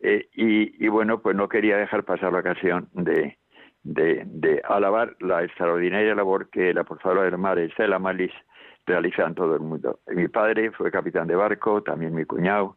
y, 0.00 0.84
y, 0.84 0.88
bueno, 0.88 1.22
pues 1.22 1.34
no 1.34 1.48
quería 1.48 1.78
dejar 1.78 2.04
pasar 2.04 2.30
la 2.30 2.40
ocasión 2.40 2.90
de, 2.92 3.38
de, 3.84 4.62
alabar 4.64 5.14
la 5.20 5.44
extraordinaria 5.44 6.14
labor 6.14 6.48
que 6.50 6.74
la 6.74 6.84
portadora 6.84 7.22
del 7.22 7.38
mar, 7.38 7.58
Estela 7.58 7.98
Malis, 7.98 8.32
realiza 8.86 9.24
en 9.24 9.34
todo 9.34 9.54
el 9.54 9.60
mundo. 9.60 10.00
Mi 10.08 10.28
padre 10.28 10.70
fue 10.72 10.90
capitán 10.90 11.28
de 11.28 11.36
barco, 11.36 11.82
también 11.82 12.14
mi 12.14 12.24
cuñado. 12.24 12.76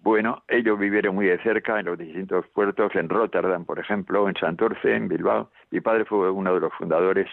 Bueno, 0.00 0.44
ellos 0.46 0.78
vivieron 0.78 1.16
muy 1.16 1.26
de 1.26 1.42
cerca 1.42 1.80
en 1.80 1.86
los 1.86 1.98
distintos 1.98 2.46
puertos, 2.48 2.94
en 2.94 3.08
Rotterdam, 3.08 3.64
por 3.64 3.80
ejemplo, 3.80 4.28
en 4.28 4.36
Santurce, 4.36 4.94
en 4.94 5.08
Bilbao. 5.08 5.50
Mi 5.72 5.80
padre 5.80 6.04
fue 6.04 6.30
uno 6.30 6.54
de 6.54 6.60
los 6.60 6.72
fundadores 6.74 7.26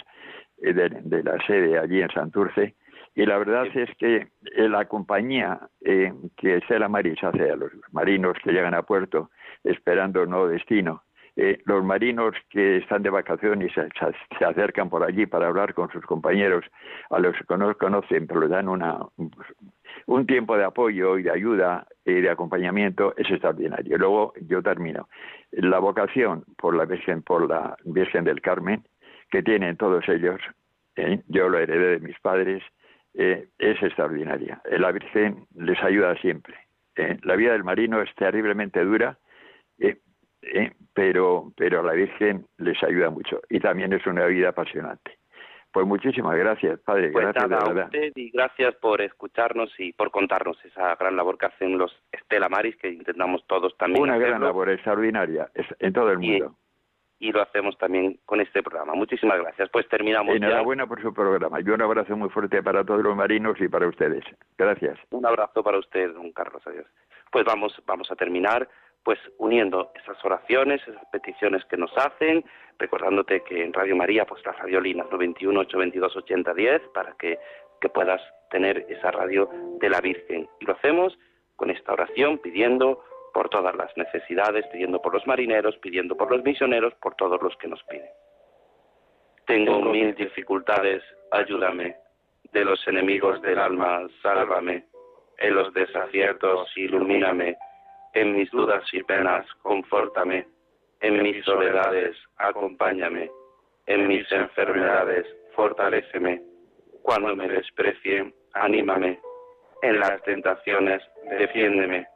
de, 0.58 0.90
de 0.90 1.24
la 1.24 1.38
sede 1.46 1.78
allí 1.78 2.02
en 2.02 2.10
Santurce. 2.10 2.74
Y 3.16 3.26
la 3.26 3.38
verdad 3.38 3.68
es 3.76 3.90
que 3.98 4.28
la 4.56 4.86
compañía 4.86 5.60
eh, 5.82 6.12
que 6.36 6.58
Estela 6.58 6.88
Maris 6.88 7.24
hace 7.24 7.52
a 7.52 7.56
los 7.56 7.72
marinos 7.92 8.36
que 8.44 8.52
llegan 8.52 8.74
a 8.74 8.82
puerto 8.82 9.30
esperando 9.64 10.24
un 10.24 10.32
nuevo 10.32 10.48
destino, 10.48 11.04
eh, 11.36 11.60
los 11.66 11.84
marinos 11.84 12.36
que 12.50 12.78
están 12.78 13.02
de 13.02 13.10
vacaciones 13.10 13.72
y 13.72 13.74
se, 13.74 13.88
se, 14.38 14.46
acercan 14.46 14.90
por 14.90 15.04
allí 15.04 15.26
para 15.26 15.48
hablar 15.48 15.74
con 15.74 15.90
sus 15.92 16.06
compañeros, 16.06 16.64
a 17.10 17.20
los 17.20 17.36
que 17.48 17.58
no 17.58 17.76
conocen, 17.76 18.28
pero 18.28 18.42
les 18.42 18.50
dan 18.50 18.70
una, 18.70 19.00
un 20.06 20.28
tiempo 20.28 20.58
de 20.58 20.64
apoyo 20.64 21.18
y 21.18 21.24
de 21.24 21.32
ayuda 21.32 21.88
y 22.06 22.22
de 22.22 22.30
acompañamiento 22.30 23.16
es 23.18 23.30
extraordinario. 23.30 23.98
Luego 23.98 24.34
yo 24.42 24.62
termino. 24.62 25.10
La 25.52 25.80
vocación 25.80 26.44
por 26.58 26.76
la 26.76 26.86
Virgen, 26.86 27.24
por 27.24 27.50
la 27.50 27.78
Virgen 27.84 28.26
del 28.26 28.42
Carmen, 28.42 28.84
que 29.32 29.42
tienen 29.42 29.78
todos 29.78 30.08
ellos, 30.10 30.40
eh, 30.96 31.22
yo 31.28 31.50
lo 31.50 31.58
heredé 31.58 32.00
de 32.00 32.00
mis 32.00 32.20
padres, 32.20 32.62
eh, 33.16 33.48
es 33.58 33.82
extraordinaria. 33.82 34.62
La 34.78 34.92
Virgen 34.92 35.48
les 35.56 35.82
ayuda 35.84 36.16
siempre. 36.18 36.56
Eh, 36.96 37.18
la 37.24 37.36
vida 37.36 37.54
del 37.54 37.64
marino 37.64 38.02
es 38.02 38.14
terriblemente 38.16 38.84
dura, 38.84 39.18
pero, 40.94 41.52
pero 41.58 41.84
la 41.84 41.94
Virgen 41.94 42.46
les 42.58 42.82
ayuda 42.84 43.10
mucho 43.10 43.42
y 43.50 43.60
también 43.60 43.94
es 43.94 44.06
una 44.06 44.26
vida 44.26 44.50
apasionante. 44.50 45.18
Pues 45.72 45.88
muchísimas 45.88 46.38
gracias, 46.38 46.80
padre. 46.82 47.10
Pues 47.12 47.26
gracias 47.26 47.50
nada, 47.50 47.64
de 47.64 47.70
a 47.72 47.74
verdad. 47.74 47.86
usted 47.86 48.12
y 48.16 48.30
gracias 48.30 48.76
por 48.76 49.02
escucharnos 49.02 49.74
y 49.80 49.92
por 49.94 50.12
contarnos 50.12 50.64
esa 50.64 50.96
gran 50.96 51.16
labor 51.16 51.40
que 51.40 51.48
hacen 51.48 51.80
los 51.80 51.92
Estela 52.12 52.48
Maris, 52.48 52.76
que 52.78 52.90
intentamos 52.90 53.44
todos 53.48 53.76
también. 53.78 54.04
Una 54.04 54.20
gran 54.20 54.44
labor 54.44 54.70
extraordinaria 54.70 55.50
en 55.80 55.94
todo 55.94 56.12
el 56.12 56.20
mundo. 56.20 56.56
Y 57.18 57.32
lo 57.32 57.42
hacemos 57.42 57.76
también 57.78 58.20
con 58.26 58.40
este 58.42 58.62
programa. 58.62 58.94
Muchísimas 58.94 59.40
gracias. 59.40 59.70
Pues 59.72 59.88
terminamos 59.88 60.38
ya. 60.40 60.46
Enhorabuena 60.46 60.86
por 60.86 61.02
su 61.02 61.12
programa 61.12 61.60
y 61.60 61.68
un 61.70 61.82
abrazo 61.82 62.16
muy 62.18 62.30
fuerte 62.30 62.62
para 62.62 62.84
todos 62.84 63.02
los 63.02 63.16
marinos 63.16 63.60
y 63.60 63.68
para 63.68 63.88
ustedes. 63.88 64.24
Gracias. 64.58 65.00
Un 65.10 65.26
abrazo 65.26 65.64
para 65.64 65.80
usted, 65.80 66.14
don 66.14 66.34
Carlos. 66.34 66.62
Adiós. 66.68 66.86
Pues 67.32 67.46
vamos, 67.46 67.82
vamos 67.88 68.12
a 68.12 68.16
terminar 68.16 68.70
pues 69.04 69.20
uniendo 69.38 69.92
esas 69.96 70.24
oraciones, 70.24 70.82
esas 70.88 71.06
peticiones 71.12 71.64
que 71.66 71.78
nos 71.78 71.92
hacen, 71.98 72.44
recordándote 72.80 73.44
que 73.44 73.64
en 73.64 73.74
Radio 73.74 73.96
María, 73.96 74.26
pues 74.26 74.46
las 74.46 74.58
radiolinas 74.58 75.08
91 75.12 75.60
822 75.60 76.16
8010 76.18 76.82
para 76.94 77.14
que, 77.18 77.38
que 77.82 77.90
puedas 77.90 78.22
tener 78.50 78.86
esa 78.90 79.12
radio 79.12 79.50
de 79.80 79.90
la 79.90 80.00
Virgen. 80.00 80.48
Y 80.60 80.66
lo 80.66 80.74
hacemos 80.74 81.18
con 81.56 81.70
esta 81.70 81.94
oración 81.94 82.40
pidiendo 82.40 83.04
por 83.34 83.50
todas 83.50 83.76
las 83.76 83.96
necesidades, 83.98 84.66
pidiendo 84.68 85.02
por 85.02 85.14
los 85.14 85.26
marineros, 85.28 85.78
pidiendo 85.78 86.16
por 86.16 86.32
los 86.32 86.44
misioneros, 86.44 86.94
por 86.96 87.16
todos 87.16 87.42
los 87.42 87.56
que 87.58 87.68
nos 87.68 87.84
piden. 87.84 88.10
Tengo 89.46 89.82
mil 89.82 90.16
dificultades, 90.16 91.04
ayúdame. 91.32 91.98
De 92.54 92.64
los 92.64 92.88
enemigos 92.88 93.42
del 93.42 93.60
alma, 93.60 94.08
sálvame. 94.22 94.86
En 95.40 95.56
los 95.56 95.74
desaciertos, 95.74 96.70
ilumíname. 96.78 97.58
En 98.14 98.36
mis 98.36 98.50
dudas 98.52 98.84
y 98.94 99.04
penas, 99.04 99.46
confórtame. 99.62 100.48
En 101.02 101.22
mis 101.22 101.44
soledades, 101.44 102.16
acompáñame. 102.38 103.30
En 103.88 104.08
mis 104.08 104.32
enfermedades, 104.32 105.26
fortaléceme. 105.56 106.42
Cuando 107.02 107.36
me 107.36 107.48
desprecien, 107.48 108.34
anímame. 108.54 109.20
En 109.82 110.00
las 110.00 110.22
tentaciones, 110.24 111.02
defiéndeme. 111.38 112.08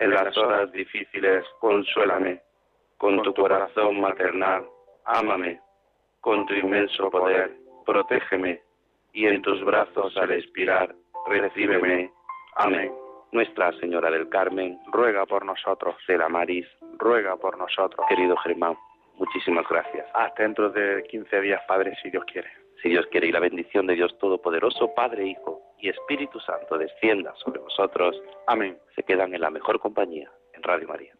En 0.00 0.10
las 0.10 0.36
horas 0.36 0.72
difíciles, 0.72 1.44
consuélame. 1.60 2.40
Con 2.98 3.22
tu 3.22 3.32
corazón 3.34 4.00
maternal, 4.00 4.64
ámame 5.04 5.60
con 6.24 6.46
tu 6.46 6.54
inmenso 6.54 7.10
poder, 7.10 7.54
protégeme, 7.84 8.58
y 9.12 9.26
en 9.26 9.42
tus 9.42 9.62
brazos 9.62 10.16
al 10.16 10.32
expirar, 10.32 10.94
recíbeme. 11.26 12.10
Amén. 12.56 12.90
Nuestra 13.34 13.72
Señora 13.80 14.12
del 14.12 14.28
Carmen, 14.28 14.78
ruega 14.92 15.26
por 15.26 15.44
nosotros. 15.44 15.96
la 16.06 16.28
Maris, 16.28 16.68
ruega 16.98 17.36
por 17.36 17.58
nosotros. 17.58 18.06
Querido 18.08 18.36
Germán, 18.36 18.76
muchísimas 19.16 19.66
gracias. 19.68 20.06
Hasta 20.14 20.44
dentro 20.44 20.70
de 20.70 21.02
15 21.10 21.40
días, 21.40 21.60
Padre, 21.66 21.96
si 22.00 22.10
Dios 22.10 22.24
quiere. 22.32 22.48
Si 22.80 22.90
Dios 22.90 23.06
quiere, 23.10 23.26
y 23.26 23.32
la 23.32 23.40
bendición 23.40 23.88
de 23.88 23.96
Dios 23.96 24.16
Todopoderoso, 24.20 24.94
Padre, 24.94 25.26
Hijo 25.26 25.60
y 25.80 25.88
Espíritu 25.88 26.38
Santo 26.38 26.78
descienda 26.78 27.34
sobre 27.44 27.58
vosotros. 27.58 28.22
Amén. 28.46 28.78
Se 28.94 29.02
quedan 29.02 29.34
en 29.34 29.40
la 29.40 29.50
mejor 29.50 29.80
compañía, 29.80 30.30
en 30.52 30.62
Radio 30.62 30.86
María. 30.86 31.12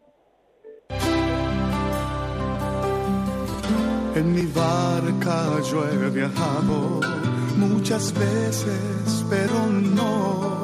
En 4.15 4.33
mi 4.33 4.47
barca 4.55 5.61
yo 5.69 5.85
he 5.89 6.11
viajado 6.11 7.01
muchas 7.57 8.15
veces, 8.17 9.27
pero 9.29 9.67
no, 9.67 10.64